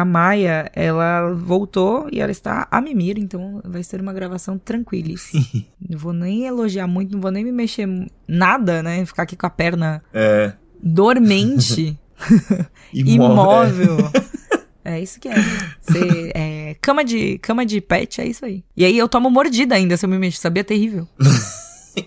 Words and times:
a 0.00 0.04
Maia, 0.04 0.70
ela 0.74 1.32
voltou 1.34 2.08
e 2.12 2.20
ela 2.20 2.30
está 2.30 2.68
a 2.70 2.80
mimir, 2.80 3.18
então 3.18 3.60
vai 3.64 3.82
ser 3.82 4.00
uma 4.00 4.12
gravação 4.12 4.56
tranquila. 4.56 5.14
não 5.88 5.98
vou 5.98 6.12
nem 6.12 6.46
elogiar 6.46 6.86
muito, 6.86 7.12
não 7.12 7.20
vou 7.20 7.32
nem 7.32 7.44
me 7.44 7.50
mexer 7.50 7.88
nada, 8.28 8.80
né? 8.80 9.04
Ficar 9.04 9.24
aqui 9.24 9.34
com 9.34 9.46
a 9.46 9.50
perna 9.50 10.00
É. 10.14 10.52
dormente, 10.82 11.98
imóvel. 12.94 13.96
É 14.84 14.98
isso 15.02 15.20
que 15.20 15.28
é. 15.28 15.34
Você, 15.82 16.32
é. 16.34 16.76
Cama 16.80 17.04
de, 17.04 17.36
cama 17.40 17.66
de 17.66 17.78
pet, 17.78 18.22
é 18.22 18.26
isso 18.26 18.42
aí. 18.42 18.64
E 18.74 18.86
aí 18.86 18.96
eu 18.96 19.06
tomo 19.06 19.28
mordida 19.28 19.74
ainda 19.74 19.98
se 19.98 20.06
eu 20.06 20.08
me 20.08 20.18
mexo, 20.18 20.40
sabia? 20.40 20.64
Terrível. 20.64 21.06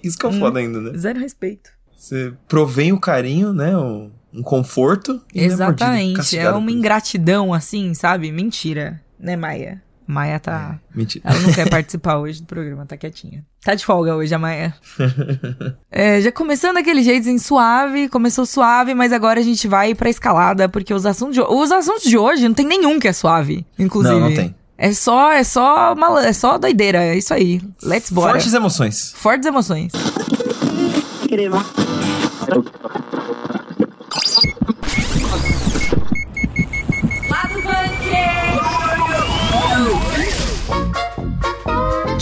Isso 0.03 0.17
que 0.17 0.25
é 0.25 0.29
o 0.29 0.31
foda 0.31 0.57
ainda, 0.57 0.81
né? 0.81 0.97
Zero 0.97 1.19
respeito. 1.19 1.69
Você 1.95 2.33
provém 2.47 2.91
o 2.91 2.99
carinho, 2.99 3.53
né? 3.53 3.77
Um, 3.77 4.09
um 4.33 4.41
conforto. 4.41 5.21
e 5.33 5.39
não 5.39 5.45
é 5.45 5.47
mordida, 5.49 5.53
Exatamente. 5.65 6.13
É 6.13 6.17
castigada 6.17 6.57
uma 6.57 6.71
ingratidão, 6.71 7.53
assim, 7.53 7.93
sabe? 7.93 8.31
Mentira. 8.31 9.01
Né, 9.19 9.35
Maia? 9.35 9.81
Maia 10.07 10.39
tá. 10.39 10.79
Mentira. 10.93 11.23
Ela 11.29 11.39
não 11.39 11.53
quer 11.53 11.67
participar 11.69 12.17
hoje 12.17 12.41
do 12.41 12.47
programa, 12.47 12.85
tá 12.85 12.97
quietinha. 12.97 13.45
Tá 13.63 13.75
de 13.75 13.85
folga 13.85 14.15
hoje, 14.15 14.33
a 14.33 14.39
Maia. 14.39 14.73
É, 15.93 16.21
já 16.21 16.31
começando 16.31 16.75
daquele 16.75 17.03
jeito, 17.03 17.21
assim, 17.23 17.37
suave, 17.37 18.07
começou 18.09 18.45
suave, 18.45 18.93
mas 18.95 19.11
agora 19.11 19.39
a 19.41 19.43
gente 19.43 19.67
vai 19.67 19.93
pra 19.93 20.09
escalada, 20.09 20.67
porque 20.69 20.93
os 20.93 21.05
assuntos 21.05 21.35
de, 21.35 21.41
os 21.41 21.71
assuntos 21.71 22.03
de 22.03 22.17
hoje 22.17 22.47
não 22.47 22.55
tem 22.55 22.65
nenhum 22.65 22.97
que 22.99 23.07
é 23.09 23.13
suave, 23.13 23.65
inclusive. 23.77 24.15
Não, 24.15 24.29
não 24.29 24.33
tem. 24.35 24.55
É 24.77 24.93
só, 24.93 25.31
é 25.31 25.43
só, 25.43 25.93
mala- 25.93 26.25
é 26.25 26.33
só 26.33 26.57
doideira, 26.57 27.03
é 27.03 27.15
isso 27.17 27.33
aí. 27.33 27.61
Let's 27.83 28.09
bora. 28.09 28.31
Fortes 28.31 28.53
emoções. 28.53 29.11
Fortes 29.15 29.45
emoções. 29.45 29.91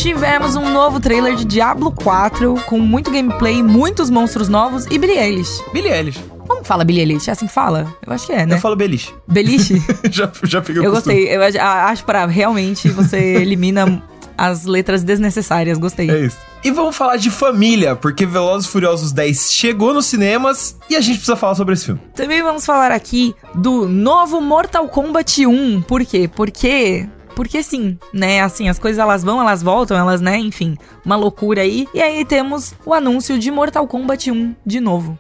Tivemos 0.03 0.55
um 0.55 0.69
novo 0.71 0.97
trailer 0.97 1.35
de 1.35 1.43
Diablo 1.43 1.91
4 1.91 2.55
com 2.67 2.79
muito 2.79 3.11
gameplay, 3.11 3.61
muitos 3.61 4.09
monstros 4.09 4.47
novos 4.47 4.85
e 4.89 4.97
Billie 4.97 5.17
Eilish. 5.17 5.61
Billie 5.73 5.91
Eilish. 5.91 6.17
Como 6.47 6.63
fala 6.63 6.85
Billie 6.85 7.01
Eilish? 7.01 7.27
É 7.29 7.33
assim 7.33 7.47
que 7.47 7.51
fala? 7.53 7.85
Eu 8.07 8.13
acho 8.13 8.25
que 8.27 8.31
é, 8.31 8.45
né? 8.45 8.55
Eu 8.55 8.59
falo 8.61 8.77
beliche. 8.77 9.13
Beliche? 9.27 9.75
já, 10.09 10.31
já 10.43 10.61
peguei 10.61 10.81
o 10.81 10.85
Eu 10.85 10.91
costume. 10.91 11.15
gostei. 11.15 11.35
Eu 11.35 11.43
ach- 11.43 11.57
acho 11.91 12.05
para 12.05 12.25
realmente 12.27 12.87
você 12.89 13.17
elimina 13.43 14.01
as 14.37 14.63
letras 14.63 15.03
desnecessárias. 15.03 15.77
Gostei. 15.77 16.09
É 16.09 16.19
isso. 16.27 16.37
E 16.63 16.71
vamos 16.71 16.95
falar 16.95 17.17
de 17.17 17.29
família, 17.29 17.93
porque 17.93 18.25
Velozes 18.25 18.69
e 18.69 18.71
Furiosos 18.71 19.11
10 19.11 19.51
chegou 19.51 19.93
nos 19.93 20.05
cinemas 20.05 20.77
e 20.89 20.95
a 20.95 21.01
gente 21.01 21.17
precisa 21.17 21.35
falar 21.35 21.55
sobre 21.55 21.73
esse 21.73 21.85
filme. 21.85 21.99
Também 22.15 22.41
vamos 22.41 22.65
falar 22.65 22.91
aqui 22.93 23.35
do 23.53 23.85
novo 23.87 24.39
Mortal 24.39 24.87
Kombat 24.87 25.45
1. 25.45 25.81
Por 25.81 26.05
quê? 26.05 26.29
Porque. 26.33 27.05
Porque 27.39 27.63
sim, 27.63 27.97
né? 28.13 28.41
Assim, 28.41 28.67
as 28.67 28.77
coisas 28.77 28.99
elas 28.99 29.23
vão, 29.23 29.39
elas 29.39 29.63
voltam, 29.63 29.95
elas, 29.95 30.19
né? 30.19 30.37
Enfim, 30.37 30.77
uma 31.05 31.15
loucura 31.15 31.61
aí. 31.61 31.87
E 31.93 32.01
aí 32.01 32.25
temos 32.25 32.73
o 32.85 32.93
anúncio 32.93 33.39
de 33.39 33.49
Mortal 33.49 33.87
Kombat 33.87 34.29
1 34.29 34.55
de 34.65 34.81
novo. 34.81 35.17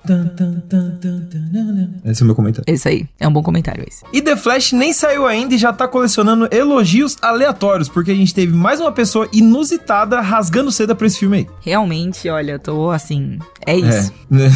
Esse 2.03 2.21
é 2.21 2.23
o 2.23 2.25
meu 2.25 2.35
comentário. 2.35 2.65
Esse 2.67 2.89
aí, 2.89 3.07
é 3.21 3.25
um 3.25 3.31
bom 3.31 3.41
comentário 3.41 3.85
esse. 3.87 4.03
E 4.11 4.21
The 4.21 4.35
Flash 4.35 4.73
nem 4.73 4.91
saiu 4.91 5.25
ainda 5.25 5.55
e 5.55 5.57
já 5.57 5.71
tá 5.71 5.87
colecionando 5.87 6.49
elogios 6.51 7.15
aleatórios, 7.21 7.87
porque 7.87 8.11
a 8.11 8.15
gente 8.15 8.33
teve 8.33 8.51
mais 8.51 8.81
uma 8.81 8.91
pessoa 8.91 9.29
inusitada 9.31 10.19
rasgando 10.19 10.73
seda 10.73 10.93
pra 10.93 11.07
esse 11.07 11.19
filme 11.19 11.37
aí. 11.37 11.47
Realmente, 11.61 12.27
olha, 12.27 12.51
eu 12.51 12.59
tô 12.59 12.91
assim. 12.91 13.39
É 13.65 13.77
isso. 13.77 14.11
É. 14.33 14.49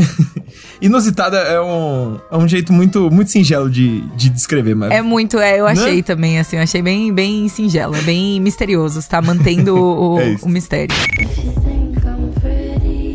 Inusitada 0.80 1.38
é 1.38 1.60
um, 1.60 2.18
é 2.30 2.36
um 2.36 2.46
jeito 2.48 2.72
muito, 2.72 3.10
muito 3.10 3.30
singelo 3.30 3.70
de, 3.70 4.00
de 4.16 4.28
descrever, 4.28 4.74
mas. 4.74 4.90
É 4.90 5.00
muito, 5.02 5.38
é, 5.38 5.60
eu 5.60 5.64
Né? 5.66 5.72
achei 5.72 6.02
também, 6.02 6.38
assim, 6.38 6.56
eu 6.56 6.62
achei 6.62 6.82
bem, 6.82 7.12
bem 7.12 7.48
singelo, 7.48 7.94
bem 8.02 8.40
misterioso, 8.40 8.98
está 8.98 9.20
mantendo 9.22 9.76
o, 9.76 10.20
É 10.24 10.36
o 10.42 10.48
mistério. 10.48 10.94
If 11.20 11.38
you 11.44 11.52
think 11.52 11.98
I'm 12.06 12.32
pretty, 12.40 13.14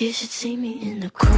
you 0.00 0.12
should 0.12 0.32
see 0.32 0.56
me 0.56 0.78
in 0.82 1.00
the 1.00 1.10
crowd. 1.10 1.32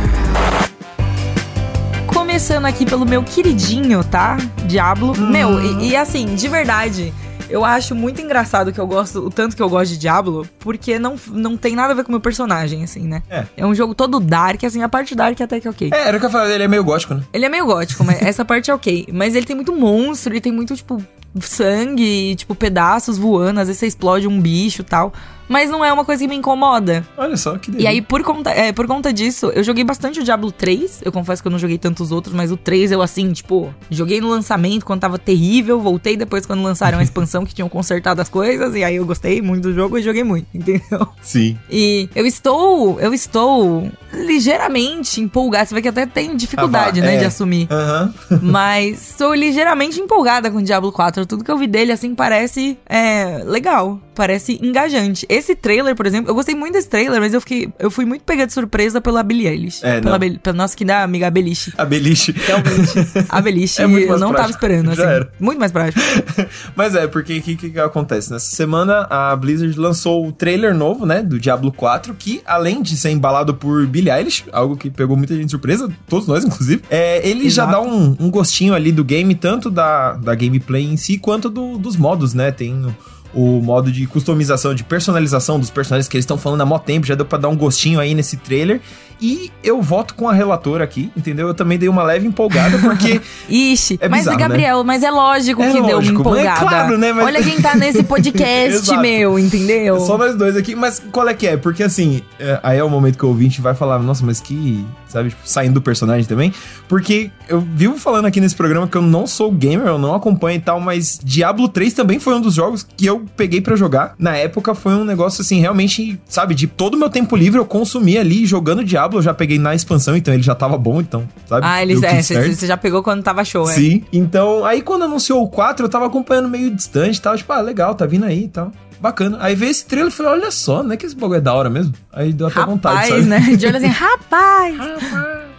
Começando 2.06 2.64
aqui 2.64 2.84
pelo 2.86 3.04
meu 3.04 3.22
queridinho, 3.22 4.02
tá? 4.04 4.36
Diablo. 4.66 5.12
Hum. 5.18 5.30
Meu, 5.30 5.60
e, 5.80 5.90
e 5.90 5.96
assim, 5.96 6.34
de 6.34 6.48
verdade, 6.48 7.12
eu 7.48 7.64
acho 7.64 7.94
muito 7.94 8.20
engraçado 8.20 8.72
que 8.72 8.80
eu 8.80 8.86
gosto, 8.86 9.20
o 9.20 9.30
tanto 9.30 9.56
que 9.56 9.62
eu 9.62 9.68
gosto 9.68 9.92
de 9.92 9.98
Diablo, 9.98 10.46
porque 10.58 10.98
não, 10.98 11.16
não 11.30 11.56
tem 11.56 11.74
nada 11.74 11.92
a 11.92 11.96
ver 11.96 12.02
com 12.02 12.08
o 12.08 12.12
meu 12.12 12.20
personagem, 12.20 12.82
assim, 12.82 13.06
né? 13.06 13.22
É. 13.28 13.64
um 13.64 13.74
jogo 13.74 13.94
todo 13.94 14.20
dark, 14.20 14.62
assim, 14.64 14.82
a 14.82 14.88
parte 14.88 15.14
dark 15.14 15.40
até 15.40 15.60
que 15.60 15.66
é 15.66 15.70
ok. 15.70 15.90
É, 15.92 16.08
era 16.08 16.16
o 16.16 16.20
que 16.20 16.26
eu 16.26 16.30
falei, 16.30 16.54
ele 16.54 16.64
é 16.64 16.68
meio 16.68 16.84
gótico, 16.84 17.14
né? 17.14 17.22
Ele 17.32 17.44
é 17.44 17.48
meio 17.48 17.66
gótico, 17.66 18.04
mas 18.04 18.20
essa 18.22 18.44
parte 18.46 18.70
é 18.70 18.74
ok. 18.74 19.08
Mas 19.12 19.34
ele 19.34 19.46
tem 19.46 19.56
muito 19.56 19.74
monstro, 19.74 20.32
ele 20.32 20.40
tem 20.40 20.52
muito, 20.52 20.74
tipo, 20.76 21.02
sangue, 21.40 22.34
tipo, 22.36 22.54
pedaços 22.54 23.18
voando, 23.18 23.60
às 23.60 23.68
vezes 23.68 23.80
você 23.80 23.86
explode 23.86 24.28
um 24.28 24.40
bicho 24.40 24.82
e 24.82 24.84
tal. 24.84 25.12
Mas 25.48 25.70
não 25.70 25.84
é 25.84 25.92
uma 25.92 26.04
coisa 26.04 26.22
que 26.22 26.28
me 26.28 26.36
incomoda. 26.36 27.06
Olha 27.16 27.36
só 27.36 27.56
que 27.58 27.70
E 27.78 27.86
aí, 27.86 28.00
por 28.00 28.22
conta, 28.22 28.50
é, 28.50 28.72
por 28.72 28.86
conta 28.86 29.12
disso, 29.12 29.50
eu 29.54 29.62
joguei 29.62 29.84
bastante 29.84 30.20
o 30.20 30.24
Diablo 30.24 30.50
3. 30.50 31.02
Eu 31.04 31.12
confesso 31.12 31.42
que 31.42 31.48
eu 31.48 31.52
não 31.52 31.58
joguei 31.58 31.78
tantos 31.78 32.10
outros, 32.12 32.34
mas 32.34 32.50
o 32.50 32.56
3 32.56 32.92
eu, 32.92 33.02
assim, 33.02 33.32
tipo, 33.32 33.72
joguei 33.90 34.20
no 34.20 34.28
lançamento 34.28 34.84
quando 34.84 35.00
tava 35.00 35.18
terrível. 35.18 35.80
Voltei 35.80 36.16
depois 36.16 36.46
quando 36.46 36.62
lançaram 36.62 36.98
a 36.98 37.02
expansão 37.02 37.44
que 37.44 37.54
tinham 37.54 37.68
consertado 37.68 38.20
as 38.20 38.28
coisas. 38.28 38.74
E 38.74 38.82
aí 38.84 38.96
eu 38.96 39.04
gostei 39.06 39.40
muito 39.42 39.64
do 39.64 39.74
jogo 39.74 39.98
e 39.98 40.02
joguei 40.02 40.24
muito, 40.24 40.46
entendeu? 40.54 41.06
Sim. 41.22 41.58
E 41.70 42.08
eu 42.14 42.26
estou, 42.26 43.00
eu 43.00 43.12
estou 43.12 43.90
ligeiramente 44.12 45.20
empolgada. 45.20 45.66
Você 45.66 45.74
vê 45.74 45.82
que 45.82 45.88
até 45.88 46.06
tenho 46.06 46.36
dificuldade, 46.36 47.00
Ah, 47.00 47.04
vá, 47.04 47.08
né, 47.10 47.16
é. 47.16 47.18
de 47.18 47.24
assumir. 47.24 47.68
Aham. 47.70 48.14
Mas 48.42 49.10
estou 49.10 49.34
ligeiramente 49.34 50.00
empolgada 50.00 50.50
com 50.50 50.58
o 50.58 50.62
Diablo 50.62 50.90
4. 50.92 51.26
Tudo 51.26 51.44
que 51.44 51.50
eu 51.50 51.58
vi 51.58 51.66
dele, 51.66 51.92
assim, 51.92 52.14
parece 52.14 52.78
é, 52.86 53.42
legal. 53.44 54.00
Parece 54.14 54.58
engajante. 54.62 55.26
Esse 55.28 55.54
trailer, 55.56 55.94
por 55.94 56.06
exemplo, 56.06 56.30
eu 56.30 56.34
gostei 56.34 56.54
muito 56.54 56.74
desse 56.74 56.88
trailer, 56.88 57.20
mas 57.20 57.34
eu 57.34 57.40
fiquei. 57.40 57.68
Eu 57.78 57.90
fui 57.90 58.04
muito 58.04 58.22
pega 58.24 58.46
de 58.46 58.52
surpresa 58.52 59.00
pela 59.00 59.22
Billie 59.22 59.46
Eilish. 59.48 59.80
É, 59.84 60.00
pela, 60.00 60.12
não. 60.12 60.18
Bel- 60.18 60.38
pela 60.38 60.56
nossa 60.56 60.76
querida 60.76 61.02
amiga 61.02 61.30
Beliche. 61.30 61.72
A 61.76 61.84
beliche. 61.84 62.32
Realmente. 62.32 62.94
A 63.28 63.40
Beliche, 63.40 63.82
É 63.82 63.86
muito 63.86 64.04
eu 64.04 64.08
mais 64.10 64.20
não 64.20 64.28
tava 64.28 64.44
prático. 64.44 64.58
esperando, 64.58 64.90
assim. 64.90 65.02
Já 65.02 65.10
era. 65.10 65.32
Muito 65.40 65.58
mais 65.58 65.72
prático. 65.72 66.00
Mas 66.76 66.94
é, 66.94 67.06
porque 67.06 67.38
o 67.38 67.42
que, 67.42 67.56
que, 67.56 67.70
que 67.70 67.78
acontece? 67.80 68.30
Nessa 68.32 68.54
semana, 68.54 69.06
a 69.10 69.34
Blizzard 69.36 69.78
lançou 69.78 70.26
o 70.26 70.32
trailer 70.32 70.74
novo, 70.74 71.04
né, 71.06 71.22
do 71.22 71.38
Diablo 71.38 71.72
4, 71.72 72.14
que 72.14 72.40
além 72.46 72.82
de 72.82 72.96
ser 72.96 73.10
embalado 73.10 73.54
por 73.54 73.86
Billie 73.86 74.10
Eilish, 74.12 74.44
algo 74.52 74.76
que 74.76 74.90
pegou 74.90 75.16
muita 75.16 75.34
gente 75.34 75.46
de 75.46 75.50
surpresa, 75.50 75.88
todos 76.08 76.26
nós, 76.28 76.44
inclusive, 76.44 76.82
é, 76.90 77.26
ele 77.28 77.48
já 77.50 77.64
Exato. 77.64 77.72
dá 77.72 77.80
um, 77.80 78.16
um 78.20 78.30
gostinho 78.30 78.74
ali 78.74 78.92
do 78.92 79.02
game, 79.04 79.34
tanto 79.34 79.70
da, 79.70 80.12
da 80.14 80.34
gameplay 80.34 80.84
em 80.84 80.96
si, 80.96 81.18
quanto 81.18 81.48
do- 81.50 81.78
dos 81.78 81.96
modos, 81.96 82.34
né? 82.34 82.50
Tem 82.52 82.86
o, 83.34 83.60
modo 83.60 83.90
de 83.90 84.06
customização, 84.06 84.74
de 84.74 84.84
personalização 84.84 85.58
dos 85.58 85.70
personagens 85.70 86.08
que 86.08 86.16
eles 86.16 86.24
estão 86.24 86.38
falando 86.38 86.60
há 86.60 86.66
mó 86.66 86.78
tempo, 86.78 87.06
já 87.06 87.14
deu 87.14 87.26
pra 87.26 87.38
dar 87.38 87.48
um 87.48 87.56
gostinho 87.56 88.00
aí 88.00 88.14
nesse 88.14 88.36
trailer. 88.36 88.80
E 89.20 89.50
eu 89.62 89.80
voto 89.80 90.14
com 90.14 90.28
a 90.28 90.32
relatora 90.32 90.84
aqui, 90.84 91.10
entendeu? 91.16 91.48
Eu 91.48 91.54
também 91.54 91.78
dei 91.78 91.88
uma 91.88 92.02
leve 92.02 92.26
empolgada, 92.26 92.78
porque 92.78 93.20
Ixi, 93.48 93.98
É 94.00 94.08
mas 94.08 94.20
bizarro, 94.20 94.38
Gabriel, 94.38 94.84
mas 94.84 95.02
é 95.02 95.10
lógico 95.10 95.62
É 95.62 95.66
que 95.68 95.72
deu 95.74 95.82
uma 95.82 95.92
lógico, 95.94 96.16
é 96.18 96.20
empolgada. 96.20 96.60
claro, 96.60 96.98
né, 96.98 97.12
mas- 97.12 97.24
Olha 97.26 97.42
quem 97.42 97.60
tá 97.60 97.74
nesse 97.74 98.02
podcast, 98.04 98.96
meu, 98.98 99.38
entendeu? 99.38 99.96
É 99.96 100.00
só 100.00 100.18
nós 100.18 100.34
dois 100.36 100.56
aqui, 100.56 100.74
mas 100.74 101.02
qual 101.12 101.28
é 101.28 101.34
que 101.34 101.46
é? 101.46 101.56
Porque 101.56 101.82
assim, 101.82 102.22
é, 102.38 102.58
aí 102.62 102.78
é 102.78 102.84
o 102.84 102.90
momento 102.90 103.16
que 103.18 103.24
o 103.24 103.28
ouvinte 103.28 103.60
vai 103.60 103.74
falar, 103.74 103.98
nossa, 104.00 104.24
mas 104.24 104.40
que. 104.40 104.84
Sabe, 105.08 105.28
tipo, 105.28 105.42
saindo 105.44 105.74
do 105.74 105.80
personagem 105.80 106.24
também. 106.24 106.52
Porque 106.88 107.30
eu 107.48 107.60
vivo 107.60 107.96
falando 107.96 108.26
aqui 108.26 108.40
nesse 108.40 108.56
programa 108.56 108.88
que 108.88 108.96
eu 108.96 109.02
não 109.02 109.28
sou 109.28 109.52
gamer, 109.52 109.86
eu 109.86 109.96
não 109.96 110.12
acompanho 110.12 110.56
e 110.56 110.60
tal, 110.60 110.80
mas 110.80 111.20
Diablo 111.22 111.68
3 111.68 111.92
também 111.92 112.18
foi 112.18 112.34
um 112.34 112.40
dos 112.40 112.54
jogos 112.54 112.84
que 112.96 113.06
eu 113.06 113.24
peguei 113.36 113.60
pra 113.60 113.76
jogar. 113.76 114.14
Na 114.18 114.36
época 114.36 114.74
foi 114.74 114.92
um 114.92 115.04
negócio 115.04 115.40
assim, 115.40 115.60
realmente, 115.60 116.20
sabe, 116.28 116.52
de 116.52 116.66
todo 116.66 116.94
o 116.94 116.98
meu 116.98 117.08
tempo 117.08 117.36
livre 117.36 117.60
eu 117.60 117.64
consumi 117.64 118.18
ali 118.18 118.44
jogando 118.44 118.82
Diablo, 118.82 119.03
eu 119.12 119.22
já 119.22 119.34
peguei 119.34 119.58
na 119.58 119.74
expansão, 119.74 120.16
então 120.16 120.32
ele 120.32 120.42
já 120.42 120.54
tava 120.54 120.76
bom, 120.78 121.00
então, 121.00 121.28
sabe? 121.46 121.66
Ah, 121.66 121.82
eles, 121.82 122.00
Deu 122.00 122.10
é, 122.10 122.22
você 122.22 122.66
já 122.66 122.76
pegou 122.76 123.02
quando 123.02 123.22
tava 123.22 123.44
show, 123.44 123.68
é. 123.68 123.74
Sim. 123.74 124.04
Então, 124.12 124.64
aí 124.64 124.80
quando 124.82 125.04
anunciou 125.04 125.42
o 125.42 125.48
4, 125.48 125.84
eu 125.84 125.88
tava 125.88 126.06
acompanhando 126.06 126.48
meio 126.48 126.70
distante 126.74 127.16
e 127.16 127.20
tal. 127.20 127.36
Tipo, 127.36 127.52
ah, 127.52 127.60
legal, 127.60 127.94
tá 127.94 128.06
vindo 128.06 128.24
aí 128.24 128.44
e 128.44 128.48
tal. 128.48 128.72
Bacana. 129.00 129.36
Aí 129.40 129.54
veio 129.54 129.70
esse 129.70 129.84
trailer 129.84 130.10
e 130.10 130.14
falei, 130.14 130.32
olha 130.32 130.50
só, 130.50 130.82
não 130.82 130.92
é 130.92 130.96
que 130.96 131.04
esse 131.04 131.14
bagulho 131.14 131.36
é 131.38 131.40
da 131.40 131.52
hora 131.52 131.68
mesmo? 131.68 131.92
Aí 132.12 132.32
deu 132.32 132.46
até 132.46 132.64
vontade, 132.64 133.10
Rapaz, 133.10 133.10
sabe? 133.10 133.26
né? 133.26 133.56
De 133.56 133.66
olho 133.66 133.76
assim, 133.76 133.86
rapaz! 133.92 134.76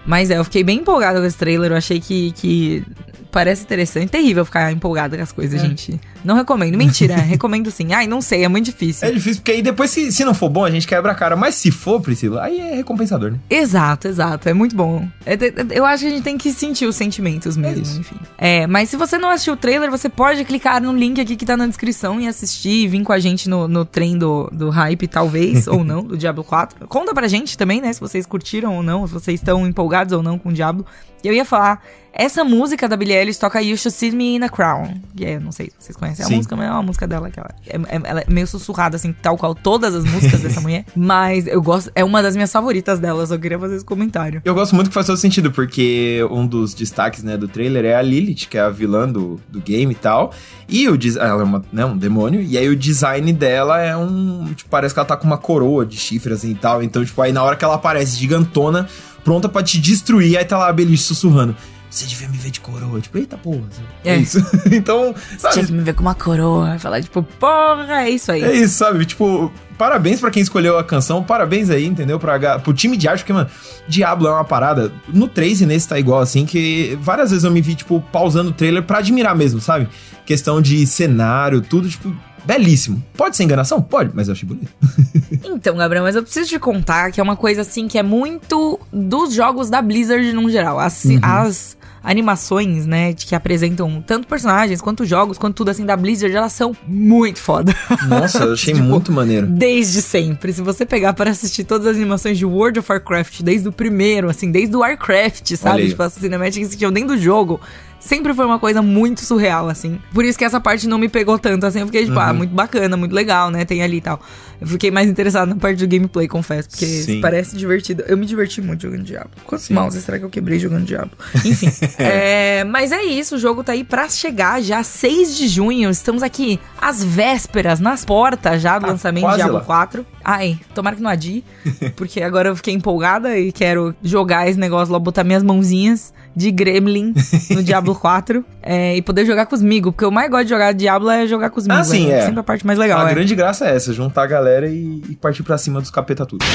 Mas 0.05 0.29
é, 0.31 0.37
eu 0.37 0.43
fiquei 0.43 0.63
bem 0.63 0.79
empolgada 0.79 1.19
com 1.19 1.25
esse 1.25 1.37
trailer. 1.37 1.71
Eu 1.71 1.77
achei 1.77 1.99
que, 1.99 2.31
que 2.31 2.83
parece 3.31 3.63
interessante. 3.63 4.09
Terrível 4.09 4.45
ficar 4.45 4.71
empolgada 4.71 5.15
com 5.17 5.23
as 5.23 5.31
coisas, 5.31 5.61
É. 5.61 5.65
gente. 5.67 5.99
Não 6.25 6.35
recomendo. 6.35 6.77
Mentira, 6.77 7.15
recomendo 7.21 7.69
sim. 7.71 7.93
Ai, 7.93 8.07
não 8.07 8.21
sei, 8.21 8.43
é 8.43 8.47
muito 8.47 8.65
difícil. 8.65 9.07
É 9.07 9.11
difícil, 9.11 9.41
porque 9.41 9.51
aí 9.51 9.61
depois, 9.61 9.91
se, 9.91 10.11
se 10.11 10.25
não 10.25 10.33
for 10.33 10.49
bom, 10.49 10.65
a 10.65 10.71
gente 10.71 10.87
quebra 10.87 11.11
a 11.11 11.15
cara. 11.15 11.35
Mas 11.35 11.55
se 11.55 11.71
for, 11.71 12.01
Priscila, 12.01 12.43
aí 12.43 12.59
é 12.59 12.75
recompensador, 12.75 13.31
né? 13.31 13.39
Exato, 13.49 14.07
exato. 14.07 14.49
É 14.49 14.53
muito 14.53 14.75
bom. 14.75 15.07
É, 15.25 15.33
é, 15.33 15.53
eu 15.71 15.85
acho 15.85 16.03
que 16.03 16.07
a 16.07 16.11
gente 16.11 16.23
tem 16.23 16.37
que 16.37 16.51
sentir 16.51 16.85
os 16.85 16.95
sentimentos 16.95 17.55
mesmo, 17.55 17.83
isso. 17.83 17.99
enfim. 17.99 18.15
É, 18.37 18.65
mas 18.67 18.89
se 18.89 18.97
você 18.97 19.17
não 19.17 19.29
assistiu 19.29 19.53
o 19.53 19.57
trailer, 19.57 19.89
você 19.91 20.09
pode 20.09 20.43
clicar 20.43 20.81
no 20.81 20.91
link 20.91 21.21
aqui 21.21 21.35
que 21.35 21.45
tá 21.45 21.55
na 21.55 21.67
descrição 21.67 22.19
e 22.19 22.27
assistir 22.27 22.83
e 22.83 22.87
vir 22.87 23.03
com 23.03 23.13
a 23.13 23.19
gente 23.19 23.47
no, 23.47 23.67
no 23.67 23.85
trem 23.85 24.17
do, 24.17 24.49
do 24.51 24.69
hype, 24.69 25.07
talvez, 25.07 25.67
ou 25.67 25.83
não, 25.83 26.03
do 26.03 26.17
Diablo 26.17 26.43
4. 26.43 26.87
Conta 26.87 27.13
pra 27.13 27.27
gente 27.27 27.57
também, 27.57 27.81
né, 27.81 27.93
se 27.93 27.99
vocês 27.99 28.25
curtiram 28.25 28.75
ou 28.75 28.83
não, 28.83 29.05
se 29.05 29.13
vocês 29.13 29.39
estão 29.39 29.67
empolgados 29.67 30.13
ou 30.13 30.23
não 30.23 30.39
com 30.39 30.49
o 30.49 30.53
Diablo. 30.53 30.85
E 31.23 31.27
eu 31.27 31.33
ia 31.33 31.43
falar, 31.43 31.81
essa 32.13 32.43
música 32.43 32.87
da 32.87 32.95
Billie 32.95 33.17
Eilish 33.17 33.39
toca 33.39 33.61
You 33.61 33.75
Should 33.75 33.97
See 33.97 34.11
Me 34.11 34.35
in 34.35 34.43
a 34.43 34.49
Crown. 34.49 35.01
Que 35.15 35.25
é, 35.25 35.39
não 35.39 35.51
sei 35.51 35.67
se 35.67 35.73
vocês 35.79 35.97
conhecem 35.97 36.14
a 36.21 36.25
Sim. 36.25 36.35
música, 36.37 36.55
é 36.55 36.69
uma 36.71 36.83
música 36.83 37.07
dela 37.07 37.29
que 37.29 37.39
ela 37.39 37.49
é, 37.67 37.75
é- 37.75 38.01
ela 38.03 38.19
é 38.21 38.25
meio 38.29 38.47
sussurrada, 38.47 38.95
assim, 38.95 39.13
tal 39.21 39.37
qual 39.37 39.53
todas 39.55 39.93
as 39.95 40.03
músicas 40.03 40.41
dessa 40.41 40.59
mulher. 40.61 40.85
Mas 40.95 41.47
eu 41.47 41.61
gosto, 41.61 41.91
é 41.95 42.03
uma 42.03 42.21
das 42.21 42.35
minhas 42.35 42.51
favoritas 42.51 42.99
dela, 42.99 43.23
eu 43.23 43.27
só 43.27 43.37
queria 43.37 43.59
fazer 43.59 43.75
esse 43.75 43.85
comentário. 43.85 44.41
Eu 44.45 44.53
gosto 44.53 44.75
muito 44.75 44.87
que 44.89 44.93
faz 44.93 45.05
todo 45.07 45.17
sentido, 45.17 45.51
porque 45.51 46.25
um 46.31 46.45
dos 46.45 46.73
destaques, 46.73 47.23
né, 47.23 47.37
do 47.37 47.47
trailer 47.47 47.85
é 47.85 47.95
a 47.95 48.01
Lilith, 48.01 48.47
que 48.49 48.57
é 48.57 48.61
a 48.61 48.69
vilã 48.69 49.07
do, 49.07 49.39
do 49.49 49.59
game 49.61 49.91
e 49.91 49.95
tal. 49.95 50.31
E 50.67 50.87
o 50.89 50.97
ela 51.19 51.41
é 51.41 51.43
uma, 51.43 51.61
né, 51.71 51.85
um 51.85 51.97
demônio, 51.97 52.41
e 52.41 52.57
aí 52.57 52.67
o 52.67 52.75
design 52.75 53.31
dela 53.33 53.79
é 53.79 53.95
um. 53.95 54.51
Tipo, 54.55 54.69
parece 54.69 54.93
que 54.93 54.99
ela 54.99 55.07
tá 55.07 55.15
com 55.15 55.27
uma 55.27 55.37
coroa 55.37 55.85
de 55.85 55.97
chifres 55.97 56.39
assim, 56.39 56.51
e 56.51 56.55
tal. 56.55 56.81
Então, 56.81 57.03
tipo, 57.05 57.21
aí 57.21 57.31
na 57.31 57.43
hora 57.43 57.55
que 57.55 57.63
ela 57.63 57.75
aparece 57.75 58.17
gigantona, 58.17 58.87
pronta 59.23 59.47
pra 59.47 59.61
te 59.63 59.79
destruir, 59.79 60.37
aí 60.37 60.45
tá 60.45 60.57
lá 60.57 60.69
a 60.69 60.73
Beliche 60.73 61.03
sussurrando. 61.03 61.55
Você 61.95 62.05
devia 62.07 62.27
me 62.27 62.37
ver 62.37 62.51
de 62.51 62.59
coroa. 62.59 62.99
Tipo, 62.99 63.17
eita 63.17 63.37
porra. 63.37 63.61
É, 64.03 64.15
É. 64.15 64.17
isso. 64.17 64.39
então, 64.71 65.13
Tinha 65.13 65.39
sabe? 65.39 65.65
que 65.67 65.71
me 65.71 65.81
ver 65.81 65.93
com 65.93 66.01
uma 66.01 66.13
coroa, 66.15 66.77
falar 66.77 67.01
tipo, 67.01 67.23
porra, 67.23 68.01
é 68.03 68.09
isso 68.09 68.31
aí. 68.33 68.43
É 68.43 68.53
isso, 68.53 68.73
sabe? 68.77 69.05
Tipo, 69.05 69.49
parabéns 69.77 70.19
pra 70.19 70.29
quem 70.29 70.41
escolheu 70.41 70.77
a 70.77 70.83
canção, 70.83 71.23
parabéns 71.23 71.69
aí, 71.69 71.85
entendeu? 71.85 72.19
Pra, 72.19 72.59
pro 72.59 72.73
time 72.73 72.97
de 72.97 73.07
arte, 73.07 73.19
porque, 73.21 73.31
mano, 73.31 73.49
Diablo 73.87 74.27
é 74.27 74.31
uma 74.31 74.43
parada. 74.43 74.91
No 75.07 75.27
3 75.27 75.61
e 75.61 75.65
nesse 75.65 75.87
tá 75.87 75.97
igual, 75.97 76.19
assim, 76.19 76.45
que 76.45 76.97
várias 77.01 77.29
vezes 77.29 77.45
eu 77.45 77.51
me 77.51 77.61
vi, 77.61 77.75
tipo, 77.75 78.01
pausando 78.11 78.49
o 78.49 78.53
trailer 78.53 78.83
pra 78.83 78.97
admirar 78.97 79.33
mesmo, 79.35 79.61
sabe? 79.61 79.87
Questão 80.25 80.61
de 80.61 80.85
cenário, 80.85 81.61
tudo, 81.61 81.87
tipo, 81.87 82.13
belíssimo. 82.43 83.01
Pode 83.15 83.37
ser 83.37 83.43
enganação? 83.43 83.81
Pode, 83.81 84.11
mas 84.13 84.27
eu 84.27 84.33
achei 84.33 84.47
bonito. 84.47 84.69
Então, 85.47 85.77
Gabriel, 85.77 86.03
mas 86.03 86.15
eu 86.15 86.23
preciso 86.23 86.49
te 86.49 86.59
contar 86.59 87.11
que 87.11 87.19
é 87.19 87.23
uma 87.23 87.35
coisa 87.35 87.61
assim 87.61 87.87
que 87.87 87.97
é 87.97 88.03
muito 88.03 88.79
dos 88.91 89.33
jogos 89.33 89.69
da 89.69 89.81
Blizzard 89.81 90.33
no 90.33 90.49
geral. 90.49 90.79
As, 90.79 91.05
Uhum. 91.05 91.19
as 91.21 91.77
animações, 92.05 92.85
né, 92.85 93.11
de 93.13 93.25
que 93.25 93.35
apresentam 93.35 94.03
tanto 94.05 94.27
personagens 94.27 94.79
quanto 94.81 95.03
jogos, 95.05 95.37
quanto 95.37 95.55
tudo 95.55 95.71
assim 95.71 95.85
da 95.85 95.97
Blizzard, 95.97 96.35
elas 96.35 96.53
são 96.53 96.75
muito 96.87 97.39
foda. 97.39 97.75
Nossa, 98.07 98.43
eu 98.43 98.53
achei 98.53 98.73
Tipo, 98.75 98.87
muito 98.87 99.11
maneiro. 99.11 99.47
Desde 99.47 100.01
sempre. 100.01 100.53
Se 100.53 100.61
você 100.61 100.85
pegar 100.85 101.13
para 101.13 101.31
assistir 101.31 101.63
todas 101.63 101.87
as 101.87 101.95
animações 101.95 102.37
de 102.37 102.45
World 102.45 102.79
of 102.79 102.91
Warcraft, 102.91 103.41
desde 103.41 103.67
o 103.67 103.71
primeiro, 103.71 104.29
assim, 104.29 104.51
desde 104.51 104.75
o 104.75 104.79
Warcraft, 104.79 105.55
sabe? 105.55 105.89
Tipo, 105.89 106.03
as 106.03 106.13
cinemáticas 106.13 106.69
que 106.69 106.77
tinham 106.77 106.91
dentro 106.91 107.15
do 107.15 107.21
jogo. 107.21 107.59
Sempre 108.05 108.35
foi 108.35 108.45
uma 108.45 108.59
coisa 108.59 108.83
muito 108.83 109.21
surreal, 109.25 109.67
assim. 109.67 109.99
Por 110.13 110.23
isso 110.23 110.37
que 110.37 110.45
essa 110.45 110.61
parte 110.61 110.87
não 110.87 110.99
me 110.99 111.09
pegou 111.09 111.39
tanto, 111.39 111.65
assim. 111.65 111.79
Eu 111.79 111.87
fiquei, 111.87 112.05
tipo, 112.05 112.19
ah, 112.19 112.27
Uhum. 112.29 112.35
muito 112.37 112.53
bacana, 112.53 112.95
muito 112.95 113.15
legal, 113.15 113.49
né? 113.49 113.65
Tem 113.65 113.81
ali 113.81 113.97
e 113.97 114.01
tal. 114.01 114.21
Eu 114.61 114.67
fiquei 114.67 114.91
mais 114.91 115.09
interessado 115.09 115.49
na 115.49 115.55
parte 115.55 115.79
do 115.79 115.87
gameplay, 115.87 116.27
confesso. 116.27 116.69
Porque 116.69 116.85
Sim. 116.85 117.19
parece 117.19 117.57
divertido. 117.57 118.03
Eu 118.07 118.15
me 118.15 118.27
diverti 118.27 118.61
muito 118.61 118.83
jogando 118.83 119.03
Diablo. 119.03 119.31
Quantos 119.43 119.65
Sim. 119.65 119.73
mouses 119.73 120.03
será 120.03 120.19
que 120.19 120.23
eu 120.23 120.29
quebrei 120.29 120.59
jogando 120.59 120.85
Diablo? 120.85 121.11
Enfim. 121.43 121.67
é, 121.97 122.63
mas 122.63 122.91
é 122.91 123.03
isso, 123.03 123.35
o 123.35 123.39
jogo 123.39 123.63
tá 123.63 123.71
aí 123.71 123.83
pra 123.83 124.07
chegar 124.07 124.61
já 124.61 124.83
6 124.83 125.35
de 125.35 125.47
junho. 125.47 125.89
Estamos 125.89 126.21
aqui 126.21 126.59
às 126.79 127.03
vésperas, 127.03 127.79
nas 127.79 128.05
portas 128.05 128.61
já 128.61 128.77
do 128.77 128.85
Tá 128.85 128.91
lançamento 128.91 129.27
de 129.29 129.35
Diablo 129.35 129.55
lá. 129.55 129.61
4. 129.61 130.05
Ai, 130.23 130.59
tomara 130.75 130.95
que 130.95 131.01
não 131.01 131.09
adie, 131.09 131.43
porque 131.97 132.21
agora 132.21 132.49
eu 132.49 132.55
fiquei 132.55 132.73
empolgada 132.73 133.35
e 133.37 133.51
quero 133.51 133.95
jogar 134.03 134.47
esse 134.47 134.59
negócio 134.59 134.93
lá, 134.93 134.99
botar 134.99 135.23
minhas 135.23 135.41
mãozinhas 135.43 136.13
de 136.35 136.51
Gremlin 136.51 137.13
no 137.49 137.61
Diablo 137.63 137.95
4 137.95 138.43
é, 138.61 138.95
e 138.95 139.01
poder 139.01 139.25
jogar 139.25 139.45
com 139.45 139.55
os 139.55 139.61
amigos, 139.61 139.91
porque 139.91 140.05
eu 140.05 140.11
mais 140.11 140.29
gosto 140.29 140.43
de 140.45 140.49
jogar 140.49 140.73
Diablo 140.73 141.09
é 141.09 141.27
jogar 141.27 141.49
com 141.49 141.59
os 141.59 141.69
amigos. 141.69 141.87
Ah, 141.87 141.91
sim, 141.91 142.11
é. 142.11 142.25
Sempre 142.25 142.39
a 142.39 142.43
parte 142.43 142.65
mais 142.65 142.77
legal, 142.77 143.05
a 143.05 143.09
é. 143.09 143.13
grande 143.13 143.35
graça 143.35 143.65
é 143.65 143.75
essa, 143.75 143.93
juntar 143.93 144.23
a 144.23 144.27
galera 144.27 144.67
e, 144.67 145.01
e 145.09 145.15
partir 145.15 145.43
pra 145.43 145.57
cima 145.57 145.79
dos 145.79 145.89
capeta 145.89 146.25
tudo. 146.25 146.45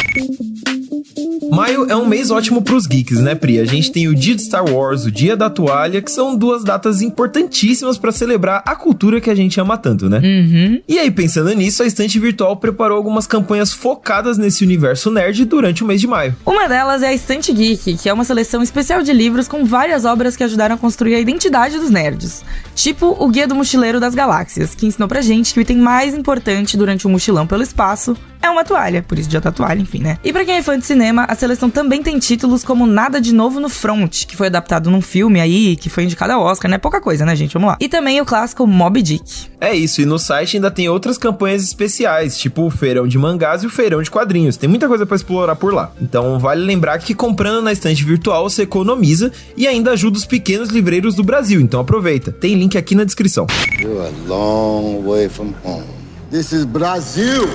Maio 1.51 1.91
é 1.91 1.97
um 1.97 2.07
mês 2.07 2.31
ótimo 2.31 2.63
pros 2.63 2.87
geeks, 2.87 3.19
né, 3.21 3.35
Pri? 3.35 3.59
A 3.59 3.65
gente 3.65 3.91
tem 3.91 4.07
o 4.07 4.15
dia 4.15 4.37
de 4.37 4.43
Star 4.43 4.65
Wars, 4.65 5.05
o 5.05 5.11
dia 5.11 5.37
da 5.37 5.51
toalha, 5.51 6.01
que 6.01 6.11
são 6.11 6.37
duas 6.37 6.63
datas 6.63 7.03
importantíssimas 7.03 7.99
pra 7.99 8.13
celebrar 8.13 8.63
a 8.65 8.77
cultura 8.77 9.21
que 9.21 9.29
a 9.29 9.35
gente 9.35 9.61
ama 9.61 9.77
tanto, 9.77 10.09
né? 10.09 10.19
Uhum. 10.19 10.81
E 10.89 10.99
aí, 10.99 11.11
pensando 11.11 11.53
nisso, 11.53 11.83
a 11.83 11.87
Estante 11.87 12.19
Virtual 12.19 12.57
preparou 12.57 12.97
algumas 12.97 13.27
campanhas 13.27 13.73
focadas 13.73 14.39
nesse 14.39 14.65
universo 14.65 15.11
nerd 15.11 15.45
durante 15.45 15.83
o 15.83 15.87
mês 15.87 16.01
de 16.01 16.07
maio. 16.07 16.37
Uma 16.47 16.69
delas 16.69 17.03
é 17.03 17.09
a 17.09 17.15
Estante 17.15 17.53
Geek, 17.53 17.97
que 17.97 18.09
é 18.09 18.13
uma 18.13 18.25
seleção 18.25 18.63
especial 18.63 19.03
de 19.03 19.13
livros 19.13 19.49
com 19.49 19.65
várias 19.71 20.05
obras 20.05 20.37
que 20.37 20.45
ajudaram 20.45 20.75
a 20.75 20.79
construir 20.79 21.15
a 21.15 21.21
identidade 21.21 21.79
dos 21.79 21.89
nerds. 21.89 22.45
Tipo 22.75 23.17
o 23.19 23.29
Guia 23.29 23.47
do 23.47 23.55
Mochileiro 23.55 24.01
das 24.01 24.15
Galáxias, 24.15 24.75
que 24.75 24.87
ensinou 24.87 25.09
pra 25.09 25.23
gente 25.23 25.55
que 25.55 25.61
o 25.61 25.63
item 25.63 25.79
mais 25.79 26.13
importante 26.13 26.77
durante 26.77 27.07
um 27.07 27.11
mochilão 27.11 27.47
pelo 27.47 27.63
espaço 27.63 28.17
é 28.43 28.49
uma 28.49 28.65
toalha, 28.65 29.03
por 29.03 29.19
isso 29.19 29.29
dia 29.29 29.41
da 29.41 29.53
toalha, 29.53 29.81
enfim, 29.81 30.01
né? 30.01 30.19
E 30.25 30.33
pra 30.33 30.45
quem 30.45 30.57
é 30.57 30.63
fã 30.63 30.79
de 30.79 30.87
cinema, 30.87 31.25
a 31.29 31.35
seleção 31.35 31.69
também 31.69 32.03
tem 32.03 32.19
títulos 32.19 32.65
como 32.65 32.87
Nada 32.87 33.21
de 33.21 33.35
Novo 33.35 33.61
no 33.61 33.69
Front, 33.69 34.27
que 34.27 34.37
foi 34.37 34.47
adaptado 34.47 34.91
num 34.91 35.01
filme 35.01 35.41
aí, 35.41 35.77
que 35.77 35.91
foi 35.91 36.05
indicado 36.05 36.33
ao 36.33 36.43
Oscar, 36.43 36.71
né? 36.71 36.79
Pouca 36.79 37.01
coisa, 37.01 37.25
né, 37.25 37.37
gente? 37.37 37.53
Vamos 37.53 37.69
lá. 37.69 37.77
E 37.81 37.89
também 37.89 38.21
o 38.21 38.25
clássico 38.25 38.67
Moby 38.67 39.03
Dick. 39.03 39.49
É 39.61 39.75
isso, 39.75 40.01
e 40.01 40.07
no 40.07 40.19
site 40.19 40.57
ainda 40.57 40.71
tem 40.71 40.89
outras 40.89 41.19
campanhas 41.19 41.63
especiais, 41.63 42.39
tipo 42.39 42.63
o 42.63 42.71
feirão 42.71 43.07
de 43.07 43.19
mangás 43.19 43.63
e 43.63 43.67
o 43.67 43.71
feirão 43.71 44.03
de 44.03 44.11
quadrinhos. 44.11 44.57
Tem 44.57 44.69
muita 44.69 44.89
coisa 44.89 45.05
pra 45.05 45.17
explorar 45.17 45.57
por 45.57 45.73
lá. 45.75 45.93
Então 46.01 46.39
vale 46.39 46.65
lembrar 46.65 46.99
que 46.99 47.15
comprando 47.15 47.63
na 47.63 47.73
estante 47.73 48.03
virtual 48.05 48.49
você 48.49 48.63
economiza 48.63 49.31
e 49.57 49.67
ainda 49.67 49.93
ajuda 49.93 50.17
os 50.17 50.25
pequenos 50.25 50.71
livreiros 50.71 51.15
do 51.15 51.23
Brasil. 51.23 51.61
Então 51.61 51.81
aproveita. 51.81 52.33
Tem 52.33 52.55
link 52.55 52.79
aqui 52.79 52.95
na 52.95 53.05
descrição. 53.05 53.47
You're 53.81 54.07
a 54.07 54.29
long 54.29 55.03
way 55.03 55.29
from 55.29 55.53
home. 55.65 55.85
This 56.31 56.53
is 56.53 56.65
Brazil. 56.65 57.49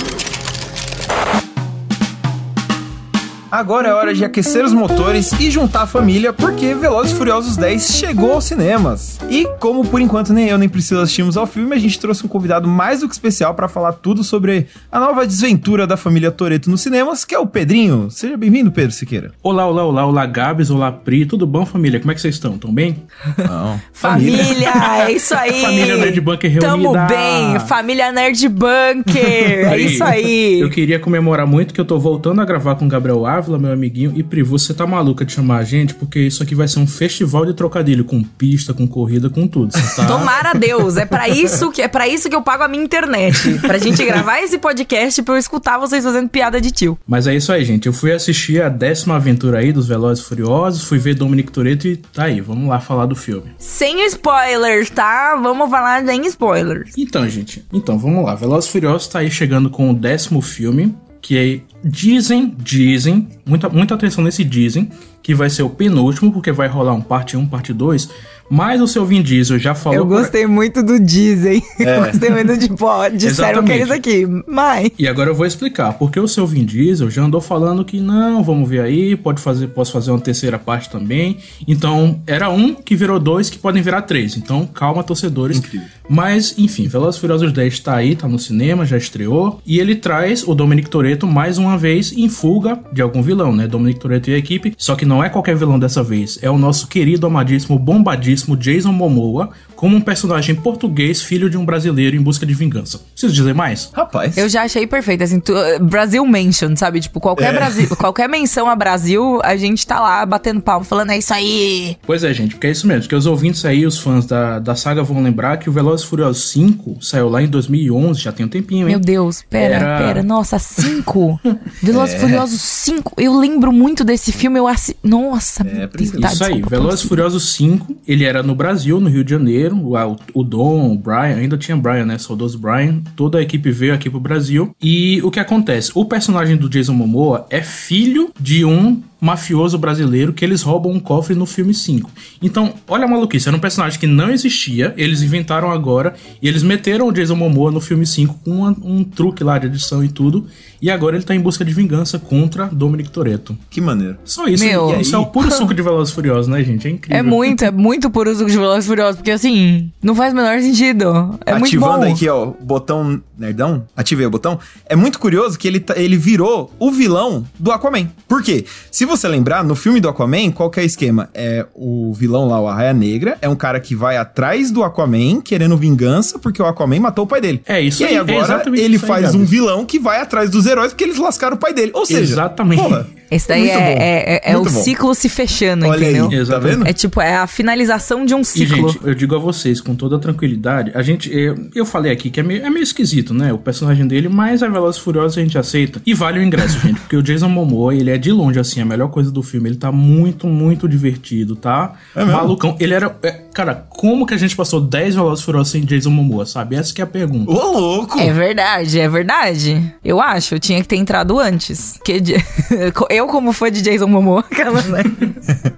Agora 3.51 3.87
é 3.87 3.93
hora 3.93 4.13
de 4.13 4.25
aquecer 4.25 4.65
os 4.65 4.73
motores 4.73 5.31
e 5.39 5.49
juntar 5.51 5.83
a 5.83 5.87
família, 5.87 6.33
porque 6.33 6.73
Velozes 6.73 7.13
e 7.13 7.15
Furiosos 7.15 7.55
10 7.55 7.95
chegou 7.95 8.33
aos 8.33 8.43
cinemas. 8.43 9.19
E 9.29 9.47
como 9.59 9.85
por 9.85 10.01
enquanto 10.01 10.33
nem 10.33 10.49
eu 10.49 10.57
nem 10.57 10.67
Priscila 10.67 11.03
assistimos 11.03 11.37
ao 11.37 11.45
filme, 11.45 11.73
a 11.75 11.79
gente 11.79 11.99
trouxe 11.99 12.25
um 12.25 12.27
convidado 12.27 12.67
mais 12.67 12.99
do 13.01 13.07
que 13.07 13.13
especial 13.13 13.53
para 13.53 13.67
falar 13.67 13.93
tudo 13.93 14.23
sobre 14.23 14.67
a 14.91 14.99
nova 14.99 15.25
desventura 15.27 15.85
da 15.85 15.95
família 15.95 16.31
Toreto 16.31 16.69
nos 16.69 16.81
cinemas, 16.81 17.23
que 17.23 17.35
é 17.35 17.39
o 17.39 17.45
Pedrinho. 17.45 18.09
Seja 18.09 18.35
bem-vindo, 18.35 18.71
Pedro 18.71 18.91
Siqueira. 18.91 19.31
Olá, 19.43 19.65
olá, 19.67 19.85
olá, 19.85 20.05
olá, 20.05 20.25
Gabs, 20.25 20.69
olá, 20.69 20.91
Pri, 20.91 21.25
tudo 21.25 21.45
bom, 21.45 21.65
família? 21.65 21.99
Como 21.99 22.11
é 22.11 22.15
que 22.15 22.21
vocês 22.21 22.35
estão? 22.35 22.57
Tão 22.57 22.73
bem? 22.73 23.03
Não. 23.37 23.79
Família, 23.93 25.05
é 25.07 25.11
isso 25.11 25.33
aí. 25.35 25.61
Família 25.61 25.97
Nerd 25.97 26.19
Bunker 26.19 26.59
Tamo 26.59 26.91
reunida. 26.91 27.05
bem, 27.05 27.59
família 27.67 28.11
Nerd 28.11 28.47
Bunker. 28.49 29.71
É 29.71 29.77
isso 29.77 30.03
aí. 30.03 30.59
Eu 30.59 30.69
queria 30.69 30.99
comemorar 30.99 31.47
muito 31.47 31.73
que 31.73 31.79
eu 31.79 31.85
tô 31.85 31.97
voltando 31.99 32.41
a 32.41 32.45
gravar 32.45 32.75
com 32.75 32.85
o 32.85 32.87
Gabriel 32.87 33.19
Ávila, 33.45 33.59
meu 33.59 33.71
amiguinho, 33.71 34.11
e 34.15 34.23
Pri, 34.23 34.41
você 34.41 34.73
tá 34.73 34.87
maluca 34.87 35.23
de 35.23 35.31
chamar 35.31 35.57
a 35.57 35.63
gente, 35.63 35.93
porque 35.93 36.19
isso 36.19 36.41
aqui 36.41 36.55
vai 36.55 36.67
ser 36.67 36.79
um 36.79 36.87
festival 36.87 37.45
de 37.45 37.53
trocadilho, 37.53 38.03
com 38.03 38.23
pista, 38.23 38.73
com 38.73 38.87
corrida, 38.87 39.29
com 39.29 39.47
tudo. 39.47 39.71
Tá... 39.95 40.05
Tomara 40.05 40.53
Deus, 40.53 40.97
é 40.97 41.05
pra 41.05 41.29
isso 41.29 41.71
que 41.71 41.81
é 41.81 41.87
para 41.87 42.07
isso 42.07 42.27
que 42.27 42.35
eu 42.35 42.41
pago 42.41 42.63
a 42.63 42.67
minha 42.67 42.83
internet, 42.83 43.59
pra 43.59 43.77
gente 43.77 44.03
gravar 44.03 44.41
esse 44.41 44.57
podcast 44.57 45.21
pra 45.21 45.35
eu 45.35 45.37
escutar 45.37 45.77
vocês 45.77 46.03
fazendo 46.03 46.27
piada 46.27 46.59
de 46.59 46.71
tio. 46.71 46.97
Mas 47.07 47.27
é 47.27 47.35
isso 47.35 47.51
aí, 47.51 47.63
gente. 47.63 47.85
Eu 47.85 47.93
fui 47.93 48.11
assistir 48.11 48.61
a 48.61 48.69
décima 48.69 49.15
aventura 49.15 49.59
aí 49.59 49.71
dos 49.71 49.87
Velozes 49.87 50.23
Furiosos, 50.23 50.83
fui 50.83 50.97
ver 50.97 51.13
Dominic 51.13 51.51
Toretto 51.51 51.87
e 51.87 51.97
tá 51.97 52.23
aí, 52.23 52.41
vamos 52.41 52.67
lá 52.67 52.79
falar 52.79 53.05
do 53.05 53.15
filme. 53.15 53.51
Sem 53.59 54.05
spoilers, 54.07 54.89
tá? 54.89 55.35
Vamos 55.35 55.69
falar 55.69 56.03
sem 56.03 56.25
spoilers. 56.25 56.93
Então, 56.97 57.29
gente, 57.29 57.63
então 57.71 57.99
vamos 57.99 58.25
lá. 58.25 58.33
Velozes 58.33 58.69
e 58.69 58.71
Furiosos 58.71 59.07
tá 59.07 59.19
aí 59.19 59.29
chegando 59.29 59.69
com 59.69 59.91
o 59.91 59.93
décimo 59.93 60.41
filme, 60.41 60.95
que 61.25 61.35
é, 61.35 61.59
dizem, 61.83 62.55
dizem, 62.59 63.27
muita, 63.43 63.67
muita 63.67 63.95
atenção 63.95 64.23
nesse 64.23 64.43
dizem, 64.43 64.91
que 65.25 65.33
vai 65.33 65.49
ser 65.49 65.63
o 65.63 65.69
penúltimo, 65.71 66.31
porque 66.31 66.51
vai 66.51 66.67
rolar 66.67 66.93
um 66.93 67.01
parte 67.01 67.35
1, 67.35 67.47
parte 67.47 67.73
2, 67.73 68.09
mas 68.47 68.79
o 68.79 68.85
seu 68.87 69.03
Vin 69.07 69.23
Diesel 69.23 69.57
já 69.57 69.73
falou... 69.73 69.97
Eu 69.97 70.05
pra- 70.05 70.19
gostei 70.19 70.45
muito 70.45 70.83
do 70.83 70.99
Disney. 70.99 71.63
Eu 71.79 72.05
gostei 72.05 72.29
muito 72.29 72.55
de 72.59 72.69
pó. 72.69 73.09
Disseram 73.09 73.63
que 73.63 73.71
é 73.71 73.81
isso 73.81 73.91
aqui. 73.91 74.27
Mas. 74.47 74.91
E 74.99 75.07
agora 75.07 75.31
eu 75.31 75.35
vou 75.35 75.47
explicar, 75.47 75.93
porque 75.93 76.19
o 76.19 76.27
seu 76.27 76.45
Vin 76.45 76.63
Diesel 76.63 77.09
já 77.09 77.23
andou 77.23 77.41
falando 77.41 77.83
que 77.83 77.99
não, 77.99 78.43
vamos 78.43 78.69
ver 78.69 78.81
aí, 78.81 79.15
pode 79.15 79.41
fazer, 79.41 79.65
posso 79.69 79.91
fazer 79.91 80.11
uma 80.11 80.19
terceira 80.19 80.59
parte 80.59 80.91
também. 80.91 81.37
Então, 81.67 82.21
era 82.27 82.51
um 82.51 82.75
que 82.75 82.95
virou 82.95 83.19
dois, 83.19 83.49
que 83.49 83.57
podem 83.57 83.81
virar 83.81 84.03
três. 84.03 84.37
Então, 84.37 84.67
calma, 84.67 85.03
torcedores. 85.03 85.57
Incrível. 85.57 85.87
Mas, 86.07 86.53
enfim, 86.59 86.87
Velozes 86.87 87.19
Furiosos 87.19 87.51
10 87.51 87.79
tá 87.79 87.95
aí, 87.95 88.15
tá 88.15 88.27
no 88.27 88.37
cinema, 88.37 88.85
já 88.85 88.95
estreou. 88.95 89.59
E 89.65 89.79
ele 89.79 89.95
traz 89.95 90.47
o 90.47 90.53
Dominic 90.53 90.87
Toretto 90.87 91.25
mais 91.25 91.57
uma 91.57 91.79
vez 91.79 92.11
em 92.11 92.29
fuga 92.29 92.79
de 92.93 93.01
algum 93.01 93.23
vilão, 93.23 93.55
né? 93.55 93.67
Dominic 93.67 93.99
Toretto 93.99 94.29
e 94.29 94.35
a 94.35 94.37
equipe, 94.37 94.75
só 94.77 94.95
que 94.95 95.03
não 95.03 95.14
é 95.23 95.29
qualquer 95.29 95.55
vilão 95.55 95.77
dessa 95.79 96.01
vez, 96.03 96.39
é 96.41 96.49
o 96.49 96.57
nosso 96.57 96.87
querido, 96.87 97.27
amadíssimo, 97.27 97.77
bombadíssimo 97.77 98.55
Jason 98.57 98.91
Momoa, 98.91 99.49
como 99.75 99.95
um 99.95 100.01
personagem 100.01 100.55
português, 100.55 101.21
filho 101.21 101.49
de 101.49 101.57
um 101.57 101.65
brasileiro 101.65 102.15
em 102.15 102.21
busca 102.21 102.45
de 102.45 102.53
vingança. 102.53 102.99
Preciso 103.11 103.33
dizer 103.33 103.53
mais? 103.53 103.89
Rapaz. 103.93 104.37
Eu 104.37 104.47
já 104.47 104.63
achei 104.63 104.87
perfeito, 104.87 105.23
assim, 105.23 105.39
tu, 105.39 105.53
Brasil 105.81 106.25
Mention, 106.25 106.75
sabe? 106.75 107.01
Tipo, 107.01 107.19
qualquer, 107.19 107.53
É. 107.53 107.57
Brasil, 107.57 107.87
qualquer 107.97 108.29
menção 108.29 108.69
a 108.69 108.75
Brasil, 108.75 109.41
a 109.43 109.55
gente 109.57 109.85
tá 109.85 109.99
lá 109.99 110.25
batendo 110.25 110.61
palma, 110.61 110.85
falando, 110.85 111.11
é 111.11 111.17
isso 111.17 111.33
aí. 111.33 111.97
Pois 112.05 112.23
é, 112.23 112.33
gente, 112.33 112.55
porque 112.55 112.67
é 112.67 112.71
isso 112.71 112.87
mesmo. 112.87 113.01
Porque 113.03 113.15
os 113.15 113.25
ouvintes 113.25 113.65
aí, 113.65 113.85
os 113.85 113.99
fãs 113.99 114.25
da, 114.25 114.59
da 114.59 114.75
saga 114.75 115.03
vão 115.03 115.21
lembrar 115.21 115.57
que 115.57 115.69
o 115.69 115.73
Velozes 115.73 116.05
e 116.05 116.09
Furiosos 116.09 116.49
5 116.51 116.97
saiu 117.01 117.27
lá 117.29 117.41
em 117.41 117.47
2011, 117.47 118.21
já 118.21 118.31
tem 118.31 118.45
um 118.45 118.49
tempinho, 118.49 118.87
hein? 118.87 118.95
Meu 118.95 118.99
Deus, 118.99 119.43
pera, 119.49 119.75
Era- 119.75 119.97
pera, 119.97 120.23
nossa, 120.23 120.57
5? 120.57 121.39
Velozes 121.83 122.15
e 122.15 122.19
Furiosos 122.19 122.61
5. 122.61 123.13
Eu 123.17 123.37
lembro 123.37 123.71
muito 123.73 124.03
desse 124.03 124.31
filme, 124.31 124.57
eu 124.57 124.67
assi... 124.67 124.95
Nossa, 125.05 125.63
meu 125.63 125.87
Deus, 125.87 126.11
tá, 126.11 126.31
Isso 126.31 126.43
aí, 126.43 126.61
Velozes 126.61 127.05
e 127.05 127.07
Furiosos 127.07 127.53
5, 127.53 127.95
ele 128.07 128.23
era 128.23 128.41
no 128.41 128.55
Brasil, 128.55 128.99
no 128.99 129.09
Rio 129.09 129.23
de 129.23 129.31
Janeiro, 129.31 129.77
o, 129.77 129.95
o, 129.95 130.15
o 130.33 130.43
Dom, 130.43 130.93
o 130.93 130.97
Brian, 130.97 131.35
ainda 131.37 131.57
tinha 131.57 131.77
Brian, 131.77 132.05
né, 132.05 132.17
saudoso 132.17 132.57
Brian, 132.57 133.01
toda 133.15 133.37
a 133.37 133.41
equipe 133.41 133.71
veio 133.71 133.93
aqui 133.93 134.09
pro 134.09 134.19
Brasil, 134.19 134.75
e 134.81 135.21
o 135.21 135.29
que 135.29 135.39
acontece? 135.39 135.91
O 135.93 136.05
personagem 136.05 136.57
do 136.57 136.69
Jason 136.69 136.93
Momoa 136.93 137.45
é 137.49 137.61
filho 137.61 138.31
de 138.39 138.65
um 138.65 139.01
mafioso 139.25 139.77
brasileiro 139.77 140.31
que 140.33 140.45
eles 140.45 140.61
roubam 140.61 140.91
um 140.91 140.99
cofre 140.99 141.33
no 141.35 141.45
filme 141.45 141.73
5. 141.73 142.09
Então, 142.41 142.73
olha 142.87 143.05
a 143.05 143.07
maluquice, 143.07 143.47
era 143.47 143.57
um 143.57 143.59
personagem 143.59 143.99
que 143.99 144.05
não 144.07 144.29
existia, 144.29 144.93
eles 144.97 145.21
inventaram 145.21 145.71
agora, 145.71 146.13
e 146.41 146.47
eles 146.47 146.61
meteram 146.63 147.07
o 147.07 147.11
Jason 147.11 147.35
Momoa 147.35 147.71
no 147.71 147.81
filme 147.81 148.05
5 148.05 148.39
com 148.43 148.51
uma- 148.51 148.75
um 148.83 149.03
truque 149.03 149.43
lá 149.43 149.57
de 149.57 149.65
edição 149.67 150.03
e 150.03 150.09
tudo, 150.09 150.45
e 150.81 150.91
agora 150.91 151.15
ele 151.15 151.25
tá 151.25 151.33
em 151.33 151.39
busca 151.39 151.65
de 151.65 151.73
vingança 151.73 152.19
contra 152.19 152.67
Dominic 152.67 153.09
Toretto. 153.09 153.57
Que 153.69 153.81
maneiro. 153.81 154.17
Só 154.23 154.47
isso, 154.47 154.63
Meu. 154.63 154.95
e 154.95 155.01
isso 155.01 155.15
é 155.15 155.17
o 155.17 155.25
puro 155.25 155.51
suco 155.51 155.73
de 155.73 155.81
Velozes 155.81 156.11
e 156.11 156.15
Furiosos, 156.15 156.47
né, 156.47 156.63
gente? 156.63 156.87
É 156.87 156.91
incrível. 156.91 157.17
É 157.17 157.23
muito, 157.23 157.65
é 157.65 157.71
muito 157.71 158.09
por 158.11 158.27
uso 158.27 158.45
de 158.45 158.55
Velozes 158.55 158.85
e 158.85 158.87
Furiosos, 158.87 159.15
porque 159.15 159.31
assim, 159.31 159.91
não 160.03 160.13
faz 160.13 160.33
o 160.33 160.35
menor 160.35 160.59
sentido. 160.61 161.05
É 161.45 161.53
muito 161.53 161.65
Ativando 161.65 162.05
bom. 162.05 162.13
aqui, 162.13 162.29
ó, 162.29 162.49
o 162.49 162.57
botão 162.61 163.19
nerdão. 163.37 163.85
Ativei 163.97 164.25
o 164.25 164.29
botão. 164.29 164.59
É 164.87 164.95
muito 164.95 165.17
curioso 165.19 165.57
que 165.57 165.67
ele, 165.67 165.79
tá- 165.79 165.97
ele 165.97 166.15
virou 166.17 166.71
o 166.77 166.91
vilão 166.91 167.45
do 167.57 167.71
Aquaman. 167.71 168.07
Por 168.27 168.43
quê? 168.43 168.65
Se 168.91 169.05
você 169.05 169.14
lembrar, 169.27 169.63
no 169.63 169.75
filme 169.75 169.99
do 169.99 170.09
Aquaman, 170.09 170.51
qual 170.51 170.69
que 170.69 170.79
é 170.79 170.83
o 170.83 170.85
esquema? 170.85 171.29
É 171.33 171.65
o 171.73 172.13
vilão 172.13 172.47
lá, 172.47 172.59
o 172.59 172.67
Arraia 172.67 172.93
Negra, 172.93 173.37
é 173.41 173.47
um 173.49 173.55
cara 173.55 173.79
que 173.79 173.95
vai 173.95 174.17
atrás 174.17 174.71
do 174.71 174.83
Aquaman 174.83 175.41
querendo 175.41 175.75
vingança 175.77 176.37
porque 176.39 176.61
o 176.61 176.65
Aquaman 176.65 176.99
matou 176.99 177.25
o 177.25 177.27
pai 177.27 177.39
dele. 177.41 177.61
É 177.67 177.79
isso 177.81 178.01
E 178.03 178.05
aí 178.05 178.11
aí, 178.11 178.15
é 178.17 178.19
agora 178.19 178.37
exatamente 178.39 178.81
ele 178.83 178.95
aí, 178.95 178.99
faz 178.99 179.23
Gabs. 179.23 179.35
um 179.35 179.45
vilão 179.45 179.85
que 179.85 179.99
vai 179.99 180.19
atrás 180.21 180.49
dos 180.49 180.65
heróis 180.65 180.91
porque 180.91 181.03
eles 181.03 181.17
lascaram 181.17 181.55
o 181.55 181.59
pai 181.59 181.73
dele. 181.73 181.91
Ou 181.93 182.05
seja, 182.05 182.21
Exatamente. 182.21 182.81
porra, 182.81 183.07
Esse 183.31 183.47
daí 183.47 183.61
muito 183.61 183.73
é, 183.73 183.77
bom. 183.95 184.01
é, 184.01 184.19
é- 184.35 184.41
é 184.51 184.57
o 184.57 184.63
bom. 184.63 184.69
ciclo 184.69 185.15
se 185.15 185.27
fechando, 185.29 185.87
Olha 185.87 186.03
entendeu? 186.03 186.29
aí, 186.29 186.45
tá 186.45 186.59
vendo? 186.59 186.87
É 186.87 186.93
tipo, 186.93 187.19
é 187.21 187.35
a 187.37 187.47
finalização 187.47 188.25
de 188.25 188.33
um 188.35 188.41
E, 188.41 188.45
ciclo. 188.45 188.89
gente, 188.89 188.99
eu 189.03 189.15
digo 189.15 189.35
a 189.35 189.39
vocês 189.39 189.81
com 189.81 189.95
toda 189.95 190.19
tranquilidade, 190.19 190.91
a 190.93 191.01
gente, 191.01 191.29
eu, 191.35 191.55
eu 191.73 191.85
falei 191.85 192.11
aqui 192.11 192.29
que 192.29 192.39
é 192.39 192.43
meio, 192.43 192.65
é 192.65 192.69
meio 192.69 192.83
esquisito, 192.83 193.33
né, 193.33 193.51
o 193.51 193.57
personagem 193.57 194.07
dele, 194.07 194.29
mas 194.29 194.61
a 194.63 194.67
Velozes 194.67 194.99
e 195.01 195.03
Furiosos 195.03 195.37
a 195.37 195.41
gente 195.41 195.57
aceita. 195.57 196.01
E 196.05 196.13
vale 196.13 196.39
o 196.39 196.43
ingresso, 196.43 196.79
gente, 196.85 196.99
porque 196.99 197.15
o 197.15 197.23
Jason 197.23 197.49
Momoa, 197.49 197.93
ele 197.95 198.09
é 198.11 198.17
de 198.17 198.31
longe, 198.31 198.59
assim, 198.59 198.81
a 198.81 198.85
melhor 198.85 199.09
coisa 199.09 199.31
do 199.31 199.41
filme. 199.41 199.69
Ele 199.69 199.77
tá 199.77 199.91
muito, 199.91 200.47
muito 200.47 200.87
divertido, 200.87 201.55
tá? 201.55 201.93
É 202.15 202.19
mesmo? 202.19 202.33
Malucão. 202.33 202.75
Ele 202.79 202.93
era... 202.93 203.15
é, 203.23 203.31
cara, 203.53 203.85
como 203.89 204.25
que 204.25 204.33
a 204.33 204.37
gente 204.37 204.55
passou 204.55 204.79
10 204.81 205.15
Velozes 205.15 205.41
e 205.41 205.45
Furiosos 205.45 205.71
sem 205.71 205.83
Jason 205.83 206.09
Momoa, 206.09 206.45
sabe? 206.45 206.75
Essa 206.75 206.93
que 206.93 207.01
é 207.01 207.03
a 207.03 207.07
pergunta. 207.07 207.51
Ô, 207.51 207.71
louco! 207.79 208.19
É 208.19 208.31
verdade, 208.31 208.99
é 208.99 209.07
verdade. 209.09 209.93
Eu 210.03 210.21
acho, 210.21 210.55
eu 210.55 210.59
tinha 210.59 210.81
que 210.81 210.87
ter 210.87 210.97
entrado 210.97 211.39
antes. 211.39 211.99
Que 212.03 212.21
eu, 213.15 213.27
como 213.27 213.53
fã 213.53 213.71
de 213.71 213.81
Jason 213.81 214.07
Momoa, 214.07 214.41
aquela, 214.51 214.81
né? 214.89 215.03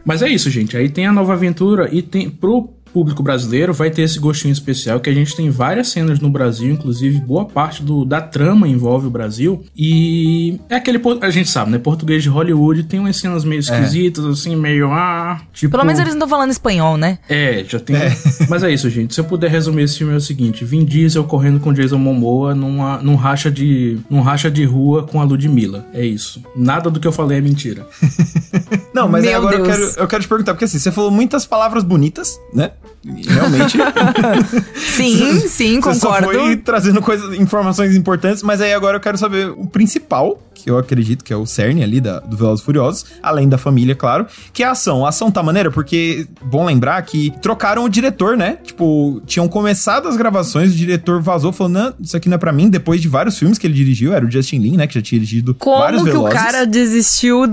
Mas 0.03 0.22
é 0.22 0.29
isso, 0.29 0.50
gente. 0.50 0.75
Aí 0.75 0.89
tem 0.89 1.06
a 1.06 1.13
nova 1.13 1.34
aventura 1.34 1.89
e 1.91 2.01
tem 2.01 2.29
pro 2.29 2.76
público 2.88 3.24
brasileiro 3.24 3.74
vai 3.74 3.89
ter 3.89 4.03
esse 4.03 4.20
gostinho 4.20 4.51
especial 4.51 5.00
que 5.00 5.10
a 5.10 5.13
gente 5.13 5.36
tem 5.36 5.50
várias 5.50 5.89
cenas 5.89 6.20
no 6.20 6.29
Brasil, 6.29 6.72
inclusive 6.72 7.20
boa 7.20 7.46
parte 7.46 7.84
do, 7.84 8.06
da 8.06 8.22
trama 8.22 8.67
envolve 8.67 9.08
o 9.08 9.10
Brasil 9.10 9.63
e 9.75 10.60
é 10.70 10.75
aquele 10.75 11.01
a 11.22 11.29
gente 11.29 11.50
sabe, 11.50 11.72
né? 11.72 11.77
Português 11.77 12.24
de 12.24 12.29
Hollywood 12.29 12.84
tem 12.84 13.00
umas 13.00 13.17
cenas 13.17 13.44
meio 13.44 13.60
esquisitas 13.60 14.25
assim, 14.25 14.56
meio 14.56 14.91
ah, 14.91 15.41
tipo 15.53 15.72
Pelo 15.72 15.84
menos 15.86 16.00
eles 16.00 16.13
não 16.13 16.20
estão 16.20 16.29
falando 16.29 16.51
espanhol, 16.51 16.98
né? 16.98 17.20
é, 17.29 17.63
já 17.67 17.79
tem. 17.79 17.96
Mas 18.50 18.63
é 18.63 18.72
isso, 18.72 18.89
gente. 18.89 19.13
Se 19.13 19.20
eu 19.20 19.25
puder 19.25 19.50
resumir 19.50 19.84
esse 19.84 19.98
filme 19.98 20.13
é 20.13 20.17
o 20.17 20.22
seguinte: 20.22 20.65
Vin 20.65 20.84
Diesel 20.84 21.24
correndo 21.24 21.60
com 21.60 21.74
Jason 21.74 21.98
Momoa 21.98 22.53
numa, 22.56 22.98
num 22.98 23.15
racha 23.15 23.51
de 23.51 23.98
num 24.10 24.22
racha 24.22 24.50
de 24.50 24.63
rua 24.65 25.03
com 25.03 25.22
a 25.22 25.24
Ludmilla. 25.24 25.86
É 25.94 26.06
isso. 26.06 26.44
Nada 26.56 26.89
do 26.89 27.00
que 27.00 27.08
eu 27.08 27.12
falei 27.12 27.38
é 27.38 27.41
mentira. 27.41 27.86
Não, 28.94 29.08
mas 29.08 29.27
agora 29.27 29.58
eu 29.58 29.63
Deus. 29.63 29.77
quero, 29.77 30.03
eu 30.03 30.08
quero 30.08 30.24
te 30.24 30.29
perguntar, 30.29 30.53
porque 30.53 30.65
assim, 30.65 30.79
você 30.79 30.91
falou 30.91 31.12
muitas 31.12 31.46
palavras 31.46 31.84
bonitas, 31.84 32.39
né? 32.53 32.72
Realmente. 33.06 33.77
Sim, 34.75 35.39
sim, 35.48 35.82
Você 35.82 36.00
só 36.00 36.13
concordo. 36.15 36.39
foi 36.39 36.58
trazendo 36.58 37.01
coisas, 37.01 37.34
informações 37.39 37.96
importantes, 37.96 38.44
mas 38.44 38.62
aí 38.62 38.74
agora 38.74 38.98
eu 38.98 39.01
quero 39.01 39.17
saber 39.17 39.50
o 39.50 39.65
principal, 39.65 40.41
que 40.53 40.70
eu 40.70 40.77
acredito 40.77 41.24
que 41.24 41.32
é 41.32 41.36
o 41.38 41.46
cerne 41.46 41.84
ali 41.84 42.01
da, 42.01 42.20
do 42.20 42.36
Velozes 42.36 42.63
Furiosos, 42.63 43.06
além 43.22 43.48
da 43.48 43.58
família, 43.58 43.96
claro, 43.96 44.25
que 44.51 44.63
é 44.63 44.65
a 44.65 44.72
ação. 44.72 45.06
A 45.06 45.10
ação 45.10 45.32
tá 45.32 45.41
maneira, 45.41 45.72
porque, 45.72 46.27
bom 46.44 46.65
lembrar 46.65 47.01
que 47.03 47.32
trocaram 47.41 47.84
o 47.84 47.89
diretor, 47.89 48.36
né? 48.36 48.58
Tipo, 48.63 49.22
tinham 49.25 49.48
começado 49.48 50.08
as 50.08 50.17
gravações, 50.17 50.72
o 50.74 50.75
diretor 50.75 51.22
vazou, 51.22 51.51
falou, 51.53 51.72
não, 51.72 51.94
isso 52.01 52.17
aqui 52.17 52.27
não 52.27 52.36
é 52.36 52.39
pra 52.39 52.51
mim, 52.51 52.70
depois 52.70 53.01
de 53.01 53.08
vários 53.08 53.38
filmes 53.38 53.58
que 53.58 53.67
ele 53.67 53.74
dirigiu, 53.74 54.13
era 54.13 54.25
o 54.25 54.32
Justin 54.32 54.60
Lin, 54.60 54.77
né, 54.77 54.88
que 54.88 54.96
já 54.96 55.01
tinha 55.01 55.20
dirigido 55.20 55.56
vários 55.63 56.01
Como 56.01 56.12
que 56.12 56.17
Velozes. 56.17 56.36
o 56.39 56.44
cara 56.44 56.65
desistiu? 56.65 57.44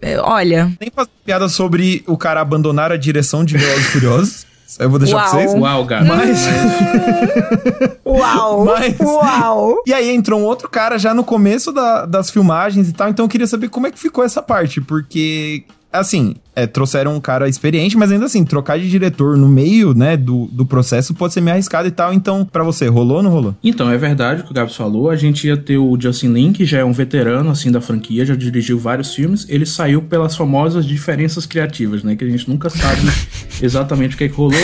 é, 0.00 0.18
Olha, 0.20 0.72
Nem 0.80 0.90
fazer 0.94 1.10
piada 1.24 1.48
sobre 1.48 2.02
o 2.06 2.16
cara 2.16 2.40
abandonar 2.40 2.90
a 2.92 2.96
direção 2.96 3.44
de 3.44 3.56
Velozes 3.56 3.86
Furiosos. 3.86 4.51
Eu 4.78 4.90
vou 4.90 4.98
deixar 4.98 5.16
pra 5.16 5.24
Uau. 5.26 5.32
vocês. 5.48 5.54
Uau, 5.60 5.84
gato. 5.84 6.06
Mas... 6.06 6.46
uau, 8.04 8.64
Mas- 8.64 8.98
uau. 9.00 9.76
E 9.86 9.92
aí 9.92 10.10
entrou 10.14 10.40
um 10.40 10.44
outro 10.44 10.68
cara 10.68 10.98
já 10.98 11.12
no 11.14 11.24
começo 11.24 11.72
da- 11.72 12.04
das 12.06 12.30
filmagens 12.30 12.88
e 12.88 12.92
tal, 12.92 13.08
então 13.08 13.24
eu 13.24 13.28
queria 13.28 13.46
saber 13.46 13.68
como 13.68 13.86
é 13.86 13.90
que 13.90 13.98
ficou 13.98 14.24
essa 14.24 14.42
parte, 14.42 14.80
porque, 14.80 15.64
assim, 15.92 16.34
é, 16.56 16.66
trouxeram 16.66 17.14
um 17.14 17.20
cara 17.20 17.48
experiente, 17.48 17.96
mas 17.96 18.10
ainda 18.10 18.26
assim, 18.26 18.44
trocar 18.44 18.78
de 18.78 18.88
diretor 18.88 19.36
no 19.36 19.48
meio, 19.48 19.94
né, 19.94 20.16
do, 20.16 20.46
do 20.46 20.64
processo 20.64 21.14
pode 21.14 21.34
ser 21.34 21.40
meio 21.40 21.54
arriscado 21.54 21.86
e 21.86 21.90
tal, 21.90 22.12
então, 22.12 22.44
pra 22.44 22.64
você, 22.64 22.86
rolou 22.88 23.18
ou 23.18 23.22
não 23.22 23.30
rolou? 23.30 23.54
Então, 23.62 23.90
é 23.90 23.98
verdade 23.98 24.40
o 24.40 24.44
que 24.44 24.50
o 24.50 24.54
Gabs 24.54 24.74
falou. 24.74 25.10
A 25.10 25.16
gente 25.16 25.46
ia 25.46 25.56
ter 25.56 25.78
o 25.78 25.96
Justin 26.00 26.32
Lin, 26.32 26.52
que 26.52 26.64
já 26.64 26.78
é 26.78 26.84
um 26.84 26.92
veterano, 26.92 27.50
assim, 27.50 27.70
da 27.70 27.80
franquia, 27.80 28.24
já 28.24 28.34
dirigiu 28.34 28.78
vários 28.78 29.14
filmes. 29.14 29.46
Ele 29.48 29.66
saiu 29.66 30.02
pelas 30.02 30.34
famosas 30.36 30.86
diferenças 30.86 31.46
criativas, 31.46 32.02
né? 32.02 32.16
Que 32.16 32.24
a 32.24 32.28
gente 32.28 32.48
nunca 32.48 32.70
sabe 32.70 33.02
exatamente 33.62 34.14
o 34.14 34.18
que, 34.18 34.24
é 34.24 34.28
que 34.28 34.34
rolou. 34.34 34.58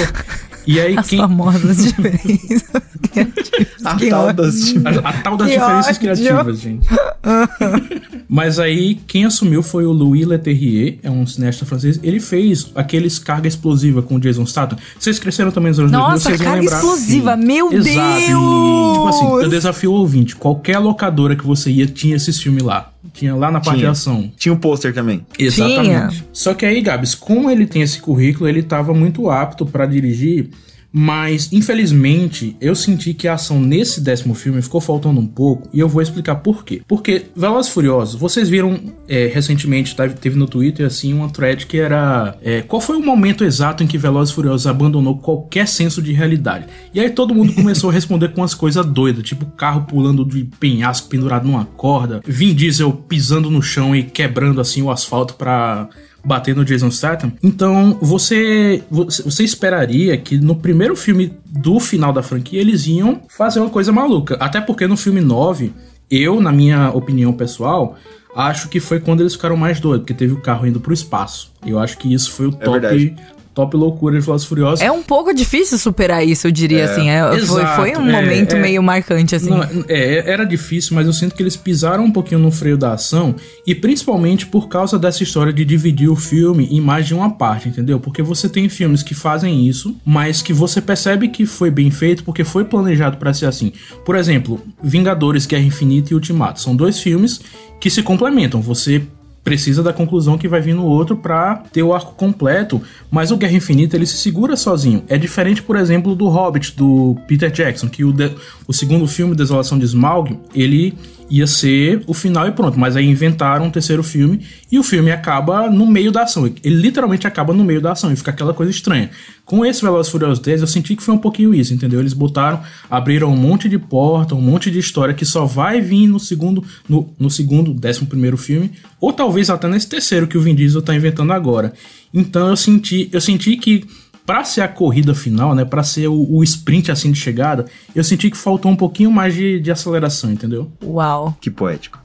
E 0.66 0.78
aí, 0.78 0.98
As 0.98 1.08
quem... 1.08 1.18
famosas 1.18 1.76
diferenças 1.82 2.82
criativas. 3.10 3.77
A 3.92 3.96
Que 3.96 4.08
tal 4.10 4.32
das... 4.32 4.74
A, 4.84 5.08
a 5.08 5.12
tal 5.14 5.36
das 5.36 5.48
diferenças 5.48 5.86
ódio. 5.96 6.00
criativas, 6.00 6.60
gente. 6.60 6.86
Mas 8.28 8.58
aí, 8.58 8.96
quem 9.06 9.24
assumiu 9.24 9.62
foi 9.62 9.86
o 9.86 9.92
Louis 9.92 10.26
Leterrier, 10.26 10.98
é 11.02 11.10
um 11.10 11.26
cineasta 11.26 11.64
francês. 11.64 11.98
Ele 12.02 12.20
fez 12.20 12.70
aqueles 12.74 13.18
carga 13.18 13.48
explosiva 13.48 14.02
com 14.02 14.16
o 14.16 14.20
Jason 14.20 14.44
Statham. 14.44 14.78
Vocês 14.98 15.18
cresceram 15.18 15.50
também 15.50 15.70
nos 15.70 15.78
anos 15.78 15.92
2000, 15.92 16.10
Nossa, 16.10 16.28
vocês 16.28 16.40
vão 16.40 16.52
carga 16.52 16.64
explosiva, 16.64 17.36
meu 17.36 17.72
Exato. 17.72 18.26
Deus! 18.26 18.92
Tipo 18.94 19.08
assim, 19.08 19.44
eu 19.44 19.48
desafio 19.48 19.92
o 19.92 19.94
ouvinte. 19.94 20.36
Qualquer 20.36 20.78
locadora 20.78 21.34
que 21.34 21.46
você 21.46 21.70
ia, 21.70 21.86
tinha 21.86 22.16
esses 22.16 22.40
filmes 22.40 22.62
lá. 22.62 22.90
Tinha 23.12 23.34
lá 23.34 23.50
na 23.50 23.60
parte 23.60 23.76
de 23.76 23.80
Tinha. 23.80 23.90
ação. 23.90 24.30
Tinha 24.36 24.52
um 24.52 24.56
pôster 24.56 24.92
também. 24.92 25.26
Exatamente. 25.38 26.24
Só 26.32 26.54
que 26.54 26.64
aí, 26.66 26.80
Gabs, 26.80 27.14
como 27.14 27.50
ele 27.50 27.66
tem 27.66 27.82
esse 27.82 28.00
currículo, 28.00 28.48
ele 28.48 28.60
estava 28.60 28.92
muito 28.92 29.30
apto 29.30 29.64
para 29.66 29.86
dirigir, 29.86 30.50
mas 30.92 31.52
infelizmente 31.52 32.56
eu 32.60 32.74
senti 32.74 33.12
que 33.12 33.28
a 33.28 33.34
ação 33.34 33.60
nesse 33.60 34.00
décimo 34.00 34.34
filme 34.34 34.62
ficou 34.62 34.80
faltando 34.80 35.20
um 35.20 35.26
pouco 35.26 35.68
e 35.72 35.80
eu 35.80 35.88
vou 35.88 36.02
explicar 36.02 36.36
por 36.36 36.64
quê. 36.64 36.82
Porque 36.88 37.26
Velozes 37.36 37.70
Furiosos, 37.70 38.18
vocês 38.18 38.48
viram 38.48 38.78
é, 39.06 39.26
recentemente, 39.26 39.94
teve 39.94 40.14
teve 40.14 40.36
no 40.36 40.46
Twitter 40.46 40.86
assim 40.86 41.12
uma 41.12 41.28
thread 41.28 41.66
que 41.66 41.78
era 41.78 42.36
é, 42.42 42.62
qual 42.62 42.80
foi 42.80 42.96
o 42.96 43.04
momento 43.04 43.44
exato 43.44 43.82
em 43.82 43.86
que 43.86 43.98
Velozes 43.98 44.34
Furiosos 44.34 44.66
abandonou 44.66 45.18
qualquer 45.18 45.68
senso 45.68 46.02
de 46.02 46.12
realidade? 46.12 46.66
E 46.92 47.00
aí 47.00 47.10
todo 47.10 47.34
mundo 47.34 47.52
começou 47.54 47.90
a 47.90 47.92
responder 47.92 48.28
com 48.28 48.40
umas 48.40 48.54
coisas 48.54 48.84
doidas, 48.84 49.24
tipo 49.24 49.46
carro 49.46 49.82
pulando 49.82 50.24
de 50.24 50.44
penhasco 50.58 51.08
pendurado 51.08 51.46
numa 51.46 51.64
corda, 51.64 52.20
Vin 52.24 52.54
Diesel 52.54 52.92
pisando 52.92 53.50
no 53.50 53.62
chão 53.62 53.94
e 53.94 54.02
quebrando 54.02 54.60
assim 54.60 54.82
o 54.82 54.90
asfalto 54.90 55.34
pra 55.34 55.88
bater 56.24 56.54
no 56.54 56.64
Jason 56.64 56.90
Statham. 56.90 57.32
Então, 57.42 57.98
você 58.00 58.82
você 58.90 59.44
esperaria 59.44 60.16
que 60.16 60.36
no 60.36 60.56
primeiro 60.56 60.96
filme 60.96 61.32
do 61.46 61.78
final 61.80 62.12
da 62.12 62.22
franquia 62.22 62.60
eles 62.60 62.86
iam 62.86 63.22
fazer 63.28 63.60
uma 63.60 63.70
coisa 63.70 63.92
maluca. 63.92 64.36
Até 64.40 64.60
porque 64.60 64.86
no 64.86 64.96
filme 64.96 65.20
9, 65.20 65.72
eu, 66.10 66.40
na 66.40 66.52
minha 66.52 66.90
opinião 66.90 67.32
pessoal, 67.32 67.96
acho 68.34 68.68
que 68.68 68.80
foi 68.80 69.00
quando 69.00 69.20
eles 69.20 69.34
ficaram 69.34 69.56
mais 69.56 69.80
doidos, 69.80 70.00
porque 70.00 70.14
teve 70.14 70.32
o 70.32 70.40
carro 70.40 70.66
indo 70.66 70.80
pro 70.80 70.92
espaço. 70.92 71.52
Eu 71.66 71.78
acho 71.78 71.98
que 71.98 72.12
isso 72.12 72.30
foi 72.32 72.46
o 72.46 72.52
top 72.52 72.80
verdade. 72.80 73.16
Top 73.58 73.76
loucura 73.76 74.16
de 74.16 74.24
Velozes 74.24 74.46
Furiosos. 74.46 74.80
É 74.80 74.92
um 74.92 75.02
pouco 75.02 75.34
difícil 75.34 75.76
superar 75.78 76.24
isso, 76.24 76.46
eu 76.46 76.52
diria 76.52 76.84
assim. 76.84 77.10
É, 77.10 77.26
foi, 77.26 77.38
Exato, 77.38 77.76
foi 77.76 77.96
um 77.96 78.08
é, 78.08 78.12
momento 78.12 78.54
é. 78.54 78.60
meio 78.60 78.80
marcante, 78.80 79.34
assim. 79.34 79.50
Não, 79.50 79.64
é, 79.88 80.30
era 80.30 80.44
difícil, 80.44 80.94
mas 80.94 81.08
eu 81.08 81.12
sinto 81.12 81.34
que 81.34 81.42
eles 81.42 81.56
pisaram 81.56 82.04
um 82.04 82.10
pouquinho 82.12 82.38
no 82.38 82.52
freio 82.52 82.78
da 82.78 82.92
ação 82.92 83.34
e 83.66 83.74
principalmente 83.74 84.46
por 84.46 84.68
causa 84.68 84.96
dessa 84.96 85.24
história 85.24 85.52
de 85.52 85.64
dividir 85.64 86.08
o 86.08 86.14
filme 86.14 86.68
em 86.70 86.80
mais 86.80 87.04
de 87.08 87.14
uma 87.14 87.30
parte, 87.30 87.68
entendeu? 87.68 87.98
Porque 87.98 88.22
você 88.22 88.48
tem 88.48 88.68
filmes 88.68 89.02
que 89.02 89.12
fazem 89.12 89.66
isso, 89.66 89.96
mas 90.06 90.40
que 90.40 90.52
você 90.52 90.80
percebe 90.80 91.26
que 91.26 91.44
foi 91.44 91.68
bem 91.68 91.90
feito 91.90 92.22
porque 92.22 92.44
foi 92.44 92.64
planejado 92.64 93.16
pra 93.16 93.34
ser 93.34 93.46
assim. 93.46 93.72
Por 94.04 94.14
exemplo, 94.14 94.60
Vingadores, 94.80 95.46
Guerra 95.46 95.64
Infinita 95.64 96.12
e 96.12 96.14
Ultimato 96.14 96.60
são 96.60 96.76
dois 96.76 97.00
filmes 97.00 97.40
que 97.80 97.90
se 97.90 98.04
complementam. 98.04 98.60
Você 98.60 99.02
precisa 99.48 99.82
da 99.82 99.94
conclusão 99.94 100.36
que 100.36 100.46
vai 100.46 100.60
vir 100.60 100.74
no 100.74 100.84
outro 100.84 101.16
pra 101.16 101.62
ter 101.72 101.82
o 101.82 101.94
arco 101.94 102.12
completo, 102.14 102.82
mas 103.10 103.30
o 103.30 103.36
Guerra 103.38 103.54
Infinita 103.54 103.96
ele 103.96 104.04
se 104.04 104.18
segura 104.18 104.56
sozinho. 104.56 105.02
É 105.08 105.16
diferente, 105.16 105.62
por 105.62 105.76
exemplo, 105.76 106.14
do 106.14 106.28
Hobbit 106.28 106.76
do 106.76 107.16
Peter 107.26 107.50
Jackson, 107.50 107.88
que 107.88 108.04
o, 108.04 108.12
de- 108.12 108.30
o 108.66 108.72
segundo 108.74 109.06
filme 109.08 109.34
Desolação 109.34 109.78
de 109.78 109.86
Smaug, 109.86 110.38
ele 110.54 110.94
ia 111.30 111.46
ser 111.46 112.02
o 112.06 112.14
final 112.14 112.48
e 112.48 112.52
pronto, 112.52 112.78
mas 112.78 112.96
aí 112.96 113.06
inventaram 113.06 113.66
um 113.66 113.70
terceiro 113.70 114.02
filme 114.02 114.40
e 114.70 114.78
o 114.78 114.82
filme 114.82 115.10
acaba 115.10 115.68
no 115.70 115.86
meio 115.86 116.10
da 116.10 116.22
ação. 116.22 116.46
Ele 116.46 116.76
literalmente 116.76 117.26
acaba 117.26 117.52
no 117.52 117.64
meio 117.64 117.80
da 117.80 117.92
ação 117.92 118.12
e 118.12 118.16
fica 118.16 118.30
aquela 118.30 118.54
coisa 118.54 118.70
estranha. 118.70 119.10
Com 119.44 119.64
esse 119.64 119.82
Velozes 119.82 120.10
Furiosos 120.10 120.38
10, 120.40 120.60
eu 120.62 120.66
senti 120.66 120.96
que 120.96 121.02
foi 121.02 121.14
um 121.14 121.18
pouquinho 121.18 121.54
isso, 121.54 121.72
entendeu? 121.72 122.00
Eles 122.00 122.12
botaram, 122.12 122.62
abriram 122.90 123.32
um 123.32 123.36
monte 123.36 123.68
de 123.68 123.78
porta, 123.78 124.34
um 124.34 124.40
monte 124.40 124.70
de 124.70 124.78
história 124.78 125.14
que 125.14 125.24
só 125.24 125.44
vai 125.44 125.80
vir 125.80 126.06
no 126.06 126.18
segundo, 126.20 126.64
no, 126.88 127.08
no 127.18 127.30
segundo, 127.30 127.72
décimo 127.72 128.06
primeiro 128.06 128.36
filme, 128.36 128.72
ou 129.00 129.12
talvez 129.12 129.50
até 129.50 129.68
nesse 129.68 129.88
terceiro 129.88 130.26
que 130.26 130.36
o 130.36 130.40
Vin 130.40 130.54
Diesel 130.54 130.82
tá 130.82 130.94
inventando 130.94 131.32
agora. 131.32 131.72
Então 132.12 132.48
eu 132.48 132.56
senti, 132.56 133.08
eu 133.12 133.20
senti 133.20 133.56
que 133.56 133.84
Pra 134.28 134.44
ser 134.44 134.60
a 134.60 134.68
corrida 134.68 135.14
final, 135.14 135.54
né? 135.54 135.64
Pra 135.64 135.82
ser 135.82 136.06
o, 136.06 136.26
o 136.36 136.44
sprint 136.44 136.92
assim 136.92 137.10
de 137.10 137.18
chegada, 137.18 137.64
eu 137.94 138.04
senti 138.04 138.30
que 138.30 138.36
faltou 138.36 138.70
um 138.70 138.76
pouquinho 138.76 139.10
mais 139.10 139.32
de, 139.32 139.58
de 139.58 139.70
aceleração, 139.70 140.30
entendeu? 140.30 140.70
Uau, 140.84 141.34
Que 141.40 141.50
poético. 141.50 141.98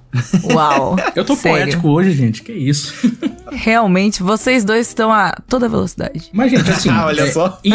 uau. 0.54 0.96
Eu 1.18 1.26
tô 1.26 1.36
Sério. 1.36 1.58
poético 1.66 1.90
hoje, 1.90 2.14
gente, 2.14 2.42
que 2.42 2.54
isso. 2.54 2.94
Realmente, 3.52 4.24
vocês 4.24 4.64
dois 4.64 4.88
estão 4.88 5.12
a 5.12 5.34
toda 5.50 5.68
velocidade. 5.68 6.30
Mas, 6.32 6.50
gente, 6.52 6.72
assim. 6.72 6.88
Ah, 6.94 7.08
olha 7.08 7.24
é, 7.24 7.32
só. 7.32 7.60
e- 7.64 7.72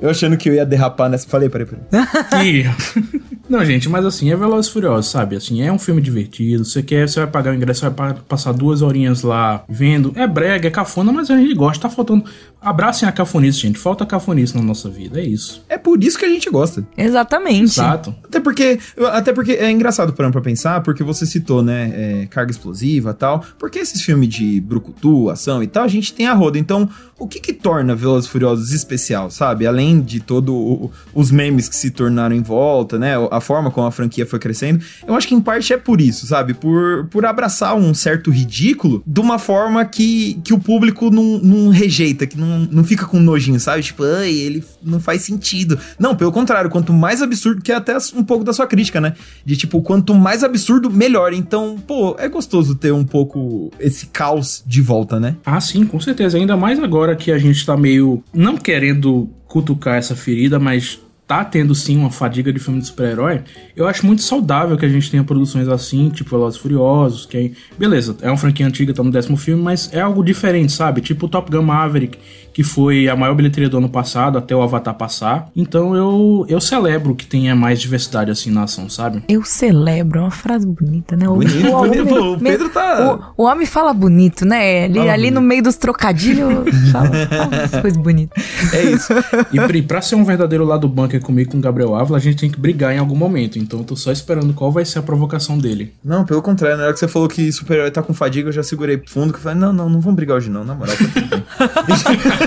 Eu 0.00 0.08
achando 0.10 0.36
que 0.36 0.48
eu 0.48 0.54
ia 0.54 0.64
derrapar 0.64 1.08
nessa. 1.10 1.28
Falei, 1.28 1.48
peraí, 1.48 1.66
peraí. 1.66 2.60
e- 2.62 3.22
Não, 3.48 3.64
gente, 3.64 3.88
mas 3.88 4.04
assim, 4.06 4.30
é 4.30 4.36
Velozes 4.36 4.70
e 4.70 4.72
Furiosos, 4.72 5.10
sabe? 5.10 5.36
Assim, 5.36 5.60
é 5.62 5.70
um 5.72 5.78
filme 5.78 6.00
divertido. 6.00 6.64
Você 6.64 6.82
quer, 6.82 7.08
você 7.08 7.20
vai 7.20 7.28
pagar 7.28 7.50
o 7.52 7.54
ingresso, 7.54 7.82
vai 7.82 7.90
pa- 7.90 8.20
passar 8.28 8.52
duas 8.52 8.80
horinhas 8.82 9.22
lá 9.22 9.62
vendo. 9.68 10.12
É 10.16 10.26
brega, 10.26 10.68
é 10.68 10.70
cafona, 10.70 11.12
mas 11.12 11.30
a 11.30 11.36
gente 11.36 11.54
gosta. 11.54 11.82
Tá 11.88 11.90
faltando. 11.94 12.24
Abracem 12.60 13.06
a 13.06 13.12
cafonice, 13.12 13.58
gente. 13.58 13.78
Falta 13.78 14.06
cafonice 14.06 14.56
na 14.56 14.62
nossa 14.62 14.88
vida, 14.88 15.20
é 15.20 15.24
isso. 15.24 15.62
É 15.68 15.76
por 15.76 16.02
isso 16.02 16.18
que 16.18 16.24
a 16.24 16.28
gente 16.30 16.48
gosta. 16.48 16.86
Exatamente. 16.96 17.64
Exato. 17.78 18.14
Até 18.24 18.40
porque, 18.40 18.78
até 19.12 19.32
porque 19.34 19.52
é 19.52 19.70
engraçado 19.70 20.14
parando 20.14 20.32
pra 20.32 20.40
pensar, 20.40 20.80
porque 20.82 21.02
você 21.04 21.26
citou, 21.26 21.62
né, 21.62 21.92
é, 22.22 22.26
carga 22.30 22.50
explosiva 22.50 23.10
e 23.10 23.14
tal. 23.14 23.44
Porque 23.58 23.78
esses 23.78 24.00
filmes 24.00 24.30
de 24.30 24.60
brucutu, 24.62 25.28
ação 25.28 25.62
e 25.62 25.66
tal, 25.66 25.84
a 25.84 25.88
gente 25.88 26.14
tem 26.14 26.26
a 26.26 26.32
roda. 26.32 26.58
Então, 26.58 26.88
o 27.18 27.28
que 27.28 27.38
que 27.38 27.52
torna 27.52 27.94
Velozes 27.94 28.26
e 28.28 28.32
Furiosos 28.32 28.72
especial, 28.72 29.30
sabe? 29.30 29.66
Além 29.66 30.00
de 30.00 30.20
todo 30.20 30.90
os 31.14 31.30
memes 31.30 31.68
que 31.68 31.76
se 31.76 31.90
tornaram 31.90 32.34
em 32.34 32.42
volta, 32.42 32.98
né, 32.98 33.12
a 33.30 33.40
forma 33.44 33.70
como 33.70 33.86
a 33.86 33.90
franquia 33.90 34.26
foi 34.26 34.38
crescendo, 34.38 34.84
eu 35.06 35.14
acho 35.14 35.28
que 35.28 35.34
em 35.34 35.40
parte 35.40 35.72
é 35.72 35.76
por 35.76 36.00
isso, 36.00 36.26
sabe? 36.26 36.54
Por, 36.54 37.06
por 37.10 37.24
abraçar 37.24 37.76
um 37.76 37.94
certo 37.94 38.30
ridículo 38.30 39.02
de 39.06 39.20
uma 39.20 39.38
forma 39.38 39.84
que, 39.84 40.40
que 40.42 40.52
o 40.52 40.58
público 40.58 41.10
não, 41.10 41.38
não 41.38 41.68
rejeita, 41.68 42.26
que 42.26 42.38
não, 42.38 42.60
não 42.70 42.84
fica 42.84 43.06
com 43.06 43.20
nojinho, 43.20 43.60
sabe? 43.60 43.82
Tipo, 43.82 44.02
ai, 44.04 44.30
ele 44.30 44.64
não 44.82 44.98
faz 44.98 45.22
sentido. 45.22 45.78
Não, 45.98 46.16
pelo 46.16 46.32
contrário, 46.32 46.70
quanto 46.70 46.92
mais 46.92 47.22
absurdo, 47.22 47.62
que 47.62 47.70
é 47.70 47.76
até 47.76 47.96
um 48.14 48.24
pouco 48.24 48.44
da 48.44 48.52
sua 48.52 48.66
crítica, 48.66 49.00
né? 49.00 49.14
De 49.44 49.56
tipo, 49.56 49.80
quanto 49.82 50.14
mais 50.14 50.42
absurdo, 50.42 50.90
melhor. 50.90 51.32
Então, 51.32 51.76
pô, 51.86 52.16
é 52.18 52.28
gostoso 52.28 52.74
ter 52.74 52.92
um 52.92 53.04
pouco 53.04 53.70
esse 53.78 54.06
caos 54.06 54.62
de 54.66 54.80
volta, 54.80 55.20
né? 55.20 55.36
Ah, 55.44 55.60
sim, 55.60 55.84
com 55.84 56.00
certeza. 56.00 56.38
Ainda 56.38 56.56
mais 56.56 56.78
agora 56.80 57.14
que 57.14 57.30
a 57.30 57.38
gente 57.38 57.64
tá 57.64 57.76
meio. 57.76 58.22
Não 58.32 58.56
querendo 58.56 59.28
cutucar 59.46 59.96
essa 59.96 60.16
ferida, 60.16 60.58
mas 60.58 60.98
tá 61.26 61.44
tendo 61.44 61.74
sim 61.74 61.96
uma 61.96 62.10
fadiga 62.10 62.52
de 62.52 62.58
filme 62.58 62.80
de 62.80 62.86
super-herói. 62.86 63.42
Eu 63.74 63.88
acho 63.88 64.04
muito 64.06 64.22
saudável 64.22 64.76
que 64.76 64.84
a 64.84 64.88
gente 64.88 65.10
tenha 65.10 65.24
produções 65.24 65.68
assim, 65.68 66.10
tipo 66.10 66.30
Velozes 66.30 66.58
Furiosos, 66.60 67.26
que. 67.26 67.52
Beleza, 67.78 68.16
é 68.20 68.28
uma 68.28 68.36
franquia 68.36 68.66
antiga, 68.66 68.92
tá 68.92 69.02
no 69.02 69.10
décimo 69.10 69.36
filme, 69.36 69.62
mas 69.62 69.92
é 69.92 70.00
algo 70.00 70.22
diferente, 70.22 70.72
sabe? 70.72 71.00
Tipo 71.00 71.28
Top 71.28 71.50
Gun 71.50 71.62
Maverick, 71.62 72.18
que 72.54 72.62
foi 72.62 73.08
a 73.08 73.14
maior 73.16 73.34
bilheteria 73.34 73.68
do 73.68 73.76
ano 73.76 73.88
passado, 73.88 74.38
até 74.38 74.54
o 74.56 74.62
Avatar 74.62 74.94
passar. 74.94 75.48
Então 75.54 75.94
eu, 75.94 76.46
eu 76.48 76.60
celebro 76.60 77.14
que 77.14 77.26
tenha 77.26 77.54
mais 77.54 77.80
diversidade 77.80 78.30
assim 78.30 78.50
na 78.50 78.62
ação, 78.62 78.88
sabe? 78.88 79.22
Eu 79.28 79.44
celebro, 79.44 80.20
é 80.20 80.22
uma 80.22 80.30
frase 80.30 80.66
bonita, 80.66 81.14
né? 81.16 81.28
O- 81.28 81.34
Bonito, 81.34 81.66
o 81.68 81.78
bonito. 81.80 82.14
homem- 82.14 82.34
o 82.34 82.38
Pedro 82.38 82.68
tá- 82.70 83.18
O, 83.36 83.42
o 83.42 83.46
homem 83.46 83.66
fala 83.66 83.92
bonito, 83.92 84.46
né? 84.46 84.84
Ali, 84.84 84.94
Fala 84.94 85.12
ali 85.12 85.22
bonito. 85.24 85.34
no 85.34 85.40
meio 85.42 85.62
dos 85.64 85.76
trocadilhos, 85.76 86.50
fala, 86.92 87.08
fala 87.26 87.80
coisas 87.82 87.98
bonitas. 88.00 88.44
É 88.72 88.82
isso. 88.84 89.12
E 89.52 89.60
Pri, 89.66 89.82
pra 89.82 90.00
ser 90.00 90.14
um 90.14 90.24
verdadeiro 90.24 90.64
lado 90.64 90.88
bunker 90.88 91.20
comigo 91.20 91.50
com 91.50 91.58
o 91.58 91.60
Gabriel 91.60 91.94
Ávila, 91.96 92.18
a 92.18 92.20
gente 92.20 92.36
tem 92.36 92.48
que 92.50 92.58
brigar 92.60 92.94
em 92.94 92.98
algum 92.98 93.16
momento. 93.16 93.58
Então 93.58 93.80
eu 93.80 93.84
tô 93.84 93.96
só 93.96 94.12
esperando 94.12 94.54
qual 94.54 94.70
vai 94.70 94.84
ser 94.84 95.00
a 95.00 95.02
provocação 95.02 95.58
dele. 95.58 95.92
Não, 96.04 96.24
pelo 96.24 96.40
contrário, 96.40 96.76
na 96.76 96.84
hora 96.84 96.92
que 96.92 96.98
você 97.00 97.08
falou 97.08 97.28
que 97.28 97.50
super-herói 97.50 97.90
tá 97.90 98.00
com 98.02 98.14
fadiga, 98.14 98.48
eu 98.48 98.52
já 98.52 98.62
segurei 98.62 99.02
fundo, 99.08 99.32
que 99.32 99.38
eu 99.38 99.42
falei, 99.42 99.58
não, 99.58 99.72
não, 99.72 99.88
não 99.90 100.00
vamos 100.00 100.14
brigar 100.16 100.36
hoje 100.36 100.48
não, 100.50 100.64
na 100.64 100.74
moral. 100.74 100.94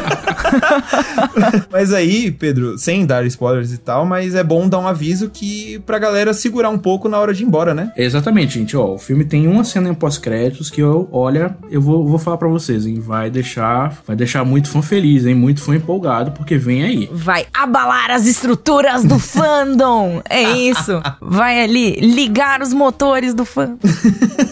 mas 1.72 1.94
aí, 1.94 2.32
Pedro, 2.32 2.78
sem 2.78 3.06
dar 3.06 3.26
spoilers 3.26 3.72
e 3.74 3.78
tal, 3.78 4.06
mas 4.06 4.36
é 4.36 4.44
bom 4.44 4.68
dar 4.68 4.80
um 4.80 4.88
aviso 4.88 5.30
que 5.30 5.80
pra 5.86 6.00
galera 6.00 6.34
segurar 6.34 6.70
um 6.70 6.78
pouco 6.78 7.10
na 7.10 7.18
hora 7.20 7.34
de 7.34 7.44
ir 7.44 7.48
embora, 7.48 7.74
né? 7.74 7.92
Exatamente, 7.96 8.60
gente. 8.60 8.76
Ó, 8.76 8.94
o 8.94 8.98
filme 8.98 9.26
tem 9.26 9.48
uma 9.48 9.64
cena 9.64 9.90
em 9.90 9.94
pós-créditos 9.94 10.70
que 10.70 10.82
eu, 10.82 11.08
olha, 11.12 11.56
eu 11.70 11.82
vou, 11.82 12.08
vou 12.08 12.20
falar 12.20 12.38
pra 12.38 12.48
vocês, 12.48 12.86
hein? 12.86 13.00
Vai 13.00 13.30
deixar, 13.30 13.98
vai 14.06 14.16
deixar 14.16 14.44
muito 14.46 14.70
fã 14.70 14.82
feliz, 14.82 15.26
hein? 15.26 15.36
Muito 15.36 15.62
fã 15.62 15.76
empolgado, 15.76 16.32
porque 16.32 16.58
vem 16.58 16.84
aí. 16.84 17.10
Vai 17.12 17.46
abalar 17.54 18.12
as 18.12 18.26
estruturas 18.26 19.04
do 19.04 19.20
fandom. 19.20 20.22
É 20.30 20.42
isso. 20.42 21.02
Vai 21.22 21.62
ali 21.62 21.96
ligar 22.00 22.62
os 22.62 22.74
motores 22.74 23.34
do 23.34 23.46
fã. 23.46 23.76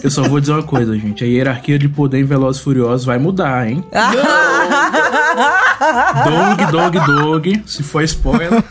Eu 0.02 0.10
só 0.10 0.22
vou 0.22 0.40
dizer 0.40 0.52
uma 0.52 0.62
coisa, 0.62 0.96
gente. 0.98 1.24
A 1.24 1.26
hierarquia 1.26 1.78
de 1.78 1.88
poder 1.88 2.20
em 2.20 2.24
Velozes 2.24 2.60
e 2.60 2.64
Furiosos 2.64 3.06
vai 3.06 3.18
mudar, 3.18 3.68
hein? 3.68 3.84
Dog, 5.36 6.72
dog, 6.72 6.98
dog. 7.06 7.62
Se 7.66 7.82
for 7.82 8.02
spoiler, 8.04 8.50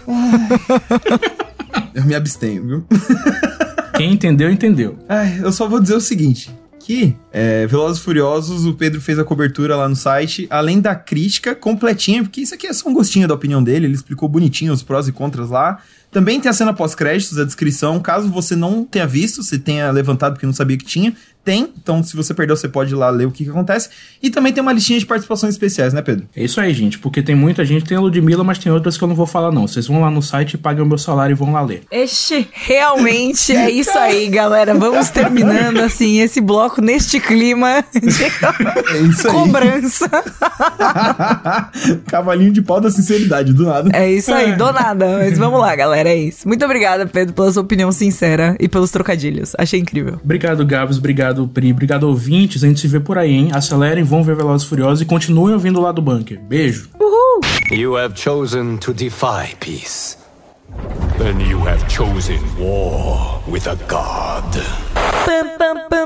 Eu 1.94 2.04
me 2.04 2.16
abstenho, 2.16 2.66
viu? 2.68 2.86
quem 3.96 4.12
entendeu, 4.14 4.52
entendeu. 4.52 4.98
Ai, 5.08 5.40
eu 5.42 5.52
só 5.52 5.68
vou 5.68 5.80
dizer 5.80 5.96
o 5.96 6.02
seguinte. 6.02 6.52
Que 6.80 7.16
é, 7.32 7.66
Velozes 7.66 8.00
e 8.00 8.04
Furiosos, 8.04 8.66
o 8.66 8.74
Pedro 8.74 9.02
fez 9.02 9.18
a 9.18 9.24
cobertura 9.24 9.76
lá 9.76 9.90
no 9.90 9.96
site, 9.96 10.46
além 10.52 10.80
da 10.80 10.94
crítica 10.94 11.56
completinha, 11.56 12.22
porque 12.22 12.42
isso 12.42 12.54
aqui 12.54 12.68
é 12.68 12.74
só 12.74 12.88
um 12.90 12.94
gostinho 12.94 13.28
da 13.28 13.34
opinião 13.34 13.64
dele, 13.64 13.88
ele 13.88 13.96
explicou 13.96 14.30
bonitinho 14.30 14.72
os 14.72 14.84
prós 14.84 15.08
e 15.08 15.12
contras 15.12 15.50
lá. 15.50 15.80
Também 16.12 16.40
tem 16.40 16.50
a 16.50 16.54
cena 16.54 16.74
pós-créditos, 16.74 17.40
a 17.40 17.44
descrição, 17.44 18.00
caso 18.00 18.30
você 18.30 18.56
não 18.56 18.86
tenha 18.86 19.08
visto, 19.08 19.42
você 19.42 19.58
tenha 19.58 19.90
levantado 19.90 20.34
porque 20.34 20.46
não 20.46 20.54
sabia 20.54 20.78
que 20.78 20.86
tinha, 20.86 21.16
tem. 21.46 21.72
Então, 21.82 22.04
se 22.04 22.16
você 22.16 22.34
perdeu, 22.34 22.58
você 22.58 22.68
pode 22.68 22.92
ir 22.92 22.96
lá 22.96 23.10
ler 23.12 23.28
o 23.28 23.32
que, 23.32 23.44
que 23.44 23.50
acontece. 23.50 23.90
E 24.22 24.30
também 24.32 24.52
tem 24.52 24.62
uma 24.62 24.74
listinha 24.74 24.98
de 25.00 25.06
participações 25.06 25.54
especiais, 25.54 25.94
né, 25.94 26.02
Pedro? 26.02 26.26
É 26.36 26.44
isso 26.44 26.60
aí, 26.60 26.74
gente, 26.74 26.98
porque 27.00 27.22
tem 27.22 27.36
muita 27.36 27.64
gente, 27.64 27.86
tem 27.86 27.96
a 27.96 28.02
Ludmilla, 28.02 28.44
mas 28.44 28.58
tem 28.58 28.72
outras 28.72 28.98
que 28.98 29.04
eu 29.04 29.08
não 29.08 29.16
vou 29.16 29.28
falar, 29.28 29.52
não. 29.52 29.68
Vocês 29.68 29.88
vão 29.88 30.02
lá 30.02 30.10
no 30.10 30.22
site, 30.22 30.58
pagam 30.58 30.84
o 30.84 30.88
meu 30.88 30.98
salário 30.98 31.34
e 31.34 31.38
vão 31.38 31.54
lá 31.54 31.62
ler. 31.62 31.84
Este 31.92 32.48
realmente 32.52 33.56
é 33.56 33.70
isso 33.70 33.96
aí, 34.00 34.28
galera. 34.28 34.74
Vamos 34.74 35.10
terminando 35.12 35.80
assim 35.80 36.20
esse 36.20 36.42
bloco 36.42 36.82
neste 36.82 37.20
clima 37.20 37.84
de 37.94 38.00
É 38.96 38.98
isso 39.02 39.28
aí. 39.28 39.34
cobrança. 39.34 40.10
Cavalinho 42.08 42.52
de 42.52 42.62
pau 42.62 42.82
da 42.82 42.90
sinceridade, 42.90 43.54
do 43.54 43.66
nada. 43.66 43.90
É 43.94 44.12
isso 44.12 44.34
aí, 44.34 44.54
do 44.56 44.72
nada. 44.72 45.20
Mas 45.20 45.38
vamos 45.38 45.60
lá, 45.60 45.76
galera. 45.76 46.10
É 46.10 46.16
isso. 46.18 46.48
Muito 46.48 46.64
obrigada, 46.66 47.06
Pedro, 47.06 47.34
pela 47.34 47.52
sua 47.52 47.62
opinião 47.62 47.92
sincera 47.92 48.56
e 48.60 48.68
pelos 48.68 48.92
trocadilhos. 48.92 49.54
Achei 49.58 49.80
incrível. 49.80 50.20
Obrigado, 50.24 50.66
Gabs. 50.66 50.98
Obrigado, 50.98 51.35
Pri. 51.48 51.72
Obrigado, 51.72 52.04
ouvintes. 52.04 52.64
A 52.64 52.68
gente 52.68 52.80
se 52.80 52.88
vê 52.88 53.00
por 53.00 53.18
aí, 53.18 53.34
hein? 53.34 53.50
Acelerem, 53.54 54.04
vão 54.04 54.24
ver 54.24 54.36
Velozes 54.36 54.68
Furiosos 54.68 55.02
e 55.02 55.06
continuem 55.06 55.54
ouvindo 55.54 55.82
lá 55.82 55.92
do 55.92 56.02
bunker. 56.02 56.40
Beijo. 56.40 56.90
You 57.72 57.98
have 57.98 58.16
chosen 58.16 58.78
to 58.78 58.94
defy 58.94 59.56
peace. 59.60 60.18
Then 61.18 61.40
you 61.42 61.60
have 61.60 61.86
chosen 61.88 62.40
war 62.60 63.42
with 63.48 63.68
a 63.68 63.76
god. 63.88 64.44
Pam, 65.26 65.58
pam, 65.58 65.90
pam, 65.90 66.06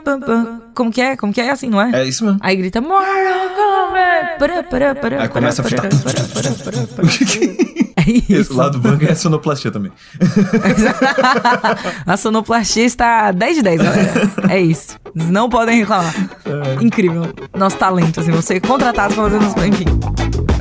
pam, 0.00 0.20
pam. 0.20 0.62
Como 0.74 0.90
que 0.90 1.00
é? 1.00 1.16
Como 1.16 1.32
que 1.32 1.40
é 1.40 1.50
assim, 1.50 1.68
não 1.68 1.80
é? 1.80 2.02
É 2.02 2.04
isso 2.04 2.24
mesmo. 2.24 2.38
Aí 2.42 2.56
grita 2.56 2.80
Morrow 2.80 3.04
Aí 5.18 5.28
começa 5.28 5.62
a 5.62 5.64
ficar. 5.64 5.88
É 8.00 8.32
isso. 8.32 8.56
lado 8.56 8.78
do 8.78 8.88
banco 8.88 9.04
é 9.04 9.12
a 9.12 9.14
sonoplastia 9.14 9.70
também. 9.70 9.92
a 12.06 12.16
sonoplastia 12.16 12.84
está 12.84 13.30
10 13.30 13.56
de 13.56 13.62
10, 13.62 13.82
galera. 13.82 14.12
É 14.48 14.58
isso. 14.58 14.96
Não 15.14 15.50
podem 15.50 15.80
reclamar. 15.80 16.14
É. 16.46 16.82
Incrível. 16.82 17.30
Nosso 17.54 17.76
talento, 17.76 18.20
assim, 18.20 18.30
você 18.30 18.58
contratado 18.58 19.14
para 19.14 19.24
fazer 19.24 19.38
nos. 19.38 19.54
Enfim. 19.64 19.84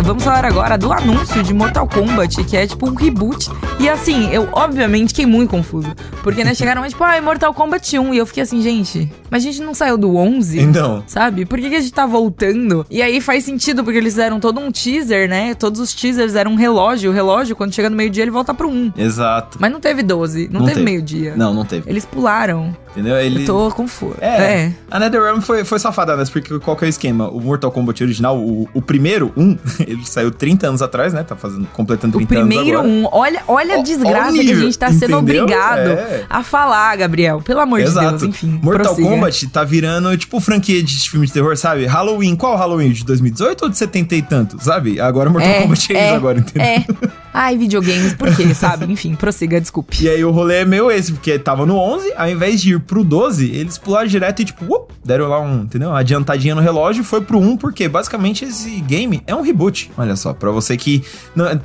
Vamos 0.02 0.24
falar 0.24 0.46
agora 0.46 0.78
do 0.78 0.92
anúncio 0.94 1.44
de 1.44 1.54
Mortal 1.54 1.88
Kombat, 1.88 2.44
que 2.46 2.56
é 2.56 2.66
tipo 2.66 2.90
um 2.90 2.96
reboot. 2.96 3.50
E 3.80 3.88
assim, 3.90 4.30
eu 4.32 4.48
obviamente 4.54 5.10
fiquei 5.10 5.26
muito 5.26 5.50
confuso. 5.50 5.94
Porque, 6.24 6.44
né, 6.44 6.54
chegaram 6.56 6.88
tipo, 6.88 7.04
ah, 7.04 7.22
Mortal 7.22 7.54
Kombat 7.54 8.00
1. 8.00 8.14
E 8.14 8.18
eu 8.18 8.26
fiquei 8.26 8.44
assim, 8.44 8.62
gente, 8.62 9.12
mas 9.30 9.44
a 9.44 9.46
gente 9.46 9.62
não 9.62 9.74
saiu 9.74 9.98
do 9.98 10.16
11? 10.16 10.60
Então. 10.60 11.04
Sabe? 11.06 11.46
Por 11.46 11.60
que, 11.60 11.70
que 11.70 11.76
a 11.76 11.80
gente 11.82 11.94
tá 11.94 12.06
voltando? 12.06 12.86
E 12.90 13.02
aí 13.02 13.20
faz 13.20 13.44
sentido, 13.44 13.84
porque 13.84 13.98
eles 14.00 14.14
fizeram 14.14 14.40
todo 14.40 14.60
um 14.60 14.72
teaser, 14.72 15.30
né? 15.30 15.54
Todos 15.54 15.80
os 15.80 15.94
teasers 15.94 16.34
eram 16.34 16.52
um 16.54 16.56
relógio. 16.56 17.12
O 17.12 17.14
relógio, 17.14 17.56
quando 17.56 17.74
chega 17.74 17.90
no 17.90 17.96
meio-dia, 17.96 18.24
ele 18.24 18.32
volta 18.32 18.54
pro 18.54 18.70
1. 18.70 18.94
Exato. 18.98 19.58
Mas 19.60 19.72
não 19.72 19.80
teve 19.82 20.02
12, 20.02 20.48
não, 20.52 20.62
Não 20.62 20.68
teve, 20.68 20.80
teve. 20.80 20.86
meio-dia. 20.86 21.34
Não, 21.36 21.54
não 21.54 21.66
teve. 21.66 21.90
Eles 21.90 22.06
pularam. 22.06 22.76
Entendeu? 23.00 23.18
Ele... 23.18 23.44
Eu 23.44 23.46
tô 23.46 23.72
confuso. 23.72 24.16
É, 24.20 24.72
a 24.92 25.00
NetherRealm 25.00 25.40
foi, 25.40 25.64
foi 25.64 25.80
safada, 25.80 26.16
né? 26.16 26.24
Porque 26.32 26.60
qual 26.60 26.76
que 26.76 26.84
é 26.84 26.88
o 26.88 26.90
esquema? 26.90 27.30
O 27.30 27.40
Mortal 27.40 27.72
Kombat 27.72 28.04
original, 28.04 28.38
o, 28.38 28.68
o 28.74 28.82
primeiro, 28.82 29.32
um, 29.38 29.58
ele 29.80 30.06
saiu 30.06 30.32
30 30.32 30.68
anos 30.68 30.82
atrás, 30.82 31.14
né? 31.14 31.24
Tá 31.24 31.36
fazendo, 31.36 31.66
completando 31.74 32.18
O 32.18 32.26
30 32.26 32.42
anos 32.42 32.56
primeiro 32.56 32.80
agora. 32.80 32.94
um, 32.94 33.08
olha, 33.12 33.42
olha 33.48 33.76
a 33.76 33.82
desgraça 33.82 34.32
o 34.32 34.34
que 34.34 34.52
a 34.52 34.56
gente 34.56 34.78
tá 34.78 34.92
sendo 34.92 35.18
entendeu? 35.20 35.44
obrigado 35.44 35.90
É. 35.92 36.26
a 36.30 36.44
falar, 36.44 36.96
Gabriel. 36.98 37.42
Pelo 37.42 37.62
amor 37.62 37.80
de 37.80 37.86
Exato. 37.86 38.18
Deus, 38.18 38.24
enfim. 38.24 38.60
Mortal 38.62 38.94
prossiga. 38.94 39.10
Kombat 39.10 39.48
tá 39.48 39.64
virando, 39.64 40.18
tipo, 40.18 40.40
franquia 40.40 40.84
de 40.84 41.10
filme 41.10 41.26
de 41.26 41.34
terror, 41.34 41.56
sabe? 41.56 41.86
Halloween. 41.86 42.36
Qual 42.36 42.56
Halloween? 42.56 42.92
De 42.92 43.06
2018 43.06 43.64
ou 43.64 43.70
de 43.70 43.78
70 43.78 44.16
e 44.16 44.22
tanto, 44.22 44.64
sabe? 44.64 45.00
Agora 45.00 45.30
Mortal 45.30 45.54
Kombat 45.62 45.96
é, 45.96 46.06
isso 46.08 46.16
agora, 46.16 46.40
entendeu? 46.40 46.68
É. 46.68 46.86
Ai, 47.34 47.58
videogames, 47.58 48.14
por 48.14 48.36
quê, 48.36 48.52
sabe? 48.56 48.92
Enfim, 48.92 49.16
prossiga, 49.16 49.60
desculpe. 49.62 50.04
E 50.04 50.10
aí 50.10 50.24
o 50.24 50.32
rolê 50.32 50.58
é 50.62 50.66
meio 50.66 50.90
esse, 50.92 51.12
porque 51.12 51.38
tava 51.38 51.66
no 51.66 51.76
11, 51.78 52.14
ao 52.18 52.30
invés 52.30 52.62
de 52.62 52.74
ir 52.74 52.80
pro 52.80 53.04
12, 53.04 53.50
eles 53.52 53.78
pularam 53.78 54.08
direto 54.08 54.42
e 54.42 54.46
tipo, 54.46 54.66
up, 54.74 54.94
deram 55.04 55.28
lá 55.28 55.40
um, 55.40 55.62
entendeu? 55.64 55.90
Uma 55.90 56.00
adiantadinha 56.00 56.56
no 56.56 56.62
relógio 56.62 57.04
foi 57.04 57.22
pro 57.22 57.40
1, 57.40 57.58
porque 57.58 57.88
basicamente 57.88 58.46
esse 58.46 58.80
game 58.82 59.22
é 59.28 59.36
um 59.36 59.42
reboot. 59.42 59.92
Olha 59.98 60.16
só, 60.16 60.34
pra 60.34 60.52
você 60.52 60.76
que, 60.78 61.04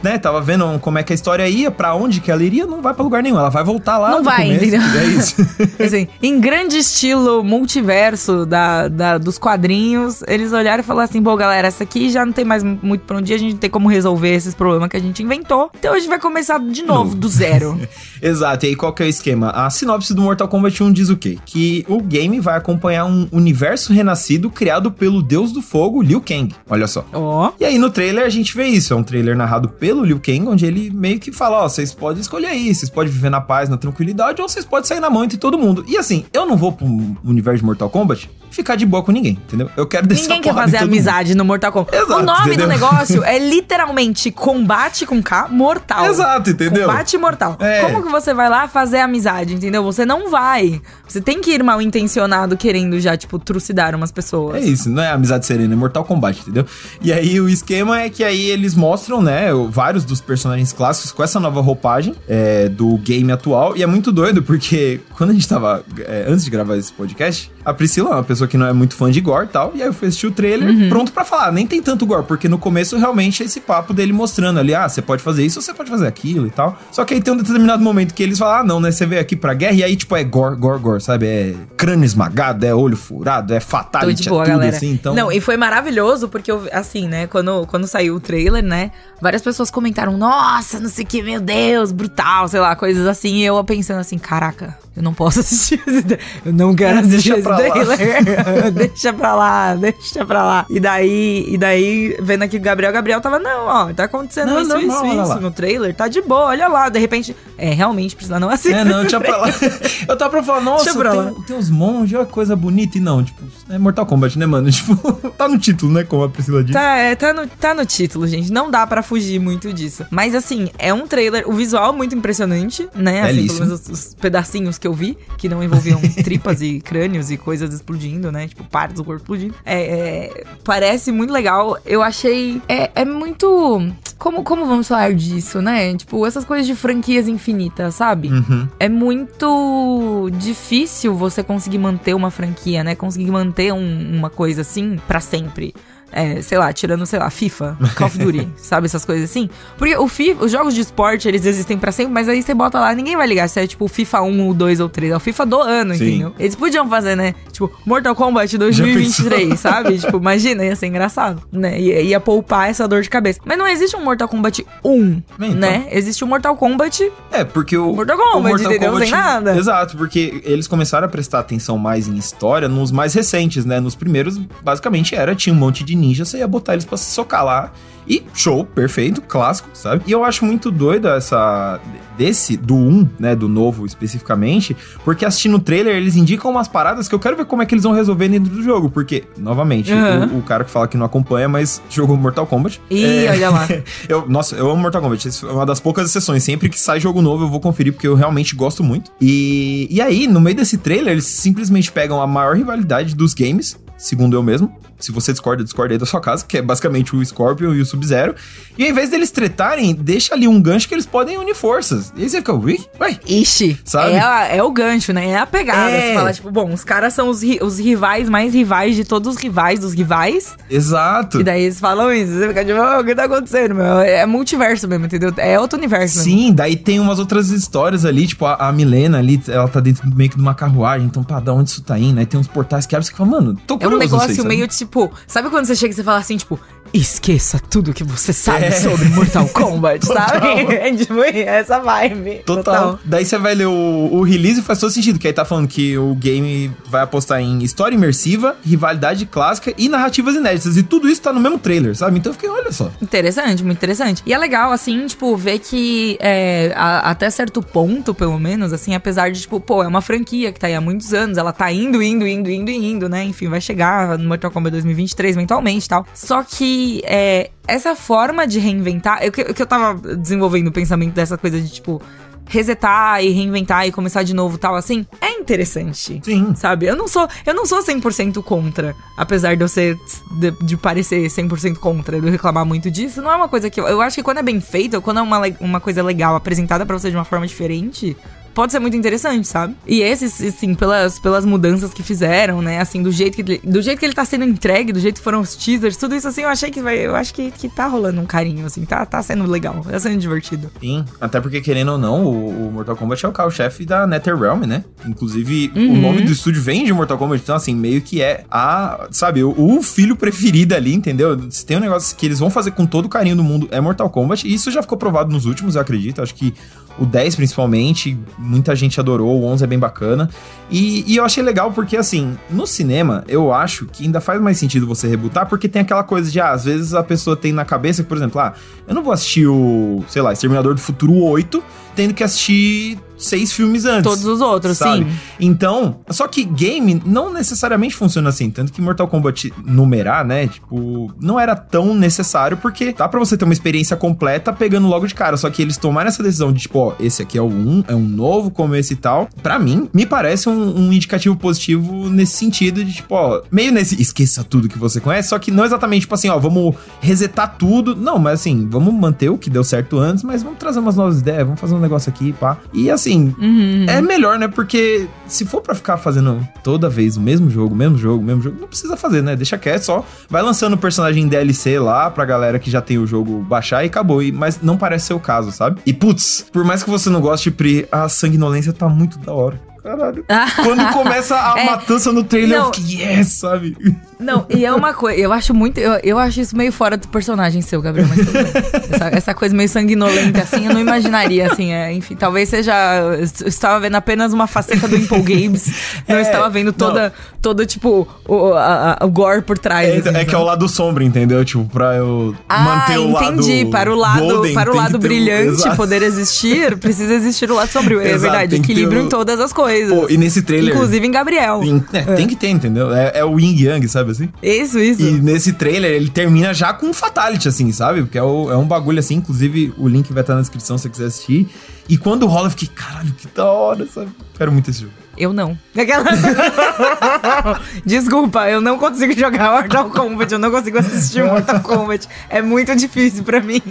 né, 0.02 0.18
tava 0.18 0.40
vendo 0.40 0.78
como 0.80 0.98
é 0.98 1.02
que 1.02 1.12
a 1.12 1.14
história 1.14 1.48
ia, 1.48 1.70
pra 1.70 1.94
onde 1.94 2.20
que 2.20 2.30
ela 2.30 2.42
iria, 2.42 2.66
não 2.66 2.82
vai 2.82 2.92
pra 2.94 3.02
lugar 3.02 3.22
nenhum, 3.22 3.38
ela 3.38 3.50
vai 3.50 3.64
voltar 3.64 3.98
lá 3.98 4.10
Não 4.10 4.22
vai, 4.22 4.44
começo, 4.46 4.64
entendeu? 4.66 4.80
É 5.00 5.04
isso. 5.06 5.36
Assim, 5.82 6.08
em 6.22 6.40
grande 6.40 6.78
estilo 6.78 7.42
multiverso 7.78 8.46
da, 8.46 8.88
da- 8.88 9.18
dos 9.18 9.38
quadrinhos, 9.38 10.22
eles 10.28 10.52
olharam 10.52 10.80
e 10.82 10.86
falaram 10.86 11.04
assim: 11.08 11.20
bom, 11.22 11.34
galera, 11.36 11.66
essa 11.68 11.82
aqui 11.84 12.08
já 12.10 12.24
não 12.24 12.32
tem 12.32 12.44
mais 12.44 12.62
muito 12.62 13.02
pra 13.02 13.16
onde 13.16 13.32
ir, 13.32 13.36
a 13.36 13.38
gente 13.38 13.56
tem 13.56 13.70
como 13.70 13.88
resolver 13.88 14.34
esses 14.34 14.54
problemas 14.54 14.88
que 14.88 14.96
a 14.96 15.00
gente 15.00 15.22
inventou. 15.22 15.53
Então 15.78 15.92
a 15.92 15.98
gente 15.98 16.08
vai 16.08 16.18
começar 16.18 16.58
de 16.58 16.82
novo, 16.82 17.14
do 17.14 17.28
zero. 17.28 17.78
Exato, 18.20 18.64
e 18.64 18.70
aí 18.70 18.76
qual 18.76 18.92
que 18.92 19.02
é 19.02 19.06
o 19.06 19.08
esquema? 19.08 19.50
A 19.50 19.68
sinopse 19.70 20.14
do 20.14 20.22
Mortal 20.22 20.48
Kombat 20.48 20.82
1 20.82 20.92
diz 20.92 21.10
o 21.10 21.16
quê? 21.16 21.38
Que 21.44 21.84
o 21.88 22.00
game 22.00 22.40
vai 22.40 22.56
acompanhar 22.56 23.04
um 23.04 23.28
universo 23.30 23.92
renascido 23.92 24.50
criado 24.50 24.90
pelo 24.90 25.22
deus 25.22 25.52
do 25.52 25.60
fogo, 25.60 26.02
Liu 26.02 26.20
Kang. 26.20 26.54
Olha 26.68 26.86
só. 26.86 27.04
Ó. 27.12 27.52
E 27.60 27.64
aí 27.64 27.78
no 27.78 27.90
trailer 27.90 28.24
a 28.24 28.30
gente 28.30 28.56
vê 28.56 28.66
isso, 28.66 28.92
é 28.92 28.96
um 28.96 29.02
trailer 29.02 29.36
narrado 29.36 29.68
pelo 29.68 30.04
Liu 30.04 30.20
Kang, 30.20 30.48
onde 30.48 30.66
ele 30.66 30.90
meio 30.90 31.20
que 31.20 31.32
fala, 31.32 31.64
ó, 31.64 31.68
vocês 31.68 31.92
podem 31.92 32.20
escolher 32.20 32.48
aí, 32.48 32.74
vocês 32.74 32.90
podem 32.90 33.12
viver 33.12 33.30
na 33.30 33.40
paz, 33.40 33.68
na 33.68 33.76
tranquilidade, 33.76 34.40
ou 34.40 34.48
vocês 34.48 34.64
podem 34.64 34.86
sair 34.86 35.00
na 35.00 35.10
mão 35.10 35.24
entre 35.24 35.38
todo 35.38 35.58
mundo. 35.58 35.84
E 35.86 35.96
assim, 35.96 36.24
eu 36.32 36.46
não 36.46 36.56
vou 36.56 36.72
pro 36.72 36.86
universo 37.24 37.58
de 37.58 37.64
Mortal 37.64 37.90
Kombat 37.90 38.30
ficar 38.54 38.76
de 38.76 38.86
boa 38.86 39.02
com 39.02 39.12
ninguém, 39.12 39.32
entendeu? 39.32 39.70
Eu 39.76 39.86
quero 39.86 40.06
descer 40.06 40.22
Ninguém 40.22 40.42
quer 40.42 40.54
fazer 40.54 40.78
todo 40.78 40.86
mundo. 40.86 40.92
amizade 40.94 41.34
no 41.34 41.44
Mortal 41.44 41.72
Kombat. 41.72 41.96
Exato, 41.96 42.12
o 42.14 42.22
nome 42.22 42.46
entendeu? 42.48 42.66
do 42.66 42.68
negócio 42.68 43.22
é 43.24 43.38
literalmente 43.38 44.30
combate 44.30 45.06
com 45.06 45.22
K 45.22 45.48
mortal. 45.48 46.06
Exato, 46.06 46.50
entendeu? 46.50 46.86
Combate 46.86 47.18
mortal. 47.18 47.56
É. 47.60 47.80
Como 47.82 48.02
que 48.02 48.10
você 48.10 48.32
vai 48.32 48.48
lá 48.48 48.68
fazer 48.68 48.98
amizade, 48.98 49.54
entendeu? 49.54 49.82
Você 49.84 50.06
não 50.06 50.30
vai. 50.30 50.80
Você 51.06 51.20
tem 51.20 51.40
que 51.40 51.50
ir 51.50 51.62
mal 51.62 51.80
intencionado 51.82 52.56
querendo 52.56 52.98
já, 53.00 53.16
tipo, 53.16 53.38
trucidar 53.38 53.94
umas 53.94 54.12
pessoas. 54.12 54.56
É 54.56 54.60
isso, 54.60 54.88
não 54.88 55.02
é 55.02 55.10
amizade 55.10 55.46
serena, 55.46 55.74
é 55.74 55.76
Mortal 55.76 56.04
Kombat, 56.04 56.40
entendeu? 56.40 56.66
E 57.00 57.12
aí 57.12 57.40
o 57.40 57.48
esquema 57.48 58.00
é 58.00 58.10
que 58.10 58.22
aí 58.24 58.50
eles 58.50 58.74
mostram, 58.74 59.20
né, 59.22 59.48
vários 59.70 60.04
dos 60.04 60.20
personagens 60.20 60.72
clássicos 60.72 61.12
com 61.12 61.22
essa 61.22 61.38
nova 61.40 61.60
roupagem 61.60 62.14
é, 62.28 62.68
do 62.68 62.96
game 62.98 63.30
atual. 63.30 63.76
E 63.76 63.82
é 63.82 63.86
muito 63.86 64.10
doido, 64.12 64.42
porque 64.42 65.00
quando 65.16 65.30
a 65.30 65.32
gente 65.32 65.48
tava, 65.48 65.84
é, 66.00 66.26
antes 66.28 66.44
de 66.44 66.50
gravar 66.50 66.76
esse 66.76 66.92
podcast, 66.92 67.50
a 67.64 67.72
Priscila 67.72 68.10
é 68.10 68.12
uma 68.14 68.24
pessoa 68.24 68.43
que 68.48 68.56
não 68.56 68.66
é 68.66 68.72
muito 68.72 68.94
fã 68.96 69.10
de 69.10 69.20
gore 69.20 69.46
e 69.46 69.48
tal, 69.48 69.72
e 69.74 69.82
aí 69.82 69.88
eu 69.88 69.92
fui 69.92 70.08
assistir 70.08 70.26
o 70.26 70.30
trailer 70.30 70.68
Uhum. 70.68 70.88
pronto 70.88 71.12
pra 71.12 71.24
falar, 71.24 71.52
nem 71.52 71.66
tem 71.66 71.82
tanto 71.82 72.04
gore, 72.06 72.24
porque 72.26 72.48
no 72.48 72.58
começo 72.58 72.96
realmente 72.96 73.42
é 73.42 73.46
esse 73.46 73.60
papo 73.60 73.92
dele 73.92 74.12
mostrando 74.12 74.58
ali, 74.58 74.74
ah, 74.74 74.88
você 74.88 75.00
pode 75.02 75.22
fazer 75.22 75.44
isso, 75.44 75.58
ou 75.58 75.62
você 75.62 75.72
pode 75.74 75.90
fazer 75.90 76.06
aquilo 76.06 76.46
e 76.46 76.50
tal. 76.50 76.76
Só 76.90 77.04
que 77.04 77.14
aí 77.14 77.20
tem 77.20 77.32
um 77.32 77.36
determinado 77.36 77.82
momento 77.82 78.14
que 78.14 78.22
eles 78.22 78.38
falam, 78.38 78.60
ah, 78.60 78.64
não, 78.64 78.80
né, 78.80 78.90
você 78.90 79.06
veio 79.06 79.20
aqui 79.20 79.36
pra 79.36 79.54
guerra, 79.54 79.74
e 79.74 79.84
aí 79.84 79.96
tipo 79.96 80.16
é 80.16 80.24
gore, 80.24 80.56
gore, 80.56 80.78
gore, 80.80 81.00
sabe? 81.02 81.26
É 81.26 81.54
crânio 81.76 82.04
esmagado, 82.04 82.64
é 82.64 82.74
olho 82.74 82.96
furado, 82.96 83.52
é 83.54 83.60
Tô 83.60 83.66
fatality, 83.66 84.22
de 84.22 84.28
boa, 84.28 84.42
é 84.42 84.46
tudo 84.46 84.54
galera. 84.58 84.76
assim, 84.76 84.90
então... 84.92 85.14
Não, 85.14 85.30
e 85.30 85.40
foi 85.40 85.56
maravilhoso, 85.56 86.28
porque, 86.28 86.50
eu, 86.50 86.62
assim, 86.72 87.08
né, 87.08 87.26
quando, 87.26 87.66
quando 87.66 87.86
saiu 87.86 88.14
o 88.16 88.20
trailer, 88.20 88.62
né, 88.62 88.90
várias 89.20 89.42
pessoas 89.42 89.70
comentaram, 89.70 90.16
nossa, 90.16 90.78
não 90.80 90.88
sei 90.88 91.04
o 91.04 91.06
que, 91.06 91.22
meu 91.22 91.40
Deus, 91.40 91.92
brutal, 91.92 92.48
sei 92.48 92.60
lá, 92.60 92.74
coisas 92.76 93.06
assim, 93.06 93.36
e 93.36 93.44
eu 93.44 93.62
pensando 93.64 93.98
assim, 94.00 94.18
caraca, 94.18 94.76
eu 94.96 95.02
não 95.02 95.12
posso 95.14 95.40
assistir 95.40 95.80
esse 95.86 96.04
Eu 96.44 96.52
não 96.52 96.74
quero 96.74 97.00
assistir 97.00 97.32
esse 97.32 97.42
trailer. 97.42 97.98
deixa 98.72 99.12
pra 99.12 99.34
lá, 99.34 99.74
deixa 99.74 100.24
pra 100.24 100.42
lá. 100.42 100.66
E 100.68 100.80
daí, 100.80 101.46
e 101.48 101.58
daí, 101.58 102.16
vendo 102.20 102.42
aqui 102.42 102.56
o 102.56 102.60
Gabriel, 102.60 102.92
Gabriel 102.92 103.20
tava, 103.20 103.38
não, 103.38 103.66
ó, 103.66 103.92
tá 103.92 104.04
acontecendo 104.04 104.50
Não, 104.50 104.60
isso, 104.60 104.68
normal, 104.68 105.04
isso, 105.04 105.18
olha 105.18 105.22
isso 105.22 105.40
no 105.40 105.50
trailer, 105.50 105.94
tá 105.94 106.08
de 106.08 106.20
boa, 106.22 106.46
olha 106.46 106.68
lá, 106.68 106.88
de 106.88 106.98
repente, 106.98 107.36
é, 107.56 107.70
realmente, 107.72 108.16
precisa 108.16 108.40
não 108.40 108.48
assistir. 108.48 108.76
É, 108.76 108.84
não, 108.84 109.02
deixa 109.02 109.20
pra 109.20 109.36
lá. 109.36 109.48
Eu 110.08 110.16
tava 110.16 110.30
pra 110.30 110.42
falar, 110.42 110.60
nossa, 110.60 110.94
pra 110.94 111.12
tem, 111.12 111.42
tem 111.42 111.56
uns 111.56 111.70
monges, 111.70 112.16
olha 112.16 112.26
coisa 112.26 112.56
bonita. 112.56 112.98
E 112.98 113.00
não, 113.00 113.22
tipo, 113.22 113.42
é 113.68 113.78
Mortal 113.78 114.06
Kombat, 114.06 114.38
né, 114.38 114.46
mano? 114.46 114.70
Tipo, 114.74 115.30
tá 115.30 115.48
no 115.48 115.58
título, 115.58 115.92
né, 115.92 116.04
como 116.04 116.24
a 116.24 116.28
Priscila 116.28 116.62
disse. 116.62 116.74
Tá, 116.74 116.96
é, 116.96 117.14
tá, 117.14 117.32
no, 117.32 117.46
tá 117.46 117.72
no 117.74 117.86
título, 117.86 118.26
gente. 118.26 118.52
Não 118.52 118.70
dá 118.70 118.86
pra 118.86 119.02
fugir 119.02 119.38
muito 119.38 119.72
disso. 119.72 120.04
Mas 120.10 120.34
assim, 120.34 120.68
é 120.78 120.92
um 120.92 121.06
trailer, 121.06 121.48
o 121.48 121.52
visual 121.52 121.92
é 121.92 121.96
muito 121.96 122.14
impressionante, 122.14 122.88
né? 122.94 123.22
Assim, 123.22 123.36
Belíssimo. 123.36 123.58
pelo 123.58 123.68
menos 123.70 123.88
os, 123.88 124.06
os 124.06 124.14
pedacinhos 124.14 124.78
que 124.78 124.86
eu 124.86 124.92
vi, 124.92 125.16
que 125.38 125.48
não 125.48 125.62
envolviam 125.62 126.00
tripas 126.22 126.60
e 126.60 126.80
crânios 126.80 127.30
e 127.30 127.36
coisas 127.36 127.72
explodindo, 127.72 128.13
né? 128.32 128.48
Tipo, 128.48 128.64
partes 128.64 128.96
do 128.96 129.04
corpo 129.04 129.20
explodindo. 129.22 129.54
É, 129.64 129.82
é, 129.82 130.44
parece 130.64 131.10
muito 131.12 131.32
legal. 131.32 131.78
Eu 131.84 132.02
achei. 132.02 132.60
É, 132.68 132.90
é 132.94 133.04
muito. 133.04 133.80
Como, 134.18 134.42
como 134.44 134.64
vamos 134.64 134.88
falar 134.88 135.12
disso, 135.12 135.60
né? 135.60 135.94
Tipo, 135.96 136.24
essas 136.26 136.44
coisas 136.44 136.66
de 136.66 136.74
franquias 136.74 137.28
infinitas, 137.28 137.94
sabe? 137.96 138.28
Uhum. 138.28 138.68
É 138.78 138.88
muito 138.88 140.30
difícil 140.38 141.14
você 141.14 141.42
conseguir 141.42 141.78
manter 141.78 142.14
uma 142.14 142.30
franquia, 142.30 142.82
né? 142.84 142.94
Conseguir 142.94 143.30
manter 143.30 143.72
um- 143.72 144.16
uma 144.16 144.30
coisa 144.30 144.60
assim 144.62 144.96
pra 145.06 145.20
sempre. 145.20 145.74
É, 146.16 146.40
sei 146.42 146.56
lá, 146.58 146.72
tirando, 146.72 147.04
sei 147.06 147.18
lá, 147.18 147.28
FIFA, 147.28 147.76
Call 147.96 148.06
of 148.06 148.16
Duty, 148.18 148.48
sabe? 148.56 148.86
Essas 148.86 149.04
coisas 149.04 149.28
assim. 149.28 149.50
Porque 149.76 149.96
o 149.96 150.06
FIFA, 150.06 150.44
os 150.44 150.52
jogos 150.52 150.72
de 150.72 150.80
esporte, 150.80 151.26
eles 151.26 151.44
existem 151.44 151.76
pra 151.76 151.90
sempre, 151.90 152.12
mas 152.12 152.28
aí 152.28 152.40
você 152.40 152.54
bota 152.54 152.78
lá, 152.78 152.94
ninguém 152.94 153.16
vai 153.16 153.26
ligar 153.26 153.48
se 153.48 153.58
é 153.58 153.66
tipo 153.66 153.84
o 153.84 153.88
FIFA 153.88 154.22
1, 154.22 154.46
ou 154.46 154.54
2 154.54 154.78
ou 154.80 154.88
3. 154.88 155.10
É 155.12 155.16
o 155.16 155.20
FIFA 155.20 155.46
do 155.46 155.60
ano, 155.60 155.94
Sim. 155.94 156.06
entendeu? 156.08 156.34
Eles 156.38 156.54
podiam 156.54 156.88
fazer, 156.88 157.16
né? 157.16 157.34
Tipo, 157.50 157.70
Mortal 157.84 158.14
Kombat 158.14 158.56
2023, 158.56 159.58
sabe? 159.58 159.98
Tipo, 160.04 160.18
imagina, 160.18 160.64
ia 160.64 160.76
ser 160.76 160.86
engraçado, 160.86 161.42
né? 161.50 161.80
Ia, 161.80 162.00
ia 162.00 162.20
poupar 162.20 162.68
essa 162.68 162.86
dor 162.86 163.02
de 163.02 163.08
cabeça. 163.10 163.40
Mas 163.44 163.58
não 163.58 163.66
existe 163.66 163.96
um 163.96 164.04
Mortal 164.04 164.28
Kombat 164.28 164.64
1, 164.84 165.22
Então. 165.40 165.50
né? 165.54 165.86
Existe 165.90 166.24
um 166.24 166.28
Mortal 166.28 166.56
Kombat 166.56 167.10
É, 167.32 167.42
porque 167.44 167.76
o. 167.76 167.92
Mortal 167.94 168.16
Kombat, 168.18 168.54
o 168.62 168.70
entendeu? 168.70 168.98
Sem 168.98 169.10
nada. 169.10 169.56
Exato, 169.56 169.96
porque 169.96 170.40
eles 170.44 170.68
começaram 170.68 171.06
a 171.06 171.10
prestar 171.10 171.40
atenção 171.40 171.76
mais 171.78 172.06
em 172.08 172.16
história 172.16 172.68
nos 172.68 172.92
mais 172.92 173.14
recentes, 173.14 173.64
né? 173.64 173.80
Nos 173.80 173.94
primeiros, 173.94 174.38
basicamente 174.62 175.14
era, 175.14 175.34
tinha 175.34 175.54
um 175.54 175.58
monte 175.58 175.82
de 175.82 175.94
ninja, 176.06 176.24
você 176.24 176.38
ia 176.38 176.48
botar 176.48 176.72
eles 176.74 176.84
pra 176.84 176.96
se 176.96 177.10
socar 177.10 177.44
lá. 177.44 177.72
E 178.06 178.22
show, 178.34 178.64
perfeito, 178.64 179.22
clássico, 179.22 179.70
sabe? 179.72 180.04
E 180.06 180.12
eu 180.12 180.24
acho 180.24 180.44
muito 180.44 180.70
doida 180.70 181.16
essa. 181.16 181.80
Desse, 182.18 182.56
do 182.56 182.76
1, 182.76 183.08
né? 183.18 183.34
Do 183.34 183.48
novo 183.48 183.84
especificamente, 183.84 184.76
porque 185.04 185.24
assistindo 185.24 185.56
o 185.56 185.58
trailer, 185.58 185.96
eles 185.96 186.14
indicam 186.14 186.48
umas 186.48 186.68
paradas 186.68 187.08
que 187.08 187.14
eu 187.14 187.18
quero 187.18 187.36
ver 187.36 187.44
como 187.44 187.62
é 187.62 187.66
que 187.66 187.74
eles 187.74 187.82
vão 187.82 187.92
resolver 187.92 188.28
dentro 188.28 188.52
do 188.52 188.62
jogo. 188.62 188.88
Porque, 188.88 189.24
novamente, 189.36 189.90
Aham. 189.90 190.30
o, 190.32 190.38
o 190.38 190.42
cara 190.42 190.62
que 190.62 190.70
fala 190.70 190.86
que 190.86 190.96
não 190.96 191.06
acompanha, 191.06 191.48
mas 191.48 191.82
jogou 191.90 192.16
Mortal 192.16 192.46
Kombat. 192.46 192.80
Ih, 192.88 193.24
é, 193.26 193.30
olha 193.30 193.50
lá. 193.50 193.66
eu, 194.08 194.28
nossa, 194.28 194.54
eu 194.54 194.70
amo 194.70 194.82
Mortal 194.82 195.02
Kombat. 195.02 195.26
Isso 195.26 195.48
é 195.48 195.52
uma 195.52 195.66
das 195.66 195.80
poucas 195.80 196.08
exceções. 196.08 196.44
Sempre 196.44 196.68
que 196.68 196.78
sai 196.78 197.00
jogo 197.00 197.20
novo, 197.20 197.44
eu 197.44 197.48
vou 197.48 197.58
conferir, 197.58 197.92
porque 197.92 198.06
eu 198.06 198.14
realmente 198.14 198.54
gosto 198.54 198.84
muito. 198.84 199.10
E, 199.20 199.88
e 199.90 200.00
aí, 200.00 200.28
no 200.28 200.40
meio 200.40 200.54
desse 200.54 200.78
trailer, 200.78 201.14
eles 201.14 201.26
simplesmente 201.26 201.90
pegam 201.90 202.22
a 202.22 202.26
maior 202.28 202.54
rivalidade 202.54 203.16
dos 203.16 203.34
games 203.34 203.76
segundo 203.96 204.36
eu 204.36 204.42
mesmo. 204.42 204.72
Se 205.04 205.12
você 205.12 205.32
discorda, 205.32 205.62
discorda 205.64 205.94
aí 205.94 205.98
da 205.98 206.06
sua 206.06 206.20
casa, 206.20 206.44
que 206.46 206.58
é 206.58 206.62
basicamente 206.62 207.14
o 207.14 207.24
Scorpion 207.24 207.72
e 207.74 207.80
o 207.80 207.86
Sub-Zero. 207.86 208.34
E 208.78 208.84
ao 208.84 208.90
invés 208.90 209.10
deles 209.10 209.30
tretarem, 209.30 209.94
deixa 209.94 210.34
ali 210.34 210.48
um 210.48 210.60
gancho 210.60 210.88
que 210.88 210.94
eles 210.94 211.06
podem 211.06 211.36
unir 211.38 211.54
forças. 211.54 212.12
E 212.16 212.22
aí 212.22 212.28
você 212.28 212.38
fica, 212.38 212.52
ui, 212.52 212.78
ué. 213.00 213.18
Ixi, 213.26 213.78
Sabe? 213.84 214.12
É, 214.12 214.20
a- 214.20 214.46
é 214.48 214.62
o 214.62 214.70
gancho, 214.72 215.12
né? 215.12 215.28
É 215.30 215.38
a 215.38 215.46
pegada. 215.46 215.90
É. 215.90 216.08
Você 216.08 216.14
fala, 216.14 216.32
tipo, 216.32 216.50
bom, 216.50 216.72
os 216.72 216.82
caras 216.84 217.12
são 217.14 217.28
os, 217.28 217.42
ri- 217.42 217.58
os 217.62 217.78
rivais 217.78 218.28
mais 218.28 218.52
rivais 218.54 218.96
de 218.96 219.04
todos 219.04 219.34
os 219.36 219.40
rivais 219.40 219.80
dos 219.80 219.92
rivais. 219.92 220.54
Exato. 220.70 221.40
E 221.40 221.44
daí 221.44 221.62
eles 221.64 221.78
falam 221.80 222.12
isso. 222.12 222.32
Você 222.32 222.48
fica 222.48 222.64
tipo, 222.64 222.78
"Ah, 222.80 223.00
o 223.00 223.04
que 223.04 223.14
tá 223.14 223.24
acontecendo, 223.24 223.74
meu? 223.74 224.00
É 224.00 224.24
multiverso 224.26 224.88
mesmo, 224.88 225.06
entendeu? 225.06 225.32
É 225.36 225.58
outro 225.58 225.78
universo 225.78 226.18
mesmo. 226.18 226.32
Sim, 226.32 226.52
daí 226.52 226.76
tem 226.76 226.98
umas 227.00 227.18
outras 227.18 227.50
histórias 227.50 228.04
ali, 228.04 228.26
tipo, 228.26 228.44
a, 228.46 228.54
a 228.68 228.72
Milena 228.72 229.18
ali, 229.18 229.40
ela 229.48 229.68
tá 229.68 229.80
dentro 229.80 230.08
meio 230.14 230.30
que 230.30 230.36
de 230.36 230.42
uma 230.42 230.54
carruagem, 230.54 231.06
então, 231.06 231.22
pá, 231.22 231.40
da 231.40 231.52
onde 231.52 231.70
isso 231.70 231.82
tá 231.82 231.98
indo? 231.98 232.18
Aí 232.18 232.26
tem 232.26 232.38
uns 232.38 232.48
portais 232.48 232.86
que 232.86 232.94
abrem, 232.94 233.08
você 233.08 233.16
fala, 233.16 233.30
mano, 233.30 233.56
tô 233.66 233.74
É 233.74 233.76
um 233.76 233.80
curioso, 233.90 233.98
negócio 233.98 234.44
meio 234.44 234.66
tipo. 234.68 234.93
Sabe 235.26 235.50
quando 235.50 235.66
você 235.66 235.74
chega 235.76 235.92
e 235.92 235.96
você 235.96 236.02
fala 236.04 236.18
assim, 236.18 236.36
tipo, 236.36 236.58
esqueça 236.92 237.58
tudo 237.58 237.92
que 237.92 238.04
você 238.04 238.32
sabe 238.32 238.66
É. 238.66 238.70
sobre 238.70 239.08
Mortal 239.08 239.48
Kombat, 239.52 240.06
Total. 240.06 240.28
sabe? 240.28 240.74
É 240.74 240.94
tipo 240.94 241.20
essa 241.24 241.80
vibe. 241.80 242.42
Total. 242.46 243.00
Daí 243.04 243.24
você 243.24 243.36
vai 243.36 243.54
ler 243.54 243.66
o, 243.66 244.08
o 244.12 244.22
release 244.22 244.60
e 244.60 244.62
faz 244.62 244.78
todo 244.78 244.90
sentido, 244.92 245.18
que 245.18 245.26
aí 245.26 245.32
tá 245.32 245.44
falando 245.44 245.66
que 245.66 245.98
o 245.98 246.14
game 246.14 246.70
vai 246.88 247.02
apostar 247.02 247.40
em 247.40 247.62
história 247.64 247.96
imersiva, 247.96 248.56
rivalidade 248.64 249.26
clássica 249.26 249.74
e 249.76 249.88
narrativas 249.88 250.36
inéditas. 250.36 250.76
E 250.76 250.82
tudo 250.84 251.08
isso 251.08 251.20
tá 251.20 251.32
no 251.32 251.40
mesmo 251.40 251.58
trailer, 251.58 251.96
sabe? 251.96 252.18
Então 252.18 252.30
eu 252.30 252.34
fiquei, 252.34 252.48
olha 252.48 252.70
só. 252.70 252.90
Interessante, 253.02 253.64
muito 253.64 253.78
interessante. 253.78 254.22
E 254.24 254.32
é 254.32 254.38
legal, 254.38 254.70
assim, 254.70 255.04
tipo, 255.06 255.36
ver 255.36 255.58
que 255.58 256.16
é, 256.20 256.72
a- 256.76 257.10
até 257.10 257.28
certo 257.28 257.60
ponto, 257.60 258.14
pelo 258.14 258.38
menos, 258.38 258.72
assim, 258.72 258.94
apesar 258.94 259.30
de, 259.32 259.40
tipo, 259.40 259.58
pô, 259.58 259.82
é 259.82 259.88
uma 259.88 260.00
franquia 260.00 260.52
que 260.52 260.60
tá 260.60 260.68
aí 260.68 260.74
há 260.76 260.80
muitos 260.80 261.12
anos, 261.12 261.38
ela 261.38 261.52
tá 261.52 261.72
indo, 261.72 262.00
indo, 262.00 262.24
indo, 262.26 262.48
indo, 262.50 262.70
indo, 262.70 263.08
né? 263.08 263.24
Enfim, 263.24 263.48
vai 263.48 263.60
chegar 263.60 264.16
no 264.16 264.28
Mortal 264.28 264.50
Kombat 264.52 264.76
2023 264.84 265.36
eventualmente 265.36 265.86
e 265.86 265.88
tal. 265.88 266.06
Só 266.14 266.42
que 266.42 267.02
é, 267.04 267.50
essa 267.66 267.96
forma 267.96 268.46
de 268.46 268.58
reinventar, 268.58 269.22
eu, 269.22 269.32
que, 269.32 269.44
que 269.52 269.62
eu 269.62 269.66
tava 269.66 269.94
desenvolvendo 270.16 270.68
o 270.68 270.72
pensamento 270.72 271.14
dessa 271.14 271.36
coisa 271.36 271.60
de, 271.60 271.68
tipo, 271.68 272.00
resetar 272.46 273.22
e 273.22 273.30
reinventar 273.30 273.86
e 273.86 273.92
começar 273.92 274.22
de 274.22 274.34
novo 274.34 274.58
tal, 274.58 274.74
assim, 274.74 275.06
é 275.20 275.32
interessante. 275.32 276.20
Sim. 276.22 276.54
Sabe? 276.54 276.86
Eu 276.86 276.96
não 276.96 277.08
sou, 277.08 277.28
eu 277.44 277.54
não 277.54 277.66
sou 277.66 277.82
100% 277.82 278.42
contra, 278.42 278.94
apesar 279.16 279.56
de 279.56 279.64
eu 279.64 279.68
ser 279.68 279.96
de, 280.38 280.50
de 280.62 280.76
parecer 280.76 281.26
100% 281.26 281.76
contra, 281.76 282.20
de 282.20 282.26
eu 282.26 282.30
reclamar 282.30 282.64
muito 282.64 282.90
disso. 282.90 283.22
Não 283.22 283.32
é 283.32 283.36
uma 283.36 283.48
coisa 283.48 283.70
que 283.70 283.80
eu, 283.80 283.86
eu 283.86 284.00
acho 284.00 284.16
que 284.16 284.22
quando 284.22 284.38
é 284.38 284.42
bem 284.42 284.60
feito, 284.60 285.00
quando 285.00 285.18
é 285.18 285.22
uma, 285.22 285.42
uma 285.60 285.80
coisa 285.80 286.02
legal 286.02 286.34
apresentada 286.36 286.84
pra 286.84 286.98
você 286.98 287.10
de 287.10 287.16
uma 287.16 287.24
forma 287.24 287.46
diferente, 287.46 288.16
pode 288.54 288.72
ser 288.72 288.78
muito 288.78 288.96
interessante, 288.96 289.46
sabe? 289.46 289.74
E 289.86 290.00
esse, 290.00 290.24
assim, 290.46 290.74
pelas, 290.74 291.18
pelas 291.18 291.44
mudanças 291.44 291.92
que 291.92 292.02
fizeram, 292.02 292.62
né? 292.62 292.80
Assim, 292.80 293.02
do 293.02 293.10
jeito 293.12 293.36
que 293.42 293.58
do 293.64 293.82
jeito 293.82 293.98
que 293.98 294.04
ele 294.06 294.14
tá 294.14 294.24
sendo 294.24 294.44
entregue, 294.44 294.92
do 294.92 295.00
jeito 295.00 295.16
que 295.16 295.22
foram 295.24 295.40
os 295.40 295.54
teasers, 295.56 295.96
tudo 295.96 296.14
isso 296.14 296.28
assim, 296.28 296.42
eu 296.42 296.48
achei 296.48 296.70
que 296.70 296.80
vai, 296.80 296.98
eu 296.98 297.14
acho 297.16 297.34
que, 297.34 297.50
que 297.50 297.68
tá 297.68 297.86
rolando 297.86 298.20
um 298.20 298.26
carinho 298.26 298.64
assim, 298.66 298.84
tá 298.84 299.04
tá 299.04 299.22
sendo 299.22 299.44
legal, 299.46 299.84
tá 299.88 299.98
sendo 299.98 300.18
divertido. 300.18 300.70
Sim, 300.80 301.04
até 301.20 301.40
porque, 301.40 301.60
querendo 301.60 301.92
ou 301.92 301.98
não, 301.98 302.24
o, 302.24 302.68
o 302.68 302.72
Mortal 302.72 302.96
Kombat 302.96 303.24
é 303.26 303.28
o 303.28 303.32
carro-chefe 303.32 303.84
da 303.84 304.06
NetherRealm, 304.06 304.64
né? 304.64 304.84
Inclusive, 305.06 305.72
o 305.74 305.78
Uhum. 305.78 306.00
nome 306.00 306.22
do 306.22 306.32
estúdio 306.32 306.62
vem 306.62 306.84
de 306.84 306.92
Mortal 306.92 307.18
Kombat, 307.18 307.42
então, 307.42 307.54
assim, 307.56 307.74
meio 307.74 308.00
que 308.00 308.22
é 308.22 308.44
a, 308.50 309.06
sabe, 309.10 309.42
o, 309.44 309.54
o 309.56 309.82
filho 309.82 310.16
preferido 310.16 310.74
ali, 310.74 310.94
entendeu? 310.94 311.38
Se 311.50 311.64
tem 311.66 311.76
um 311.76 311.80
negócio 311.80 312.16
que 312.16 312.24
eles 312.26 312.38
vão 312.38 312.50
fazer 312.50 312.70
com 312.72 312.86
todo 312.86 313.06
o 313.06 313.08
carinho 313.08 313.36
do 313.36 313.44
mundo, 313.44 313.68
é 313.70 313.80
Mortal 313.80 314.08
Kombat, 314.10 314.46
e 314.46 314.54
isso 314.54 314.70
já 314.70 314.80
ficou 314.82 314.96
provado 314.96 315.30
nos 315.32 315.44
últimos, 315.46 315.74
eu 315.74 315.80
acredito. 315.82 316.22
Acho 316.22 316.34
que 316.34 316.54
o 316.98 317.04
10, 317.04 317.34
principalmente, 317.36 318.16
muita 318.44 318.76
gente 318.76 319.00
adorou, 319.00 319.40
o 319.40 319.46
11 319.46 319.64
é 319.64 319.66
bem 319.66 319.78
bacana. 319.78 320.28
E, 320.70 321.04
e 321.10 321.16
eu 321.16 321.24
achei 321.24 321.42
legal 321.42 321.72
porque, 321.72 321.96
assim, 321.96 322.36
no 322.50 322.66
cinema, 322.66 323.24
eu 323.26 323.52
acho 323.52 323.86
que 323.86 324.04
ainda 324.04 324.20
faz 324.20 324.40
mais 324.40 324.58
sentido 324.58 324.86
você 324.86 325.08
rebootar, 325.08 325.48
porque 325.48 325.68
tem 325.68 325.82
aquela 325.82 326.04
coisa 326.04 326.30
de, 326.30 326.40
ah, 326.40 326.50
às 326.50 326.64
vezes 326.64 326.94
a 326.94 327.02
pessoa 327.02 327.36
tem 327.36 327.52
na 327.52 327.64
cabeça, 327.64 328.02
que, 328.02 328.08
por 328.08 328.16
exemplo, 328.16 328.40
ah, 328.40 328.52
eu 328.86 328.94
não 328.94 329.02
vou 329.02 329.12
assistir 329.12 329.46
o, 329.46 330.04
sei 330.08 330.22
lá, 330.22 330.32
Exterminador 330.32 330.74
do 330.74 330.80
Futuro 330.80 331.14
8, 331.14 331.62
tendo 331.94 332.12
que 332.12 332.22
assistir 332.22 332.98
seis 333.16 333.52
filmes 333.52 333.84
antes. 333.84 334.02
Todos 334.02 334.24
os 334.24 334.40
outros, 334.40 334.78
sabe? 334.78 335.04
sim. 335.04 335.16
Então, 335.40 336.00
só 336.10 336.26
que 336.26 336.44
game 336.44 337.00
não 337.04 337.32
necessariamente 337.32 337.94
funciona 337.94 338.28
assim. 338.28 338.50
Tanto 338.50 338.72
que 338.72 338.82
Mortal 338.82 339.08
Kombat 339.08 339.52
numerar, 339.64 340.24
né? 340.24 340.46
Tipo, 340.46 341.12
não 341.20 341.38
era 341.38 341.54
tão 341.56 341.94
necessário, 341.94 342.56
porque 342.56 342.92
dá 342.92 343.08
pra 343.08 343.18
você 343.18 343.36
ter 343.36 343.44
uma 343.44 343.54
experiência 343.54 343.96
completa 343.96 344.52
pegando 344.52 344.88
logo 344.88 345.06
de 345.06 345.14
cara. 345.14 345.36
Só 345.36 345.48
que 345.50 345.62
eles 345.62 345.76
tomaram 345.76 346.08
essa 346.08 346.22
decisão 346.22 346.52
de, 346.52 346.60
tipo, 346.60 346.78
ó, 346.78 346.94
esse 347.00 347.22
aqui 347.22 347.38
é 347.38 347.42
o 347.42 347.46
1, 347.46 347.84
é 347.88 347.94
um 347.94 348.06
novo 348.06 348.33
começo 348.50 348.92
e 348.92 348.96
tal. 348.96 349.28
Pra 349.42 349.58
mim, 349.58 349.88
me 349.92 350.04
parece 350.06 350.48
um, 350.48 350.78
um 350.78 350.92
indicativo 350.92 351.36
positivo 351.36 352.08
nesse 352.08 352.36
sentido 352.36 352.84
de, 352.84 352.92
tipo, 352.94 353.14
ó, 353.14 353.42
meio 353.50 353.72
nesse 353.72 354.00
esqueça 354.00 354.44
tudo 354.44 354.68
que 354.68 354.78
você 354.78 355.00
conhece, 355.00 355.28
só 355.28 355.38
que 355.38 355.50
não 355.50 355.64
exatamente, 355.64 356.02
tipo 356.02 356.14
assim, 356.14 356.28
ó, 356.28 356.38
vamos 356.38 356.74
resetar 357.00 357.56
tudo. 357.58 357.94
Não, 357.96 358.18
mas 358.18 358.40
assim, 358.40 358.66
vamos 358.70 358.92
manter 358.94 359.28
o 359.28 359.38
que 359.38 359.48
deu 359.50 359.64
certo 359.64 359.98
antes, 359.98 360.22
mas 360.24 360.42
vamos 360.42 360.58
trazer 360.58 360.78
umas 360.80 360.96
novas 360.96 361.20
ideias, 361.20 361.44
vamos 361.44 361.60
fazer 361.60 361.74
um 361.74 361.80
negócio 361.80 362.10
aqui, 362.10 362.32
pá. 362.32 362.58
E 362.72 362.90
assim, 362.90 363.34
Uhum. 363.38 363.86
é 363.88 364.00
melhor, 364.00 364.38
né? 364.38 364.48
Porque 364.48 365.06
se 365.26 365.44
for 365.44 365.60
pra 365.60 365.74
ficar 365.74 365.96
fazendo 365.96 366.46
toda 366.62 366.88
vez 366.88 367.16
o 367.16 367.20
mesmo 367.20 367.50
jogo, 367.50 367.74
mesmo 367.74 367.96
jogo, 367.98 368.22
mesmo 368.22 368.42
jogo, 368.42 368.56
não 368.60 368.68
precisa 368.68 368.96
fazer, 368.96 369.22
né? 369.22 369.36
Deixa 369.36 369.56
quieto, 369.58 369.82
só 369.82 370.04
vai 370.28 370.42
lançando 370.42 370.74
o 370.74 370.78
personagem 370.78 371.24
em 371.24 371.28
DLC 371.28 371.78
lá 371.78 372.10
pra 372.10 372.24
galera 372.24 372.58
que 372.58 372.70
já 372.70 372.80
tem 372.80 372.98
o 372.98 373.06
jogo 373.06 373.40
baixar 373.48 373.82
e 373.84 373.86
acabou. 373.86 374.22
E, 374.22 374.32
mas 374.32 374.60
não 374.62 374.76
parece 374.76 375.06
ser 375.06 375.14
o 375.14 375.20
caso, 375.20 375.50
sabe? 375.52 375.80
E 375.86 375.92
putz, 375.92 376.44
por 376.52 376.64
mais 376.64 376.82
que 376.82 376.90
você 376.90 377.10
não 377.10 377.20
goste, 377.20 377.50
Pri, 377.50 377.86
a 377.90 378.08
sanguinolência 378.24 378.72
tá 378.72 378.88
muito 378.88 379.18
da 379.18 379.32
hora. 379.32 379.60
Caralho. 379.84 380.24
Quando 380.64 380.92
começa 380.92 381.36
a 381.36 381.60
É. 381.60 381.64
matança 381.66 382.10
no 382.10 382.24
trailer, 382.24 382.58
Não. 382.58 382.66
eu 382.68 382.74
fiquei, 382.74 383.04
yes, 383.18 383.28
sabe? 383.34 383.76
Não, 384.18 384.46
e 384.48 384.64
é 384.64 384.72
uma 384.72 384.94
coisa, 384.94 385.18
eu 385.20 385.30
acho 385.32 385.52
muito, 385.52 385.78
eu, 385.78 385.92
eu 386.02 386.18
acho 386.18 386.40
isso 386.40 386.56
meio 386.56 386.72
fora 386.72 386.96
do 386.96 387.06
personagem 387.08 387.60
seu, 387.60 387.82
Gabriel, 387.82 388.08
mas 388.08 388.24
tudo. 388.24 388.38
Essa, 388.94 389.08
essa 389.08 389.34
coisa 389.34 389.54
meio 389.54 389.68
sanguinolenta, 389.68 390.40
assim, 390.42 390.66
eu 390.66 390.72
não 390.72 390.80
imaginaria, 390.80 391.50
assim, 391.52 391.72
é, 391.72 391.92
enfim, 391.92 392.14
talvez 392.14 392.48
seja, 392.48 392.72
eu 393.18 393.22
estava 393.48 393.78
vendo 393.80 393.96
apenas 393.96 394.32
uma 394.32 394.46
faceta 394.46 394.88
do 394.88 394.96
Impul 394.96 395.22
Games, 395.22 395.74
não 396.08 396.16
É, 396.16 396.22
estava 396.22 396.48
vendo 396.48 396.72
toda, 396.72 397.12
todo, 397.42 397.66
tipo, 397.66 398.08
o, 398.26 398.54
a- 398.54 398.96
a- 399.00 399.04
o 399.04 399.10
gore 399.10 399.42
por 399.42 399.58
trás. 399.58 399.88
É, 399.88 399.98
assim, 400.08 400.16
é 400.16 400.24
que 400.24 400.34
é 400.34 400.38
o 400.38 400.44
lado 400.44 400.66
sombra, 400.68 401.04
entendeu? 401.04 401.44
Tipo, 401.44 401.64
pra 401.66 401.96
eu 401.96 402.34
Ah, 402.48 402.60
manter 402.62 402.98
o 402.98 403.10
lado. 403.12 403.42
entendi. 403.42 403.66
Para 403.70 403.92
o 403.92 403.96
lado, 403.96 404.20
golden, 404.20 404.54
para 404.54 404.70
o 404.72 404.76
lado 404.76 404.98
brilhante 404.98 405.58
exato. 405.60 405.76
poder 405.76 406.02
existir, 406.02 406.78
precisa 406.78 407.12
existir 407.14 407.50
o 407.50 407.54
lado 407.54 407.68
sombrio. 407.70 408.00
É 408.00 408.06
Exato, 408.12 408.20
verdade, 408.22 408.56
que 408.60 408.62
ter 408.66 408.72
equilíbrio 408.72 409.02
o- 409.02 409.06
em 409.06 409.08
todas 409.08 409.38
as 409.40 409.52
coisas. 409.52 409.73
Pô, 409.88 410.08
e 410.08 410.16
nesse 410.16 410.42
trailer. 410.42 410.74
Inclusive 410.74 411.06
em 411.06 411.10
Gabriel. 411.10 411.60
Tem, 411.60 411.84
é, 411.92 412.02
tem 412.16 412.26
que 412.26 412.36
ter, 412.36 412.48
entendeu? 412.48 412.94
É, 412.94 413.12
é 413.18 413.24
o 413.24 413.38
Yin 413.38 413.56
Yang, 413.58 413.88
sabe 413.88 414.10
assim? 414.12 414.28
Isso, 414.42 414.78
isso. 414.78 415.02
E 415.02 415.12
nesse 415.20 415.52
trailer 415.54 415.92
ele 415.92 416.10
termina 416.10 416.52
já 416.54 416.72
com 416.72 416.86
um 416.86 416.92
Fatality, 416.92 417.48
assim, 417.48 417.70
sabe? 417.72 418.02
Porque 418.02 418.18
é, 418.18 418.22
o- 418.22 418.50
é 418.50 418.56
um 418.56 418.66
bagulho 418.66 418.98
assim, 418.98 419.16
inclusive 419.16 419.72
o 419.78 419.88
link 419.88 420.12
vai 420.12 420.22
estar 420.22 420.34
na 420.34 420.40
descrição 420.40 420.76
se 420.78 420.82
você 420.84 420.88
quiser 420.90 421.06
assistir. 421.06 421.48
E 421.88 421.96
quando 421.98 422.26
rola, 422.26 422.46
eu 422.46 422.50
fiquei, 422.50 422.68
caralho, 422.68 423.12
que 423.12 423.26
da 423.34 423.44
hora, 423.46 423.86
sabe? 423.86 424.08
Quero 424.38 424.50
muito 424.52 424.70
esse 424.70 424.80
jogo. 424.82 424.92
Eu 425.16 425.32
não. 425.32 425.56
Aquela- 425.76 426.04
Desculpa, 427.84 428.48
eu 428.48 428.60
não 428.60 428.78
consigo 428.78 429.12
jogar 429.18 429.52
Mortal 429.52 429.90
Kombat, 429.90 430.32
eu 430.32 430.38
não 430.38 430.50
consigo 430.50 430.78
assistir 430.78 431.24
Mortal 431.24 431.60
Kombat. 431.60 432.08
É 432.28 432.40
muito 432.42 432.74
difícil 432.76 433.24
pra 433.24 433.40
mim. 433.40 433.62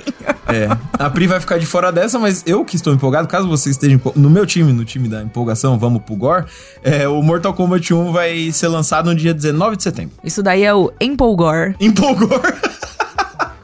É, 0.47 0.67
a 0.99 1.09
Pri 1.09 1.27
vai 1.27 1.39
ficar 1.39 1.57
de 1.57 1.65
fora 1.65 1.91
dessa, 1.91 2.19
mas 2.19 2.43
eu 2.45 2.63
que 2.65 2.75
estou 2.75 2.93
empolgado, 2.93 3.27
caso 3.27 3.47
você 3.47 3.69
esteja 3.69 3.99
no 4.15 4.29
meu 4.29 4.45
time, 4.45 4.71
no 4.73 4.85
time 4.85 5.07
da 5.07 5.21
empolgação, 5.21 5.77
vamos 5.79 6.01
pro 6.03 6.15
Gore, 6.15 6.45
é, 6.83 7.07
o 7.07 7.21
Mortal 7.21 7.53
Kombat 7.53 7.93
1 7.93 8.11
vai 8.11 8.51
ser 8.51 8.67
lançado 8.67 9.09
no 9.09 9.15
dia 9.15 9.33
19 9.33 9.77
de 9.77 9.83
setembro. 9.83 10.13
Isso 10.23 10.43
daí 10.43 10.63
é 10.63 10.73
o 10.73 10.91
Empolgor. 10.99 11.73
Empolgor! 11.79 12.53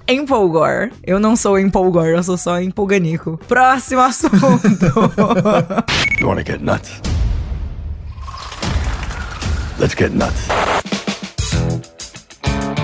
Empolgor. 0.08 0.90
Eu 1.06 1.20
não 1.20 1.36
sou 1.36 1.60
Empolgor, 1.60 2.06
eu 2.08 2.24
sou 2.24 2.36
só 2.38 2.60
Empolganico. 2.60 3.40
Próximo 3.48 4.02
assunto. 4.02 4.36
You 6.20 6.28
wanna 6.28 6.44
get 6.44 6.60
nuts? 6.62 7.00
Let's 9.80 9.96
get 9.98 10.12
nuts. 10.14 10.48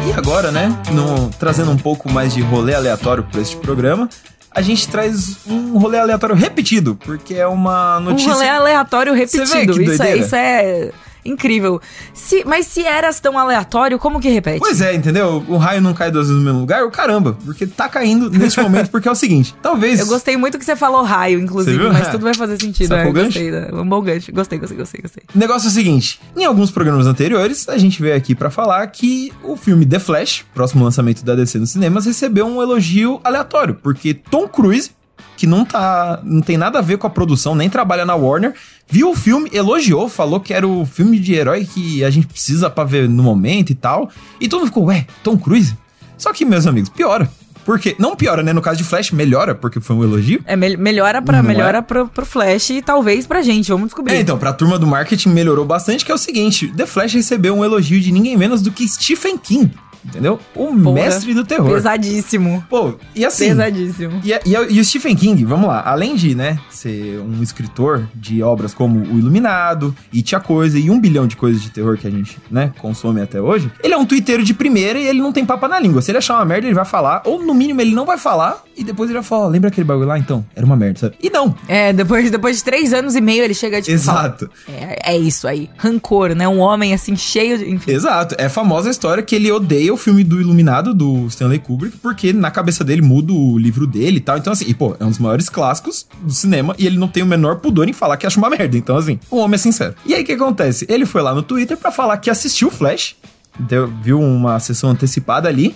E 0.07 0.13
agora, 0.17 0.51
né, 0.51 0.69
no- 0.91 1.29
trazendo 1.39 1.71
um 1.71 1.77
pouco 1.77 2.09
mais 2.11 2.33
de 2.33 2.41
rolê 2.41 2.73
aleatório 2.73 3.23
para 3.23 3.41
este 3.41 3.55
programa, 3.57 4.07
a 4.51 4.61
gente 4.61 4.87
traz 4.87 5.37
um 5.47 5.77
rolê 5.77 5.99
aleatório 5.99 6.35
repetido, 6.35 6.95
porque 6.95 7.33
é 7.33 7.47
uma 7.47 7.97
um 7.97 8.01
notícia... 8.01 8.31
rolê 8.33 8.47
aleatório 8.47 9.13
Você 9.13 9.43
vê 9.45 9.59
repetido. 9.59 9.73
que 9.73 9.83
Isso 9.91 10.03
é, 10.03 10.17
isso 10.17 10.35
é 10.35 10.91
incrível. 11.25 11.81
Se, 12.13 12.43
mas 12.45 12.67
se 12.67 12.85
eras 12.85 13.19
tão 13.19 13.37
aleatório, 13.37 13.97
como 13.97 14.19
que 14.19 14.29
repete? 14.29 14.59
Pois 14.59 14.79
é, 14.81 14.93
entendeu? 14.93 15.43
O 15.47 15.57
raio 15.57 15.81
não 15.81 15.93
cai 15.93 16.11
duas 16.11 16.27
vezes 16.27 16.39
no 16.39 16.45
mesmo 16.45 16.59
lugar, 16.61 16.83
o 16.83 16.91
caramba, 16.91 17.37
porque 17.43 17.65
tá 17.65 17.89
caindo 17.89 18.29
neste 18.29 18.61
momento, 18.61 18.89
porque 18.89 19.07
é 19.07 19.11
o 19.11 19.15
seguinte, 19.15 19.55
talvez... 19.61 19.99
Eu 19.99 20.07
gostei 20.07 20.37
muito 20.37 20.57
que 20.59 20.65
você 20.65 20.75
falou 20.75 21.03
raio, 21.03 21.39
inclusive, 21.39 21.89
mas 21.89 22.07
tudo 22.09 22.23
vai 22.23 22.33
fazer 22.33 22.59
sentido. 22.61 22.89
Sacou 22.89 23.11
É, 23.11 23.23
gostei, 23.23 23.51
né? 23.51 23.67
um 23.73 23.87
bom 23.87 24.01
gancho. 24.01 24.31
Gostei, 24.31 24.59
gostei, 24.59 24.77
gostei, 24.77 25.01
gostei. 25.01 25.23
O 25.33 25.37
negócio 25.39 25.67
é 25.67 25.71
o 25.71 25.73
seguinte, 25.73 26.19
em 26.35 26.45
alguns 26.45 26.71
programas 26.71 27.07
anteriores, 27.07 27.67
a 27.67 27.77
gente 27.77 28.01
veio 28.01 28.15
aqui 28.15 28.35
pra 28.35 28.49
falar 28.49 28.85
que 28.87 29.31
o 29.43 29.55
filme 29.55 29.85
The 29.85 29.99
Flash, 29.99 30.45
próximo 30.53 30.83
lançamento 30.83 31.23
da 31.23 31.35
DC 31.35 31.57
nos 31.59 31.71
cinemas, 31.71 32.05
recebeu 32.05 32.45
um 32.45 32.61
elogio 32.61 33.19
aleatório, 33.23 33.75
porque 33.75 34.13
Tom 34.13 34.47
Cruise, 34.47 34.91
que 35.37 35.45
não 35.47 35.65
tá. 35.65 36.19
não 36.23 36.41
tem 36.41 36.57
nada 36.57 36.79
a 36.79 36.81
ver 36.81 36.97
com 36.97 37.07
a 37.07 37.09
produção, 37.09 37.55
nem 37.55 37.69
trabalha 37.69 38.05
na 38.05 38.15
Warner, 38.15 38.53
viu 38.87 39.09
o 39.11 39.15
filme, 39.15 39.49
elogiou, 39.53 40.07
falou 40.09 40.39
que 40.39 40.53
era 40.53 40.67
o 40.67 40.85
filme 40.85 41.19
de 41.19 41.33
herói 41.33 41.65
que 41.65 42.03
a 42.03 42.09
gente 42.09 42.27
precisa 42.27 42.69
pra 42.69 42.83
ver 42.83 43.07
no 43.09 43.21
momento 43.23 43.69
e 43.71 43.75
tal. 43.75 44.09
E 44.39 44.47
todo 44.47 44.59
mundo 44.61 44.67
ficou, 44.69 44.85
ué, 44.85 45.05
Tom 45.23 45.37
Cruise? 45.37 45.75
Só 46.17 46.31
que, 46.31 46.45
meus 46.45 46.65
amigos, 46.65 46.89
piora. 46.89 47.29
Porque, 47.65 47.95
não 47.97 48.15
piora, 48.15 48.43
né? 48.43 48.53
No 48.53 48.61
caso 48.61 48.77
de 48.77 48.83
Flash, 48.83 49.09
melhora, 49.09 49.55
porque 49.55 49.79
foi 49.79 49.95
um 49.95 50.03
elogio. 50.03 50.39
É, 50.45 50.55
mel- 50.55 50.77
melhora, 50.77 51.19
Não 51.19 51.33
é? 51.33 51.41
melhora 51.41 51.81
pro, 51.81 52.07
pro 52.07 52.23
Flash 52.23 52.69
e 52.69 52.81
talvez 52.81 53.25
pra 53.25 53.41
gente, 53.41 53.69
vamos 53.71 53.87
descobrir. 53.87 54.13
É, 54.13 54.19
então, 54.19 54.37
pra 54.37 54.53
turma 54.53 54.77
do 54.77 54.85
marketing 54.85 55.29
melhorou 55.29 55.65
bastante, 55.65 56.05
que 56.05 56.11
é 56.11 56.13
o 56.13 56.17
seguinte: 56.17 56.67
The 56.77 56.85
Flash 56.85 57.13
recebeu 57.15 57.55
um 57.57 57.65
elogio 57.65 57.99
de 57.99 58.11
ninguém 58.11 58.37
menos 58.37 58.61
do 58.61 58.69
que 58.69 58.87
Stephen 58.87 59.35
King. 59.39 59.71
Entendeu? 60.05 60.39
O 60.55 60.67
Porra, 60.67 60.93
mestre 60.93 61.33
do 61.33 61.43
terror. 61.43 61.73
Pesadíssimo. 61.73 62.63
Pô, 62.69 62.93
e 63.15 63.25
assim. 63.25 63.47
Pesadíssimo. 63.49 64.21
E, 64.23 64.31
e- 64.31 64.73
e 64.75 64.79
o 64.79 64.85
Stephen 64.85 65.15
King, 65.15 65.43
vamos 65.45 65.67
lá, 65.67 65.81
além 65.85 66.15
de, 66.15 66.35
né, 66.35 66.59
ser 66.69 67.19
um 67.19 67.41
escritor 67.41 68.07
de 68.13 68.41
obras 68.43 68.73
como 68.73 68.99
O 68.99 69.17
Iluminado, 69.19 69.95
It 70.13 70.35
a 70.35 70.39
Coisa 70.39 70.77
e 70.77 70.89
um 70.89 70.99
bilhão 70.99 71.25
de 71.27 71.35
coisas 71.35 71.61
de 71.61 71.69
terror 71.71 71.97
que 71.97 72.07
a 72.07 72.11
gente, 72.11 72.37
né, 72.51 72.71
consome 72.79 73.21
até 73.21 73.41
hoje, 73.41 73.71
ele 73.83 73.93
é 73.93 73.97
um 73.97 74.05
twitteiro 74.05 74.43
de 74.43 74.53
primeira 74.53 74.99
e 74.99 75.07
ele 75.07 75.19
não 75.21 75.31
tem 75.31 75.45
papa 75.45 75.67
na 75.67 75.79
língua. 75.79 76.01
Se 76.01 76.11
ele 76.11 76.17
achar 76.19 76.35
uma 76.35 76.45
merda, 76.45 76.67
ele 76.67 76.75
vai 76.75 76.85
falar, 76.85 77.21
ou 77.25 77.41
no 77.43 77.53
mínimo 77.53 77.81
ele 77.81 77.95
não 77.95 78.05
vai 78.05 78.17
falar, 78.17 78.63
e 78.77 78.83
depois 78.83 79.09
ele 79.09 79.17
vai 79.19 79.27
falar, 79.27 79.45
"Ó, 79.45 79.47
lembra 79.47 79.69
aquele 79.69 79.85
bagulho 79.85 80.07
lá? 80.07 80.19
Então, 80.19 80.45
era 80.55 80.65
uma 80.65 80.75
merda, 80.75 80.99
sabe? 80.99 81.15
E 81.21 81.29
não. 81.29 81.55
É, 81.67 81.91
depois, 81.93 82.29
depois 82.29 82.57
de 82.57 82.63
três 82.63 82.93
anos 82.93 83.15
e 83.15 83.21
meio 83.21 83.43
ele 83.43 83.53
chega 83.53 83.81
tipo. 83.81 83.91
Exato. 83.93 84.49
fala, 84.65 84.77
É, 84.77 85.13
é 85.13 85.17
isso 85.17 85.47
aí. 85.47 85.69
Rancor, 85.77 86.35
né? 86.35 86.47
Um 86.47 86.59
homem 86.59 86.93
assim, 86.93 87.15
cheio 87.15 87.57
de. 87.57 87.69
Enfim. 87.69 87.91
Exato. 87.91 88.35
É 88.37 88.47
famosa 88.49 88.89
a 88.89 88.91
história 88.91 89.23
que 89.23 89.35
ele 89.35 89.51
odeia 89.51 89.94
o 89.95 89.97
filme 89.97 90.23
do 90.23 90.39
Iluminado 90.39 90.93
do 90.93 91.25
Stanley 91.27 91.59
Kubrick, 91.59 91.97
porque 91.97 92.31
na 92.31 92.51
cabeça 92.51 92.83
dele 92.83 93.01
muda 93.01 93.33
o 93.33 93.57
livro 93.57 93.87
dele 93.87 94.17
e 94.17 94.19
tal. 94.21 94.37
Então, 94.37 94.53
assim, 94.53 94.65
e, 94.67 94.73
pô, 94.73 94.95
é 94.99 95.03
um 95.05 95.09
dos 95.09 95.19
maiores 95.19 95.49
clássicos 95.49 96.05
do 96.21 96.31
cinema 96.33 96.75
e 96.77 96.85
ele 96.85 96.97
não 96.97 97.07
tem 97.07 97.23
o 97.23 97.25
menor 97.25 97.57
pudor 97.57 97.89
em 97.89 97.93
falar 97.93 98.17
que 98.17 98.27
acha 98.27 98.37
uma 98.37 98.49
merda. 98.49 98.77
Então, 98.77 98.95
assim, 98.97 99.19
o 99.31 99.37
homem 99.37 99.55
é 99.55 99.57
sincero. 99.57 99.95
E 100.05 100.13
aí, 100.13 100.21
o 100.21 100.25
que 100.25 100.33
acontece? 100.33 100.85
Ele 100.89 101.05
foi 101.05 101.21
lá 101.21 101.33
no 101.33 101.41
Twitter 101.41 101.75
pra 101.77 101.91
falar 101.91 102.17
que 102.17 102.29
assistiu 102.29 102.69
Flash, 102.69 103.15
deu- 103.59 103.91
viu 104.03 104.19
uma 104.21 104.59
sessão 104.59 104.89
antecipada 104.91 105.49
ali. 105.49 105.75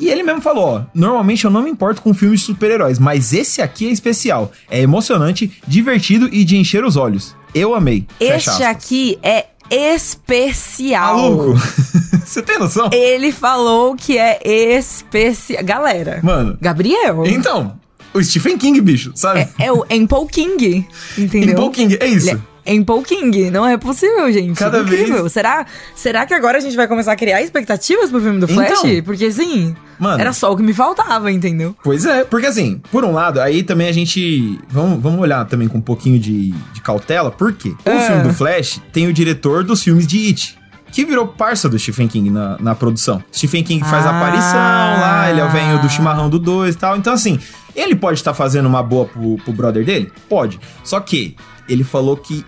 E 0.00 0.08
ele 0.08 0.22
mesmo 0.22 0.40
falou, 0.40 0.64
ó, 0.64 0.82
normalmente 0.94 1.44
eu 1.44 1.50
não 1.50 1.60
me 1.60 1.68
importo 1.70 2.00
com 2.02 2.14
filmes 2.14 2.38
de 2.40 2.46
super-heróis, 2.46 3.00
mas 3.00 3.32
esse 3.32 3.60
aqui 3.60 3.88
é 3.88 3.90
especial. 3.90 4.52
É 4.70 4.80
emocionante, 4.80 5.50
divertido 5.66 6.28
e 6.32 6.44
de 6.44 6.56
encher 6.56 6.84
os 6.84 6.94
olhos. 6.96 7.34
Eu 7.52 7.74
amei. 7.74 8.06
Este 8.20 8.62
aqui 8.62 9.18
é 9.22 9.46
especial. 9.70 11.16
Maluco. 11.16 11.58
Você 12.24 12.42
tem 12.42 12.58
noção? 12.58 12.90
Ele 12.92 13.32
falou 13.32 13.96
que 13.96 14.18
é 14.18 14.38
especial. 14.44 15.64
Galera. 15.64 16.20
Mano. 16.22 16.58
Gabriel. 16.60 17.24
Então, 17.26 17.78
o 18.12 18.22
Stephen 18.22 18.58
King, 18.58 18.80
bicho, 18.80 19.12
sabe? 19.14 19.40
É, 19.58 19.66
é 19.66 19.72
o 19.72 19.84
Empol 19.90 20.26
King. 20.26 20.86
Entendeu? 21.16 21.50
Empol 21.50 21.70
King, 21.70 21.96
é 22.00 22.06
isso. 22.06 22.30
Ele 22.30 22.40
é 22.70 22.74
Empol 22.74 23.02
King. 23.02 23.50
Não 23.50 23.66
é 23.66 23.76
possível, 23.76 24.30
gente. 24.32 24.56
Cada 24.58 24.80
Incrível. 24.80 25.20
vez- 25.22 25.32
Será, 25.32 25.64
será 25.94 26.26
que 26.26 26.34
agora 26.34 26.58
a 26.58 26.60
gente 26.60 26.76
vai 26.76 26.86
começar 26.86 27.12
a 27.12 27.16
criar 27.16 27.40
expectativas 27.42 28.10
pro 28.10 28.20
filme 28.20 28.38
do 28.38 28.46
Flash? 28.46 28.84
Então. 28.84 29.02
Porque 29.04 29.24
assim. 29.24 29.74
Mano. 29.98 30.20
Era 30.20 30.32
só 30.32 30.52
o 30.52 30.56
que 30.56 30.62
me 30.62 30.72
faltava, 30.72 31.32
entendeu? 31.32 31.74
Pois 31.82 32.04
é, 32.04 32.22
porque 32.24 32.46
assim, 32.46 32.80
por 32.92 33.04
um 33.04 33.12
lado, 33.12 33.40
aí 33.40 33.62
também 33.62 33.88
a 33.88 33.92
gente. 33.92 34.60
Vamos, 34.68 35.02
vamos 35.02 35.18
olhar 35.20 35.44
também 35.46 35.66
com 35.66 35.78
um 35.78 35.82
pouquinho 35.82 36.18
de, 36.20 36.50
de 36.72 36.80
cautela, 36.80 37.30
porque 37.30 37.70
o 37.70 37.76
Ah. 37.86 38.00
filme 38.00 38.22
do 38.22 38.32
Flash 38.34 38.80
tem 38.92 39.06
o 39.08 39.12
diretor 39.12 39.64
dos 39.64 39.82
filmes 39.82 40.06
de 40.06 40.26
It. 40.28 40.58
Que 40.90 41.04
virou 41.04 41.26
parça 41.28 41.68
do 41.68 41.78
Stephen 41.78 42.08
King 42.08 42.30
na, 42.30 42.56
na 42.58 42.74
produção. 42.74 43.22
Stephen 43.30 43.62
King 43.62 43.84
faz 43.84 44.06
a 44.06 44.10
Ah. 44.10 44.16
aparição 44.18 44.54
lá, 45.00 45.30
ele 45.30 45.38
é 45.40 45.44
o 45.44 45.50
venho 45.50 45.78
do 45.82 45.88
chimarrão 45.90 46.30
do 46.30 46.38
2 46.38 46.74
e 46.74 46.78
tal. 46.78 46.96
Então, 46.96 47.12
assim, 47.12 47.38
ele 47.76 47.94
pode 47.94 48.18
estar 48.18 48.32
fazendo 48.32 48.66
uma 48.66 48.82
boa 48.82 49.04
pro, 49.04 49.36
pro 49.36 49.52
brother 49.52 49.84
dele? 49.84 50.10
Pode. 50.30 50.58
Só 50.82 50.98
que 51.00 51.36
ele 51.68 51.84
falou 51.84 52.16
que 52.16 52.42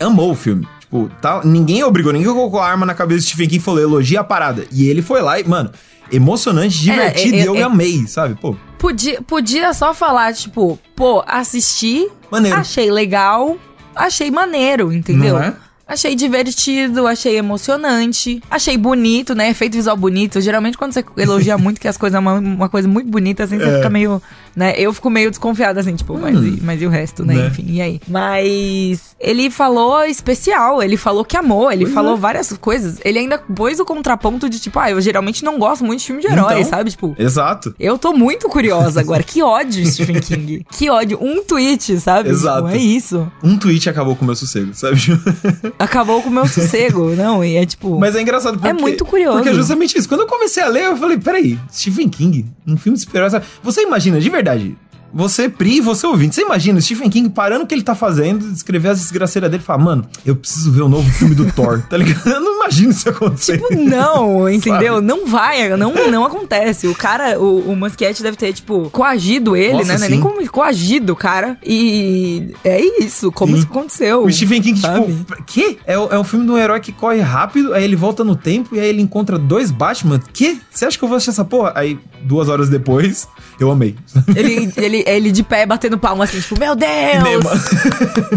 amou 0.00 0.32
o 0.32 0.34
filme. 0.34 0.66
Tipo, 0.80 1.10
tá, 1.20 1.42
ninguém 1.44 1.84
obrigou, 1.84 2.12
ninguém 2.12 2.32
colocou 2.32 2.58
a 2.60 2.66
arma 2.68 2.84
na 2.84 2.94
cabeça 2.94 3.20
do 3.20 3.24
Stephen 3.26 3.48
King 3.48 3.60
e 3.60 3.64
falou, 3.64 3.80
elogia 3.80 4.20
a 4.20 4.24
parada. 4.24 4.66
E 4.72 4.88
ele 4.88 5.02
foi 5.02 5.20
lá 5.22 5.38
e, 5.38 5.44
mano, 5.46 5.70
emocionante, 6.10 6.78
divertido, 6.80 7.36
é, 7.36 7.40
e 7.40 7.46
eu 7.46 7.54
é- 7.56 7.62
amei, 7.62 8.06
sabe? 8.06 8.34
Pô, 8.34 8.56
Podia, 8.78 9.20
podia 9.22 9.72
só 9.74 9.92
falar, 9.92 10.32
tipo, 10.32 10.78
pô, 10.96 11.22
assisti, 11.26 12.08
Maneiro. 12.30 12.56
achei 12.56 12.90
legal, 12.90 13.56
achei 13.94 14.30
maneiro, 14.30 14.90
entendeu? 14.92 15.34
Não 15.34 15.42
é? 15.42 15.54
Achei 15.90 16.14
divertido, 16.14 17.06
achei 17.06 17.36
emocionante, 17.36 18.40
achei 18.50 18.76
bonito, 18.78 19.34
né? 19.34 19.50
Efeito 19.50 19.74
visual 19.74 19.96
bonito. 19.96 20.40
Geralmente, 20.40 20.78
quando 20.78 20.92
você 20.92 21.04
elogia 21.16 21.56
muito 21.58 21.80
que 21.80 21.88
as 21.88 21.96
coisas 21.96 22.14
é 22.16 22.20
uma, 22.20 22.34
uma 22.34 22.68
coisa 22.68 22.86
muito 22.86 23.10
bonita, 23.10 23.42
assim, 23.44 23.58
você 23.58 23.64
É. 23.68 23.76
fica 23.76 23.90
meio. 23.90 24.22
né? 24.54 24.74
Eu 24.76 24.92
fico 24.92 25.08
meio 25.10 25.30
desconfiada, 25.30 25.80
assim, 25.80 25.94
tipo, 25.96 26.18
mas, 26.18 26.36
e, 26.36 26.58
mas 26.62 26.80
e 26.82 26.86
o 26.86 26.90
resto, 26.90 27.24
né? 27.24 27.34
Né? 27.34 27.46
Enfim, 27.48 27.64
e 27.68 27.80
aí? 27.80 28.00
Mas 28.08 29.14
ele 29.20 29.48
falou 29.50 30.04
especial, 30.04 30.82
ele 30.82 30.96
falou 30.96 31.24
que 31.24 31.36
amou, 31.36 31.70
ele 31.70 31.84
Pois 31.84 31.94
falou 31.94 32.14
é. 32.14 32.18
várias 32.18 32.52
coisas. 32.54 32.98
Ele 33.04 33.18
ainda 33.20 33.38
pôs 33.38 33.78
o 33.80 33.84
contraponto 33.84 34.48
de, 34.48 34.58
tipo, 34.60 34.78
ah, 34.78 34.90
eu 34.90 35.00
geralmente 35.00 35.44
não 35.44 35.58
gosto 35.58 35.84
muito 35.84 36.00
de 36.00 36.06
filme 36.06 36.20
de 36.22 36.28
herói, 36.28 36.58
Então. 36.60 36.70
sabe? 36.70 36.90
Tipo, 36.90 37.14
Exato. 37.18 37.74
eu 37.78 37.96
tô 37.98 38.12
muito 38.12 38.48
curiosa 38.48 39.00
agora. 39.00 39.22
Que 39.22 39.42
ódio, 39.42 39.84
Stephen 39.86 40.20
King. 40.20 40.66
Que 40.70 40.90
ódio. 40.90 41.18
Um 41.20 41.42
tweet, 41.44 41.98
sabe? 42.00 42.28
Exato. 42.30 42.64
Tipo, 42.66 42.76
é 42.76 42.78
isso. 42.78 43.32
Um 43.42 43.56
tweet 43.56 43.88
acabou 43.88 44.14
com 44.16 44.22
o 44.22 44.26
meu 44.26 44.34
sossego, 44.36 44.74
sabe? 44.74 45.00
Acabou 45.80 46.22
com 46.22 46.28
o 46.28 46.32
meu 46.32 46.46
sossego. 46.46 47.10
Não, 47.16 47.42
e 47.42 47.56
é 47.56 47.64
tipo. 47.64 47.98
Mas 47.98 48.14
é 48.14 48.20
engraçado 48.20 48.54
porque... 48.58 48.68
É 48.68 48.72
muito 48.72 49.04
curioso. 49.04 49.38
Porque 49.38 49.48
é 49.48 49.54
justamente 49.54 49.98
isso. 49.98 50.06
Quando 50.06 50.20
eu 50.20 50.26
comecei 50.26 50.62
a 50.62 50.68
ler, 50.68 50.84
eu 50.84 50.96
falei, 50.96 51.16
peraí, 51.16 51.58
Stephen 51.72 52.08
King, 52.08 52.44
um 52.66 52.76
filme 52.76 52.98
de 52.98 53.06
sabe? 53.30 53.44
Você 53.62 53.82
imagina, 53.82 54.20
de 54.20 54.28
verdade... 54.28 54.76
Você, 55.12 55.48
Pri, 55.48 55.80
você 55.80 56.06
ouvinte, 56.06 56.36
você 56.36 56.42
imagina 56.42 56.78
o 56.78 56.82
Stephen 56.82 57.10
King 57.10 57.30
parando 57.30 57.64
o 57.64 57.66
que 57.66 57.74
ele 57.74 57.82
tá 57.82 57.96
fazendo, 57.96 58.46
escrever 58.52 58.90
as 58.90 59.00
desgraceiras 59.00 59.50
dele 59.50 59.60
e 59.60 59.66
falar, 59.66 59.82
mano, 59.82 60.06
eu 60.24 60.36
preciso 60.36 60.70
ver 60.70 60.82
o 60.82 60.88
novo 60.88 61.10
filme 61.10 61.34
do 61.34 61.50
Thor, 61.50 61.82
tá 61.90 61.96
ligado? 61.96 62.24
Eu 62.30 62.40
não 62.40 62.59
imagino 62.60 62.90
isso 62.90 63.08
acontecer. 63.08 63.58
Tipo, 63.58 63.74
não, 63.74 64.48
entendeu? 64.50 64.94
Sabe? 64.94 65.06
Não 65.06 65.26
vai, 65.26 65.76
não, 65.76 65.92
não 66.10 66.24
acontece. 66.24 66.86
O 66.86 66.94
cara, 66.94 67.38
o, 67.38 67.70
o 67.70 67.76
Muschietti 67.76 68.22
deve 68.22 68.36
ter, 68.36 68.52
tipo, 68.52 68.90
coagido 68.90 69.56
ele, 69.56 69.78
Nossa, 69.78 69.98
né? 69.98 70.06
É 70.06 70.08
nem 70.08 70.18
sim. 70.18 70.20
como 70.20 70.46
coagido 70.50 71.12
o 71.12 71.16
cara. 71.16 71.58
E 71.64 72.54
é 72.64 72.80
isso, 73.02 73.32
como 73.32 73.52
Sim. 73.52 73.58
isso 73.58 73.68
aconteceu. 73.70 74.24
O 74.24 74.32
Stephen 74.32 74.62
King, 74.62 74.78
sabe? 74.80 75.06
tipo, 75.06 75.42
que? 75.44 75.78
É, 75.86 75.94
é 75.94 76.18
um 76.18 76.24
filme 76.24 76.46
de 76.46 76.52
um 76.52 76.58
herói 76.58 76.80
que 76.80 76.92
corre 76.92 77.20
rápido, 77.20 77.72
aí 77.74 77.84
ele 77.84 77.96
volta 77.96 78.24
no 78.24 78.36
tempo 78.36 78.74
e 78.74 78.80
aí 78.80 78.88
ele 78.88 79.02
encontra 79.02 79.38
dois 79.38 79.70
Batman. 79.70 80.20
Que? 80.32 80.60
Você 80.70 80.84
acha 80.84 80.98
que 80.98 81.04
eu 81.04 81.08
vou 81.08 81.16
assistir 81.16 81.30
essa 81.30 81.44
porra? 81.44 81.72
Aí, 81.74 81.98
duas 82.22 82.48
horas 82.48 82.68
depois, 82.68 83.28
eu 83.58 83.70
amei. 83.70 83.94
Ele, 84.34 84.72
ele, 84.76 85.04
ele 85.06 85.32
de 85.32 85.42
pé 85.42 85.66
batendo 85.66 85.98
palma 85.98 86.24
assim, 86.24 86.40
tipo, 86.40 86.58
meu 86.58 86.74
Deus! 86.74 86.90
Cinema. 86.90 87.50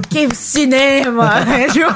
Que 0.09 0.35
cinema! 0.35 1.31
Tipo, 1.73 1.91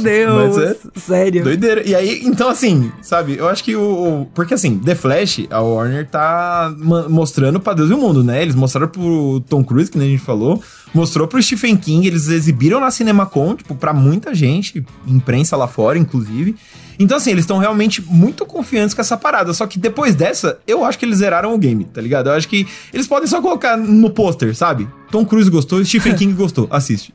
Meu 0.00 0.50
Deus! 0.50 0.58
É 0.58 0.76
Sério. 1.00 1.42
Doideira. 1.44 1.82
E 1.86 1.94
aí, 1.94 2.20
então, 2.24 2.48
assim, 2.48 2.90
sabe, 3.02 3.36
eu 3.36 3.48
acho 3.48 3.62
que 3.64 3.74
o. 3.76 3.80
o- 4.22 4.26
porque 4.34 4.54
assim, 4.54 4.78
The 4.78 4.94
Flash, 4.94 5.46
a 5.50 5.60
Warner 5.60 6.08
tá 6.08 6.72
mostrando 7.08 7.60
pra 7.60 7.72
Deus 7.74 7.90
e 7.90 7.94
o 7.94 7.98
mundo, 7.98 8.22
né? 8.24 8.42
Eles 8.42 8.54
mostraram 8.54 8.88
pro 8.88 9.40
Tom 9.48 9.62
Cruise, 9.64 9.90
que 9.90 9.98
nem 9.98 10.08
a 10.08 10.10
gente 10.12 10.22
falou, 10.24 10.62
mostrou 10.94 11.26
pro 11.26 11.42
Stephen 11.42 11.76
King, 11.76 12.06
eles 12.06 12.28
exibiram 12.28 12.80
na 12.80 12.90
CinemaCon, 12.90 13.54
tipo, 13.56 13.74
pra 13.74 13.92
muita 13.92 14.34
gente, 14.34 14.84
imprensa 15.06 15.56
lá 15.56 15.66
fora, 15.68 15.98
inclusive. 15.98 16.54
Então, 17.00 17.16
assim, 17.16 17.30
eles 17.30 17.44
estão 17.44 17.58
realmente 17.58 18.02
muito 18.02 18.44
confiantes 18.44 18.92
com 18.92 19.00
essa 19.00 19.16
parada. 19.16 19.54
Só 19.54 19.68
que 19.68 19.78
depois 19.78 20.16
dessa, 20.16 20.58
eu 20.66 20.84
acho 20.84 20.98
que 20.98 21.04
eles 21.04 21.18
zeraram 21.18 21.54
o 21.54 21.58
game, 21.58 21.84
tá 21.84 22.00
ligado? 22.00 22.28
Eu 22.28 22.32
acho 22.32 22.48
que 22.48 22.66
eles 22.92 23.06
podem 23.06 23.28
só 23.28 23.40
colocar 23.40 23.76
no 23.76 24.10
pôster, 24.10 24.52
sabe? 24.56 24.88
Tom 25.10 25.24
Cruise 25.24 25.50
gostou, 25.50 25.84
Stephen 25.84 26.14
King 26.16 26.32
gostou. 26.34 26.66
Assiste. 26.70 27.12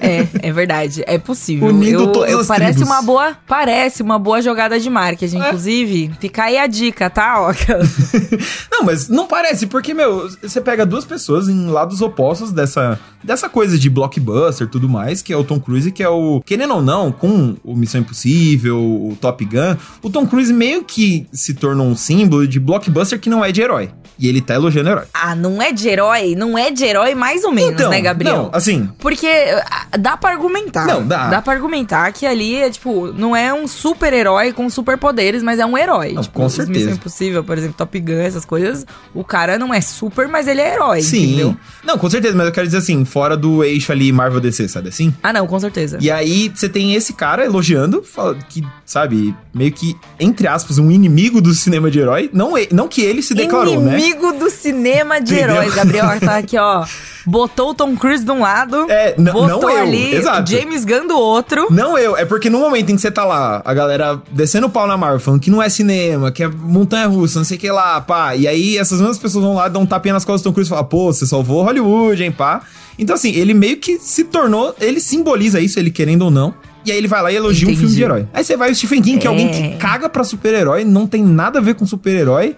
É, 0.00 0.48
é 0.48 0.52
verdade. 0.52 1.02
É 1.06 1.18
possível. 1.18 1.68
Unindo 1.68 2.04
eu, 2.04 2.12
todas 2.12 2.30
eu- 2.30 2.40
as 2.40 2.46
parece 2.46 2.74
tribos. 2.78 2.88
uma 2.92 3.02
boa, 3.02 3.36
parece 3.46 4.02
uma 4.02 4.18
boa 4.18 4.40
jogada 4.40 4.78
de 4.80 4.88
marketing, 4.90 5.38
É. 5.40 5.46
inclusive. 5.48 6.10
Fica 6.20 6.44
aí 6.44 6.56
a 6.58 6.66
dica, 6.66 7.08
tá? 7.10 7.34
Não, 8.70 8.82
mas 8.84 9.08
não 9.08 9.26
parece, 9.26 9.66
porque, 9.66 9.94
meu, 9.94 10.28
você 10.42 10.60
pega 10.60 10.84
duas 10.86 11.04
pessoas 11.04 11.48
em 11.48 11.66
lados 11.66 12.00
opostos 12.00 12.52
dessa, 12.52 12.98
dessa 13.22 13.48
coisa 13.48 13.78
de 13.78 13.88
blockbuster 13.88 14.66
e 14.66 14.70
tudo 14.70 14.88
mais, 14.88 15.22
que 15.22 15.32
é 15.32 15.36
o 15.36 15.44
Tom 15.44 15.60
Cruise, 15.60 15.90
que 15.92 16.02
é 16.02 16.08
o. 16.08 16.40
Querendo 16.44 16.74
ou 16.74 16.82
não, 16.82 17.12
com 17.12 17.56
o 17.64 17.74
Missão 17.76 18.00
Impossível, 18.00 18.78
o 18.78 19.16
Top 19.20 19.44
Gun, 19.44 19.76
o 20.02 20.10
Tom 20.10 20.26
Cruise 20.26 20.52
meio 20.52 20.84
que 20.84 21.26
se 21.32 21.54
tornou 21.54 21.86
um 21.86 21.96
símbolo 21.96 22.46
de 22.46 22.58
blockbuster 22.58 23.18
que 23.20 23.30
não 23.30 23.44
é 23.44 23.52
de 23.52 23.60
herói. 23.62 23.90
E 24.18 24.28
ele 24.28 24.40
tá 24.40 24.54
elogiando 24.54 24.90
herói. 24.90 25.04
ah, 25.12 25.34
não 25.34 25.60
é 25.60 25.72
de 25.72 25.88
herói? 25.88 26.34
Não 26.36 26.56
é 26.56 26.70
de 26.70 26.84
herói 26.84 27.14
mais 27.34 27.44
ou 27.44 27.52
menos, 27.52 27.72
Então, 27.72 27.90
né, 27.90 28.00
Gabriel? 28.00 28.36
Não, 28.36 28.50
assim, 28.52 28.88
Porque 28.98 29.26
ah, 29.26 29.96
dá 29.98 30.16
pra 30.16 30.30
argumentar. 30.30 30.86
Não, 30.86 31.06
dá. 31.06 31.28
Dá 31.28 31.42
pra 31.42 31.52
argumentar 31.52 32.12
que 32.12 32.24
ali 32.24 32.54
é, 32.54 32.70
tipo, 32.70 33.12
não 33.12 33.34
é 33.34 33.52
um 33.52 33.66
super-herói 33.66 34.52
com 34.52 34.70
superpoderes, 34.70 35.42
mas 35.42 35.58
é 35.58 35.66
um 35.66 35.76
herói. 35.76 36.12
Não, 36.12 36.22
tipo, 36.22 36.38
com 36.38 36.48
certeza. 36.48 36.78
Missão 36.78 36.94
Impossível, 36.94 37.42
por 37.42 37.58
exemplo, 37.58 37.76
Top 37.76 37.98
Gun, 37.98 38.12
essas 38.12 38.44
coisas, 38.44 38.86
o 39.12 39.24
cara 39.24 39.58
não 39.58 39.74
é 39.74 39.80
super, 39.80 40.28
mas 40.28 40.46
ele 40.46 40.60
é 40.60 40.74
herói, 40.74 41.02
sim. 41.02 41.24
entendeu? 41.24 41.56
Não, 41.84 41.98
com 41.98 42.08
certeza, 42.08 42.36
mas 42.36 42.46
eu 42.46 42.52
quero 42.52 42.66
dizer 42.66 42.78
assim, 42.78 43.04
fora 43.04 43.36
do 43.36 43.64
eixo 43.64 43.90
ali 43.90 44.12
Marvel 44.12 44.40
DC, 44.40 44.68
sabe 44.68 44.88
assim? 44.88 45.12
Ah, 45.22 45.32
não, 45.32 45.46
com 45.46 45.58
certeza. 45.58 45.98
E 46.00 46.10
aí 46.10 46.50
você 46.54 46.68
tem 46.68 46.94
esse 46.94 47.12
cara 47.12 47.44
elogiando, 47.44 48.02
que, 48.48 48.62
sabe, 48.86 49.34
meio 49.52 49.72
que, 49.72 49.96
entre 50.20 50.46
aspas, 50.46 50.78
um 50.78 50.90
inimigo 50.90 51.40
do 51.40 51.52
cinema 51.52 51.90
de 51.90 51.98
herói. 51.98 52.30
Não, 52.32 52.52
não 52.70 52.88
que 52.88 53.02
ele 53.02 53.22
se 53.22 53.34
declarou, 53.34 53.80
né? 53.80 53.94
Amigo 53.94 54.32
do 54.34 54.48
cinema 54.50 55.20
de 55.20 55.34
Entendeu? 55.34 55.56
heróis. 55.56 55.74
Gabriel 55.74 56.06
tá 56.20 56.36
aqui, 56.36 56.56
ó. 56.56 56.84
Botou 57.26 57.70
o 57.70 57.74
Tom 57.74 57.96
Cruise 57.96 58.24
de 58.24 58.30
um 58.30 58.40
lado, 58.40 58.86
É, 58.90 59.14
botou 59.14 59.48
não 59.48 59.70
eu, 59.70 59.82
ali 59.82 60.14
exato. 60.14 60.50
James 60.50 60.84
Gunn 60.84 61.06
do 61.08 61.16
outro. 61.18 61.68
Não 61.70 61.96
eu, 61.96 62.16
é 62.16 62.24
porque 62.24 62.50
no 62.50 62.58
momento 62.58 62.90
em 62.90 62.96
que 62.96 63.00
você 63.00 63.10
tá 63.10 63.24
lá, 63.24 63.62
a 63.64 63.72
galera 63.74 64.20
descendo 64.30 64.66
o 64.66 64.70
pau 64.70 64.86
na 64.86 64.96
Marvel, 64.96 65.20
falando 65.20 65.40
que 65.40 65.50
não 65.50 65.62
é 65.62 65.68
cinema, 65.68 66.30
que 66.30 66.42
é 66.42 66.48
montanha 66.48 67.06
russa, 67.06 67.38
não 67.38 67.44
sei 67.44 67.56
o 67.56 67.60
que 67.60 67.70
lá, 67.70 68.00
pá. 68.00 68.36
E 68.36 68.46
aí 68.46 68.76
essas 68.76 68.98
mesmas 69.00 69.18
pessoas 69.18 69.44
vão 69.44 69.54
lá, 69.54 69.68
dão 69.68 69.82
um 69.82 69.86
tapinha 69.86 70.14
nas 70.14 70.24
costas 70.24 70.42
do 70.42 70.44
Tom 70.44 70.52
Cruise 70.52 70.68
e 70.68 70.70
falam, 70.70 70.84
pô, 70.84 71.12
você 71.12 71.26
salvou 71.26 71.62
Hollywood, 71.62 72.22
hein, 72.22 72.32
pá. 72.32 72.60
Então 72.98 73.14
assim, 73.16 73.30
ele 73.32 73.54
meio 73.54 73.78
que 73.78 73.98
se 73.98 74.24
tornou, 74.24 74.74
ele 74.80 75.00
simboliza 75.00 75.60
isso, 75.60 75.78
ele 75.78 75.90
querendo 75.90 76.22
ou 76.22 76.30
não. 76.30 76.54
E 76.86 76.92
aí 76.92 76.98
ele 76.98 77.08
vai 77.08 77.22
lá 77.22 77.32
e 77.32 77.36
elogia 77.36 77.66
um 77.66 77.70
Entendi. 77.70 77.80
filme 77.80 77.96
de 77.96 78.02
herói. 78.02 78.28
Aí 78.34 78.44
você 78.44 78.56
vai 78.58 78.70
o 78.70 78.74
Stephen 78.74 79.00
King, 79.00 79.18
que 79.18 79.26
é, 79.26 79.30
É. 79.30 79.32
alguém 79.32 79.48
que 79.50 79.76
caga 79.78 80.06
pra 80.08 80.22
super-herói, 80.22 80.84
não 80.84 81.06
tem 81.06 81.22
nada 81.24 81.58
a 81.58 81.62
ver 81.62 81.74
com 81.74 81.86
super-herói. 81.86 82.54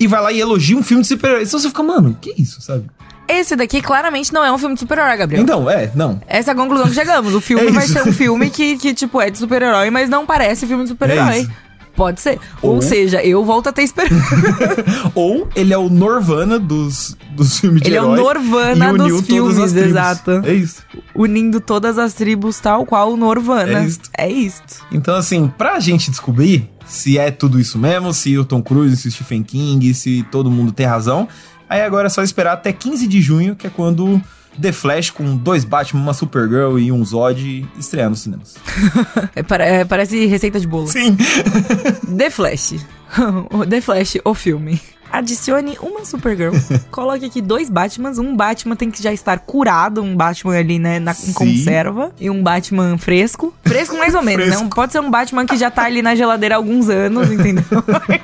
E 0.00 0.06
vai 0.08 0.20
lá 0.20 0.32
e 0.32 0.40
elogia 0.40 0.76
um 0.76 0.82
filme 0.82 1.02
de 1.02 1.08
super-herói. 1.08 1.44
Então 1.44 1.60
você 1.60 1.68
fica, 1.68 1.82
mano, 1.82 2.16
que 2.20 2.34
isso, 2.36 2.60
sabe? 2.60 2.86
Esse 3.28 3.56
daqui 3.56 3.80
claramente 3.80 4.32
não 4.32 4.44
é 4.44 4.52
um 4.52 4.58
filme 4.58 4.74
de 4.74 4.80
super-herói, 4.80 5.16
Gabriel. 5.16 5.42
Então, 5.42 5.70
é, 5.70 5.90
não. 5.94 6.20
Essa 6.26 6.50
é 6.50 6.52
a 6.52 6.56
conclusão 6.56 6.86
que 6.86 6.94
chegamos. 6.94 7.34
O 7.34 7.40
filme 7.42 7.68
É 7.68 7.70
vai 7.72 7.86
ser 7.86 8.02
um 8.06 8.12
filme 8.12 8.50
que, 8.50 8.76
que, 8.76 8.92
tipo, 8.94 9.20
é 9.20 9.30
de 9.30 9.38
super-herói, 9.38 9.90
mas 9.90 10.08
não 10.10 10.26
parece 10.26 10.66
filme 10.66 10.84
de 10.84 10.90
É 10.90 10.92
super-herói. 10.92 11.38
isso. 11.40 11.50
Pode 11.94 12.22
ser. 12.22 12.38
Ou, 12.62 12.76
Ou- 12.76 12.82
seja, 12.82 13.22
eu 13.22 13.44
volto 13.44 13.68
a 13.68 13.72
ter 13.72 13.82
esperança. 13.82 14.24
Ou 15.14 15.46
ele 15.54 15.74
é 15.74 15.78
o 15.78 15.90
Norvana 15.90 16.58
dos, 16.58 17.14
dos 17.36 17.58
filmes 17.58 17.82
de 17.82 17.88
Ele 17.88 17.96
é 17.96 18.02
o. 18.02 18.16
Norvana 18.16 18.94
dos 18.94 19.20
filmes, 19.26 19.74
exato. 19.74 20.30
É 20.44 20.54
isso. 20.54 20.82
Unindo 21.14 21.60
todas 21.60 21.98
as 21.98 22.14
tribos 22.14 22.58
tal 22.58 22.86
qual 22.86 23.12
o 23.12 23.16
Norvana. 23.16 23.80
É 23.80 23.84
isto. 23.84 24.10
É 24.16 24.30
isto. 24.30 24.86
Então, 24.90 25.14
assim, 25.14 25.52
pra 25.58 25.78
gente 25.80 26.10
descobrir 26.10 26.70
se 26.86 27.18
é 27.18 27.30
tudo 27.30 27.60
isso 27.60 27.78
mesmo, 27.78 28.12
se 28.14 28.36
o 28.38 28.44
Tom 28.44 28.62
Cruise, 28.62 28.96
se 28.96 29.08
o 29.08 29.12
Stephen 29.12 29.42
King, 29.42 29.92
se 29.94 30.22
todo 30.30 30.50
mundo 30.50 30.72
tem 30.72 30.86
razão, 30.86 31.28
aí 31.72 31.82
agora 31.82 32.06
é 32.06 32.10
só 32.10 32.22
esperar 32.22 32.52
até 32.52 32.72
15 32.72 33.06
de 33.06 33.20
junho, 33.20 33.56
que 33.56 33.66
é 33.66 33.70
quando 33.70 34.20
The 34.60 34.72
Flash, 34.72 35.10
com 35.10 35.36
dois 35.36 35.64
Batman, 35.64 36.02
uma 36.02 36.14
Supergirl 36.14 36.78
e 36.78 36.92
um 36.92 37.04
Zod, 37.04 37.66
estrear 37.78 38.10
nos 38.10 38.20
cinemas. 38.20 38.56
É, 39.34 39.80
é, 39.80 39.84
parece 39.84 40.26
receita 40.26 40.60
de 40.60 40.66
bolo. 40.66 40.88
Sim. 40.88 41.16
The 42.16 42.30
Flash. 42.30 42.74
The 43.68 43.80
Flash, 43.80 44.18
o 44.24 44.34
filme. 44.34 44.80
Adicione 45.10 45.76
uma 45.80 46.04
Supergirl. 46.04 46.54
Coloque 46.90 47.26
aqui 47.26 47.42
dois 47.42 47.68
Batmans. 47.68 48.18
Um 48.18 48.34
Batman 48.34 48.76
tem 48.76 48.90
que 48.90 49.02
já 49.02 49.12
estar 49.12 49.38
curado, 49.40 50.02
um 50.02 50.16
Batman 50.16 50.56
ali, 50.58 50.78
né, 50.78 50.98
na, 50.98 51.12
Sim. 51.12 51.32
conserva. 51.32 52.12
E 52.18 52.30
um 52.30 52.42
Batman 52.42 52.96
fresco. 52.96 53.54
Fresco 53.62 53.96
mais 53.96 54.14
ou 54.14 54.22
menos, 54.22 54.48
né? 54.48 54.68
Pode 54.74 54.92
ser 54.92 55.00
um 55.00 55.10
Batman 55.10 55.44
que 55.44 55.56
já 55.56 55.70
tá 55.70 55.84
ali 55.84 56.00
na 56.00 56.14
geladeira 56.14 56.54
há 56.54 56.58
alguns 56.58 56.88
anos, 56.88 57.30
entendeu? 57.30 57.64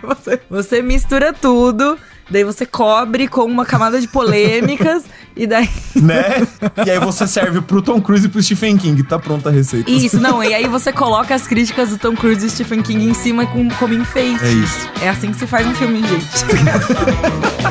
Você, 0.03 0.41
você 0.49 0.83
mistura 0.83 1.33
tudo. 1.33 1.99
Daí 2.31 2.45
você 2.45 2.67
cobre 2.67 3.27
com 3.29 3.45
uma 3.45 3.65
camada 3.65 4.01
de 4.01 4.09
polêmicas. 4.09 5.05
e 5.37 5.47
daí. 5.47 5.69
né? 5.97 6.47
E 6.85 6.91
aí 6.91 6.99
você 6.99 7.27
serve 7.27 7.61
pro 7.61 7.81
Tom 7.81 8.01
Cruise 8.01 8.27
e 8.27 8.29
pro 8.29 8.43
Stephen 8.43 8.77
King. 8.77 9.03
Tá 9.03 9.19
pronta 9.19 9.49
a 9.49 9.53
receita. 9.53 9.91
Isso, 9.91 10.21
não. 10.21 10.43
E 10.43 10.53
aí 10.53 10.67
você 10.67 10.93
coloca 10.93 11.35
as 11.35 11.47
críticas 11.47 11.91
do 11.91 11.99
Tom 11.99 12.15
Cruise 12.15 12.45
e 12.45 12.51
Stephen 12.51 12.83
King 12.83 13.09
em 13.09 13.15
cima 13.15 13.47
com, 13.47 13.69
como 13.71 13.95
enfeite. 13.95 14.45
É 14.45 14.51
isso. 14.51 14.89
É 15.03 15.09
assim 15.09 15.31
que 15.31 15.39
se 15.39 15.47
faz 15.47 15.67
um 15.67 15.75
filme, 15.75 16.03
gente. 16.03 16.29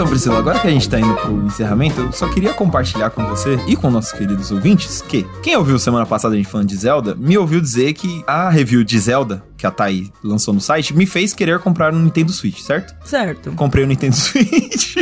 Então, 0.00 0.08
Priscila, 0.08 0.38
agora 0.38 0.58
que 0.58 0.66
a 0.66 0.70
gente 0.70 0.88
tá 0.88 0.98
indo 0.98 1.14
pro 1.14 1.44
encerramento, 1.44 2.00
eu 2.00 2.10
só 2.10 2.26
queria 2.26 2.54
compartilhar 2.54 3.10
com 3.10 3.22
você 3.26 3.60
e 3.68 3.76
com 3.76 3.90
nossos 3.90 4.12
queridos 4.12 4.50
ouvintes 4.50 5.02
que 5.02 5.26
quem 5.42 5.54
ouviu 5.54 5.78
semana 5.78 6.06
passada 6.06 6.32
a 6.32 6.38
gente 6.38 6.48
falando 6.48 6.68
de 6.68 6.76
Zelda, 6.78 7.14
me 7.14 7.36
ouviu 7.36 7.60
dizer 7.60 7.92
que 7.92 8.24
a 8.26 8.48
review 8.48 8.82
de 8.82 8.98
Zelda, 8.98 9.44
que 9.60 9.66
a 9.66 9.70
Thay 9.70 10.10
lançou 10.24 10.52
no 10.54 10.60
site, 10.60 10.94
me 10.96 11.06
fez 11.06 11.32
querer 11.32 11.58
comprar 11.60 11.92
um 11.94 11.98
Nintendo 12.00 12.32
Switch, 12.32 12.60
certo? 12.60 12.94
Certo. 13.06 13.52
Comprei 13.52 13.84
o 13.84 13.86
Nintendo 13.86 14.14
Switch. 14.16 14.96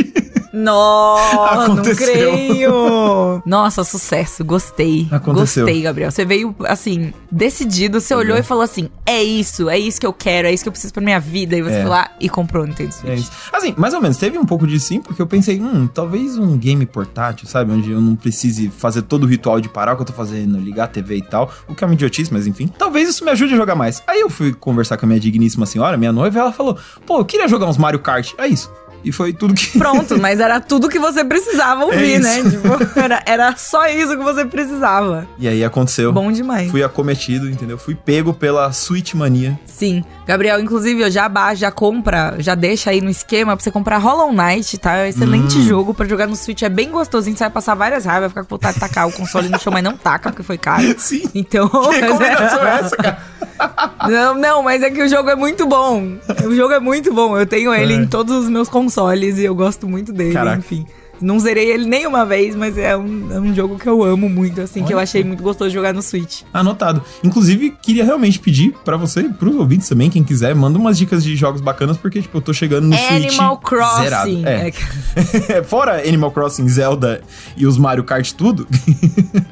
Nossa, 0.51 1.67
não 1.75 1.83
creio. 1.83 3.41
Nossa, 3.45 3.83
sucesso. 3.83 4.43
Gostei. 4.43 5.07
Aconteceu. 5.11 5.65
Gostei, 5.65 5.81
Gabriel. 5.83 6.11
Você 6.11 6.25
veio, 6.25 6.55
assim, 6.65 7.13
decidido. 7.31 8.01
Você 8.01 8.13
olhou 8.15 8.37
e 8.37 8.43
falou 8.43 8.63
assim: 8.63 8.89
é 9.05 9.21
isso, 9.23 9.69
é 9.69 9.77
isso 9.77 9.99
que 9.99 10.05
eu 10.07 10.13
quero, 10.13 10.47
é 10.47 10.53
isso 10.53 10.63
que 10.63 10.67
eu 10.67 10.71
preciso 10.71 10.93
pra 10.93 11.03
minha 11.03 11.19
vida. 11.19 11.55
E 11.55 11.61
você 11.61 11.75
É. 11.75 11.81
foi 11.81 11.89
lá 11.89 12.11
e 12.19 12.27
comprou 12.27 12.63
o 12.63 12.67
Nintendo 12.67 12.91
Switch. 12.93 13.09
É 13.11 13.15
isso. 13.15 13.31
Assim, 13.53 13.73
mais 13.77 13.93
ou 13.93 14.01
menos, 14.01 14.17
teve 14.17 14.37
um 14.37 14.45
pouco 14.45 14.65
de 14.67 14.79
sim, 14.79 14.99
porque 15.01 15.21
eu 15.21 15.27
pensei, 15.27 15.59
hum, 15.61 15.87
talvez 15.87 16.37
um 16.37 16.57
game 16.57 16.85
portátil, 16.85 17.47
sabe? 17.47 17.71
Onde 17.71 17.91
eu 17.91 18.01
não 18.01 18.15
precise 18.15 18.69
fazer 18.69 19.03
todo 19.03 19.23
o 19.23 19.27
ritual 19.27 19.61
de 19.61 19.69
parar 19.69 19.93
o 19.93 19.95
que 19.95 20.01
eu 20.01 20.05
tô 20.07 20.13
fazendo, 20.13 20.57
ligar 20.59 20.85
a 20.85 20.87
TV 20.87 21.17
e 21.17 21.21
tal, 21.21 21.51
o 21.67 21.75
que 21.75 21.83
é 21.83 21.87
uma 21.87 21.93
idiotice, 21.93 22.33
mas 22.33 22.47
enfim. 22.47 22.67
Talvez 22.77 23.07
isso 23.07 23.23
me 23.23 23.31
ajude 23.31 23.53
a 23.53 23.57
jogar 23.57 23.75
mais. 23.75 24.01
Aí 24.07 24.19
eu 24.21 24.29
fui 24.29 24.48
conversar 24.53 24.97
com 24.97 25.05
a 25.05 25.07
minha 25.07 25.19
digníssima 25.19 25.65
senhora, 25.65 25.97
minha 25.97 26.11
noiva, 26.11 26.39
ela 26.39 26.51
falou, 26.51 26.77
pô, 27.05 27.19
eu 27.19 27.25
queria 27.25 27.47
jogar 27.47 27.67
uns 27.67 27.77
Mario 27.77 27.99
Kart. 27.99 28.33
É 28.37 28.47
isso. 28.47 28.71
E 29.03 29.11
foi 29.11 29.31
tudo 29.33 29.53
que. 29.53 29.67
Pronto, 29.79 30.19
mas 30.19 30.39
era 30.39 30.59
tudo 30.59 30.89
que 30.89 30.99
você 30.99 31.23
precisava 31.23 31.85
ouvir, 31.85 32.13
É 32.15 32.19
né? 32.19 32.43
Tipo, 32.43 32.67
era, 32.99 33.23
era 33.25 33.55
só 33.55 33.87
isso 33.87 34.17
que 34.17 34.23
você 34.23 34.45
precisava. 34.45 35.27
E 35.37 35.47
aí 35.47 35.63
aconteceu. 35.63 36.11
Bom 36.11 36.31
demais. 36.31 36.69
Fui 36.69 36.83
acometido, 36.83 37.49
entendeu? 37.49 37.77
Fui 37.77 37.95
pego 37.95 38.33
pela 38.33 38.71
Switch 38.71 39.13
Mania. 39.13 39.59
Sim. 39.65 40.03
Gabriel, 40.27 40.59
inclusive, 40.59 41.01
eu 41.01 41.09
já 41.09 41.27
ba- 41.29 41.55
já 41.55 41.71
compra, 41.71 42.35
já 42.39 42.53
deixa 42.55 42.89
aí 42.91 43.01
no 43.01 43.09
esquema 43.09 43.55
pra 43.55 43.63
você 43.63 43.71
comprar 43.71 43.97
Hollow 43.97 44.31
Knight, 44.33 44.77
tá? 44.77 44.95
É 44.97 45.05
um 45.05 45.07
excelente 45.09 45.57
Hum. 45.57 45.63
jogo 45.65 45.93
pra 45.93 46.05
jogar 46.05 46.27
no 46.27 46.35
Switch. 46.35 46.61
É 46.61 46.69
bem 46.69 46.89
gostosinho, 46.91 47.35
você 47.37 47.45
vai 47.45 47.49
passar 47.51 47.75
várias 47.75 48.05
raivas, 48.05 48.21
vai 48.23 48.29
ficar 48.29 48.43
com 48.43 48.49
vontade 48.55 48.73
de 48.75 48.79
tacar 48.81 49.07
o 49.07 49.11
console 49.11 49.47
no 49.49 49.59
chão, 49.59 49.71
mas 49.71 49.83
não 49.83 49.95
taca, 49.95 50.29
porque 50.29 50.43
foi 50.43 50.57
caro. 50.57 50.93
Sim. 50.99 51.23
Então. 51.33 51.67
Que 51.69 51.99
recomendação 52.01 52.67
é 52.67 52.79
essa, 52.79 52.95
cara? 52.97 53.17
Não, 54.09 54.35
não, 54.35 54.63
mas 54.63 54.81
é 54.83 54.89
que 54.89 55.01
o 55.01 55.07
jogo 55.09 55.29
é 55.29 55.35
muito 55.35 55.65
bom. 55.65 56.17
O 56.45 56.55
jogo 56.55 56.73
é 56.73 56.79
muito 56.79 57.13
bom. 57.13 57.37
Eu 57.37 57.45
tenho 57.45 57.73
ele 57.73 57.93
É. 57.93 57.97
em 57.97 58.05
todos 58.07 58.35
os 58.43 58.49
meus 58.49 58.67
consoles 58.69 58.88
e 59.37 59.45
eu 59.45 59.55
gosto 59.55 59.87
muito 59.87 60.11
dele, 60.11 60.33
Caraca. 60.33 60.57
enfim. 60.57 60.85
Não 61.21 61.37
zerei 61.37 61.69
ele 61.69 61.85
nenhuma 61.85 62.25
vez, 62.25 62.55
mas 62.55 62.77
é 62.77 62.95
um, 62.95 63.27
é 63.31 63.39
um 63.39 63.53
jogo 63.53 63.77
que 63.77 63.87
eu 63.87 64.03
amo 64.03 64.29
muito, 64.29 64.61
assim, 64.61 64.83
que 64.85 64.93
eu 64.93 64.97
Olha 64.97 65.03
achei 65.03 65.21
muito 65.23 65.43
gostoso 65.43 65.69
de 65.69 65.75
jogar 65.75 65.93
no 65.93 66.01
Switch. 66.01 66.43
Anotado. 66.53 67.03
Inclusive, 67.23 67.71
queria 67.81 68.05
realmente 68.05 68.39
pedir 68.39 68.73
pra 68.85 68.95
você, 68.95 69.23
pros 69.23 69.55
ouvintes 69.55 69.89
também, 69.89 70.09
quem 70.09 70.23
quiser, 70.23 70.55
manda 70.55 70.79
umas 70.79 70.97
dicas 70.97 71.21
de 71.21 71.35
jogos 71.35 71.59
bacanas, 71.59 71.97
porque, 71.97 72.21
tipo, 72.21 72.37
eu 72.37 72.41
tô 72.41 72.53
chegando 72.53 72.87
no 72.87 72.95
Switch 72.95 73.11
Animal 73.11 73.57
Crossing. 73.57 74.03
zerado. 74.03 74.47
É. 74.47 74.71
É. 75.49 75.63
Fora 75.67 76.07
Animal 76.07 76.31
Crossing, 76.31 76.67
Zelda 76.69 77.21
e 77.57 77.67
os 77.67 77.77
Mario 77.77 78.05
Kart 78.05 78.31
tudo. 78.31 78.65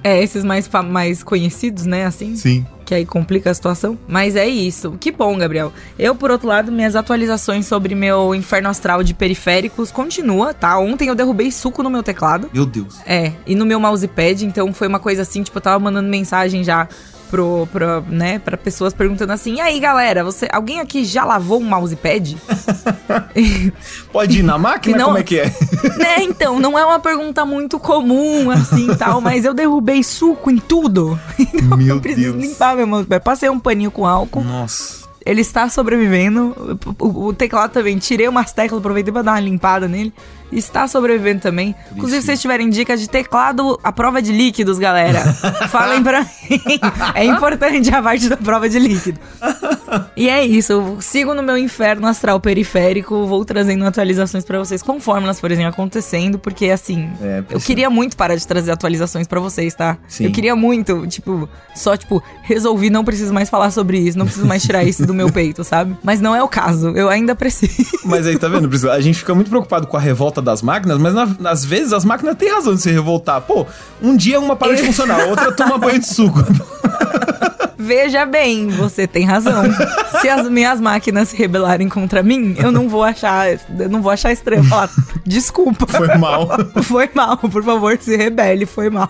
É, 0.03 0.23
esses 0.23 0.45
mais, 0.45 0.69
mais 0.89 1.21
conhecidos, 1.21 1.85
né, 1.85 2.05
assim. 2.05 2.35
Sim. 2.37 2.65
Que 2.87 2.95
aí 2.95 3.05
complica 3.05 3.51
a 3.51 3.53
situação. 3.53 3.99
Mas 4.07 4.37
é 4.37 4.47
isso. 4.47 4.95
Que 4.97 5.11
bom, 5.11 5.37
Gabriel. 5.37 5.73
Eu, 5.99 6.15
por 6.15 6.31
outro 6.31 6.47
lado, 6.47 6.71
minhas 6.71 6.95
atualizações 6.95 7.67
sobre 7.67 7.93
meu 7.93 8.33
inferno 8.33 8.69
astral 8.69 9.03
de 9.03 9.13
periféricos 9.13 9.91
continua, 9.91 10.53
tá? 10.53 10.79
Ontem 10.79 11.09
eu 11.09 11.13
derrubei 11.13 11.51
suco 11.51 11.83
no 11.83 11.89
meu 11.89 12.01
teclado. 12.01 12.49
Meu 12.53 12.65
Deus. 12.65 12.95
É, 13.05 13.33
e 13.45 13.55
no 13.55 13.65
meu 13.65 13.77
mousepad, 13.77 14.45
então 14.45 14.73
foi 14.73 14.87
uma 14.87 14.99
coisa 14.99 15.23
assim, 15.23 15.43
tipo, 15.43 15.57
eu 15.57 15.61
tava 15.61 15.77
mandando 15.77 16.07
mensagem 16.07 16.63
já 16.63 16.87
pro, 17.29 17.67
pro, 17.71 18.01
né, 18.09 18.39
pra 18.39 18.57
pessoas 18.57 18.93
perguntando 18.93 19.31
assim, 19.33 19.55
e 19.55 19.61
aí, 19.61 19.79
galera, 19.79 20.23
você, 20.23 20.47
alguém 20.51 20.79
aqui 20.79 21.03
já 21.05 21.23
lavou 21.25 21.59
um 21.59 21.63
mousepad? 21.65 22.37
Pode 24.11 24.39
ir 24.39 24.43
na 24.43 24.57
máquina? 24.57 24.97
Não- 24.97 25.05
Como 25.07 25.17
é 25.17 25.23
que 25.23 25.39
é? 25.39 25.45
né, 25.97 26.17
então, 26.23 26.59
não 26.59 26.77
é 26.77 26.85
uma 26.85 26.99
pergunta 26.99 27.45
muito 27.45 27.79
comum, 27.79 28.49
assim, 28.51 28.87
tal, 28.95 29.21
mas 29.21 29.45
eu 29.45 29.53
derrubei 29.53 30.03
suco 30.03 30.49
em 30.51 30.57
tudo. 30.57 31.19
Então 31.57 31.77
Meu 31.77 31.95
eu 31.95 32.01
preciso 32.01 32.33
Deus. 32.33 32.45
limpar 32.45 32.75
meu 32.75 32.85
mousepad. 32.87 33.23
Passei 33.23 33.49
um 33.49 33.59
paninho 33.59 33.89
com 33.91 34.05
álcool. 34.05 34.43
Nossa. 34.43 35.05
Ele 35.25 35.41
está 35.41 35.67
sobrevivendo. 35.69 36.79
O, 36.99 37.05
o- 37.07 37.25
o 37.27 37.33
teclado 37.33 37.71
também. 37.71 37.97
Tirei 37.97 38.27
umas 38.27 38.51
teclas, 38.53 38.79
aproveitei 38.79 39.11
pra 39.11 39.21
dar 39.21 39.33
uma 39.33 39.39
limpada 39.39 39.87
nele. 39.87 40.13
Está 40.51 40.87
sobrevivendo 40.87 41.41
também. 41.41 41.75
Inclusive, 41.91 42.21
se 42.21 42.25
vocês 42.27 42.41
tiverem 42.41 42.69
dicas 42.69 42.99
de 43.01 43.09
teclado 43.09 43.79
à 43.83 43.91
prova 43.91 44.21
de 44.21 44.31
líquidos, 44.31 44.79
galera, 44.79 45.21
falem 45.69 46.01
pra 46.01 46.21
mim. 46.21 46.61
É 47.15 47.25
importante 47.25 47.93
a 47.93 48.01
parte 48.01 48.29
da 48.29 48.37
prova 48.37 48.69
de 48.69 48.79
líquido. 48.79 49.19
E 50.15 50.29
é 50.29 50.45
isso. 50.45 50.71
Eu 50.73 50.97
sigo 51.01 51.33
no 51.33 51.43
meu 51.43 51.57
inferno 51.57 52.07
astral 52.07 52.39
periférico. 52.39 53.25
Vou 53.25 53.43
trazendo 53.45 53.85
atualizações 53.85 54.43
pra 54.45 54.59
vocês 54.59 54.81
conforme 54.81 55.23
elas 55.25 55.39
forem 55.39 55.65
acontecendo. 55.65 56.39
Porque, 56.39 56.69
assim, 56.69 57.09
É, 57.21 57.39
eu 57.39 57.43
precisa. 57.43 57.65
queria 57.65 57.89
muito 57.89 58.15
parar 58.17 58.35
de 58.35 58.45
trazer 58.47 58.71
atualizações 58.71 59.27
pra 59.27 59.39
vocês, 59.39 59.73
tá? 59.73 59.97
Sim. 60.07 60.25
Eu 60.25 60.31
queria 60.31 60.55
muito, 60.55 61.05
tipo, 61.07 61.47
só, 61.75 61.95
tipo, 61.97 62.21
resolvi, 62.43 62.89
não 62.89 63.03
preciso 63.03 63.33
mais 63.33 63.49
falar 63.49 63.71
sobre 63.71 63.97
isso, 63.99 64.17
não 64.17 64.25
preciso 64.25 64.45
mais 64.47 64.63
tirar 64.63 64.83
isso 64.83 65.05
do 65.05 65.13
meu 65.13 65.31
peito, 65.31 65.63
sabe? 65.63 65.95
Mas 66.03 66.19
não 66.21 66.35
é 66.35 66.41
o 66.43 66.47
caso, 66.47 66.89
eu 66.95 67.09
ainda 67.09 67.35
preciso. 67.35 67.67
Mas 68.05 68.25
aí, 68.27 68.37
tá 68.37 68.47
vendo, 68.47 68.67
Priscila? 68.69 68.93
A 68.93 69.01
gente 69.01 69.19
fica 69.19 69.33
muito 69.35 69.49
preocupado 69.49 69.87
com 69.87 69.97
a 69.97 69.99
revolta 69.99 70.36
das 70.41 70.61
máquinas, 70.61 70.97
mas 70.97 71.13
na- 71.13 71.49
às 71.51 71.63
vezes 71.65 71.93
as 71.93 72.03
máquinas 72.05 72.35
têm 72.35 72.51
razão 72.53 72.73
de 72.75 72.81
se 72.81 72.91
revoltar. 72.91 73.41
Pô, 73.41 73.65
um 74.01 74.15
dia 74.15 74.39
uma 74.39 74.55
para 74.55 74.75
de 74.75 74.81
funcionar, 74.87 75.25
outra 75.27 75.51
toma 75.51 75.77
banho 75.77 75.99
de 75.99 76.07
suco. 76.07 76.39
Veja 77.79 78.25
bem, 78.25 78.67
você 78.69 79.07
tem 79.07 79.23
razão. 79.23 79.63
Se 80.19 80.27
as 80.27 80.49
minhas 80.49 80.81
máquinas 80.81 81.29
se 81.29 81.37
rebelarem 81.37 81.87
contra 81.87 82.21
mim, 82.23 82.55
eu 82.57 82.71
não 82.71 82.89
vou 82.89 83.03
achar, 83.03 83.47
eu 83.51 83.89
não 83.89 84.01
vou 84.01 84.11
achar 84.11 84.31
estranho 84.31 84.63
falar, 84.63 84.89
desculpa. 85.25 85.85
Foi 85.87 86.07
mal. 86.17 86.49
Foi 86.83 87.09
mal, 87.13 87.37
por 87.37 87.63
favor, 87.63 87.97
se 88.01 88.17
rebele, 88.17 88.65
foi 88.65 88.89
mal. 88.89 89.09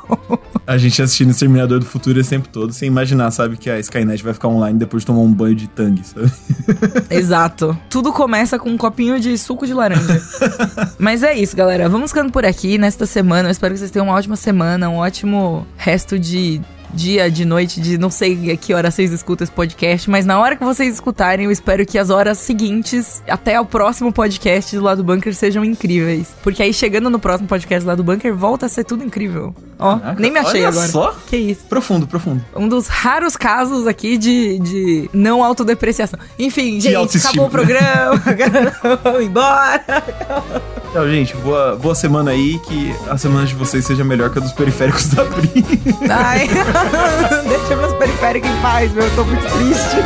A 0.68 0.78
gente 0.78 1.02
assistindo 1.02 1.32
Exterminador 1.32 1.80
do 1.80 1.86
Futuro 1.86 2.20
esse 2.20 2.30
tempo 2.30 2.50
todo, 2.50 2.74
sem 2.74 2.90
imaginar, 2.90 3.32
sabe, 3.32 3.56
que 3.56 3.70
a 3.70 3.80
Skynet 3.80 4.22
vai 4.22 4.34
ficar 4.34 4.50
online 4.50 4.78
depois 4.78 5.04
de 5.04 5.08
tomar 5.08 5.22
um 5.22 5.34
banho 5.34 5.56
de 5.56 5.66
tangue, 5.70 6.04
sabe? 6.06 6.30
Exato. 7.10 7.78
Tudo 7.90 8.12
começa 8.12 8.60
com 8.60 8.70
um 8.70 8.78
copinho 8.78 9.18
de 9.18 9.38
suco 9.38 9.66
de 9.66 9.74
laranja. 9.74 10.22
Mas 11.00 11.24
é 11.24 11.34
isso, 11.34 11.56
galera. 11.56 11.88
Vamos 11.88 12.12
ficando 12.12 12.34
por 12.34 12.46
aqui 12.46 12.78
nesta 12.78 13.06
semana. 13.06 13.48
Eu 13.48 13.52
espero 13.52 13.74
que 13.74 13.80
vocês 13.80 13.92
tenham 13.92 14.08
uma 14.08 14.16
ótima 14.16 14.36
semana, 14.36 14.90
um 14.90 14.98
ótimo 14.98 15.66
resto 15.78 16.20
de 16.20 16.62
dia, 16.94 17.30
de 17.30 17.46
noite, 17.46 17.80
de 17.82 17.98
não 17.98 18.10
sei 18.10 18.52
a 18.52 18.58
que 18.58 18.74
hora 18.74 18.90
vocês 18.90 19.12
escutam 19.12 19.44
esse 19.44 19.52
podcast, 19.52 20.10
mas 20.10 20.26
na 20.26 20.40
hora 20.40 20.56
que 20.56 20.64
vocês 20.64 20.94
escutarem, 20.94 21.46
eu 21.46 21.52
espero 21.52 21.86
que 21.86 21.98
as 21.98 22.10
horas 22.10 22.38
seguintes, 22.38 23.22
até 23.28 23.60
o 23.60 23.66
próximo 23.66 24.12
podcast 24.12 24.76
do 24.76 24.84
Lado 24.84 25.04
Bunker, 25.04 25.34
sejam 25.36 25.64
incríveis. 25.64 26.30
Porque 26.44 26.64
aí, 26.64 26.74
chegando 26.74 27.10
no 27.10 27.20
próximo 27.20 27.48
podcast 27.48 27.84
do 27.84 27.88
Lado 27.88 28.04
Bunker, 28.04 28.34
volta 28.34 28.66
a 28.66 28.70
ser 28.70 28.84
tudo 28.84 29.04
incrível. 29.04 29.54
Ó, 29.80 29.98
Caraca, 30.00 30.20
nem 30.20 30.32
me 30.32 30.40
achei 30.40 30.62
olha 30.62 30.70
agora. 30.70 30.88
só. 30.88 31.16
Que 31.28 31.38
isso. 31.38 31.66
Profundo, 31.66 32.08
profundo. 32.08 32.44
Um 32.56 32.68
dos 32.68 32.88
raros 32.88 33.38
casos 33.38 33.86
aqui 33.86 34.18
de, 34.18 34.58
de 34.60 35.10
não 35.14 35.44
autodepreciação. 35.44 36.20
Enfim, 36.40 36.80
gente, 36.80 36.96
autoestima. 36.96 37.30
acabou 37.30 37.48
o 37.48 37.50
programa. 37.50 38.22
Vamos 39.04 39.22
embora. 39.24 40.04
Então, 40.90 41.08
gente, 41.10 41.36
boa, 41.38 41.76
boa 41.76 41.94
semana 41.94 42.32
aí, 42.32 42.58
que 42.60 42.96
a 43.08 43.18
semana 43.18 43.46
de 43.46 43.54
vocês 43.54 43.86
seja 43.86 44.04
melhor 44.04 44.32
que 44.32 44.40
a 44.40 44.42
dos 44.42 44.52
periféricos 44.54 45.08
da 45.10 45.26
Pri. 45.26 45.52
Ai, 46.10 46.48
deixa 47.48 47.76
meus 47.76 47.94
periféricos 47.94 48.50
em 48.50 48.62
paz, 48.62 48.92
meu. 48.92 49.04
Eu 49.04 49.16
tô 49.16 49.24
muito 49.24 49.42
triste. 49.42 49.98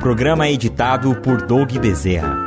Programa 0.00 0.48
editado 0.48 1.14
por 1.16 1.42
Doug 1.42 1.72
Bezerra. 1.78 2.39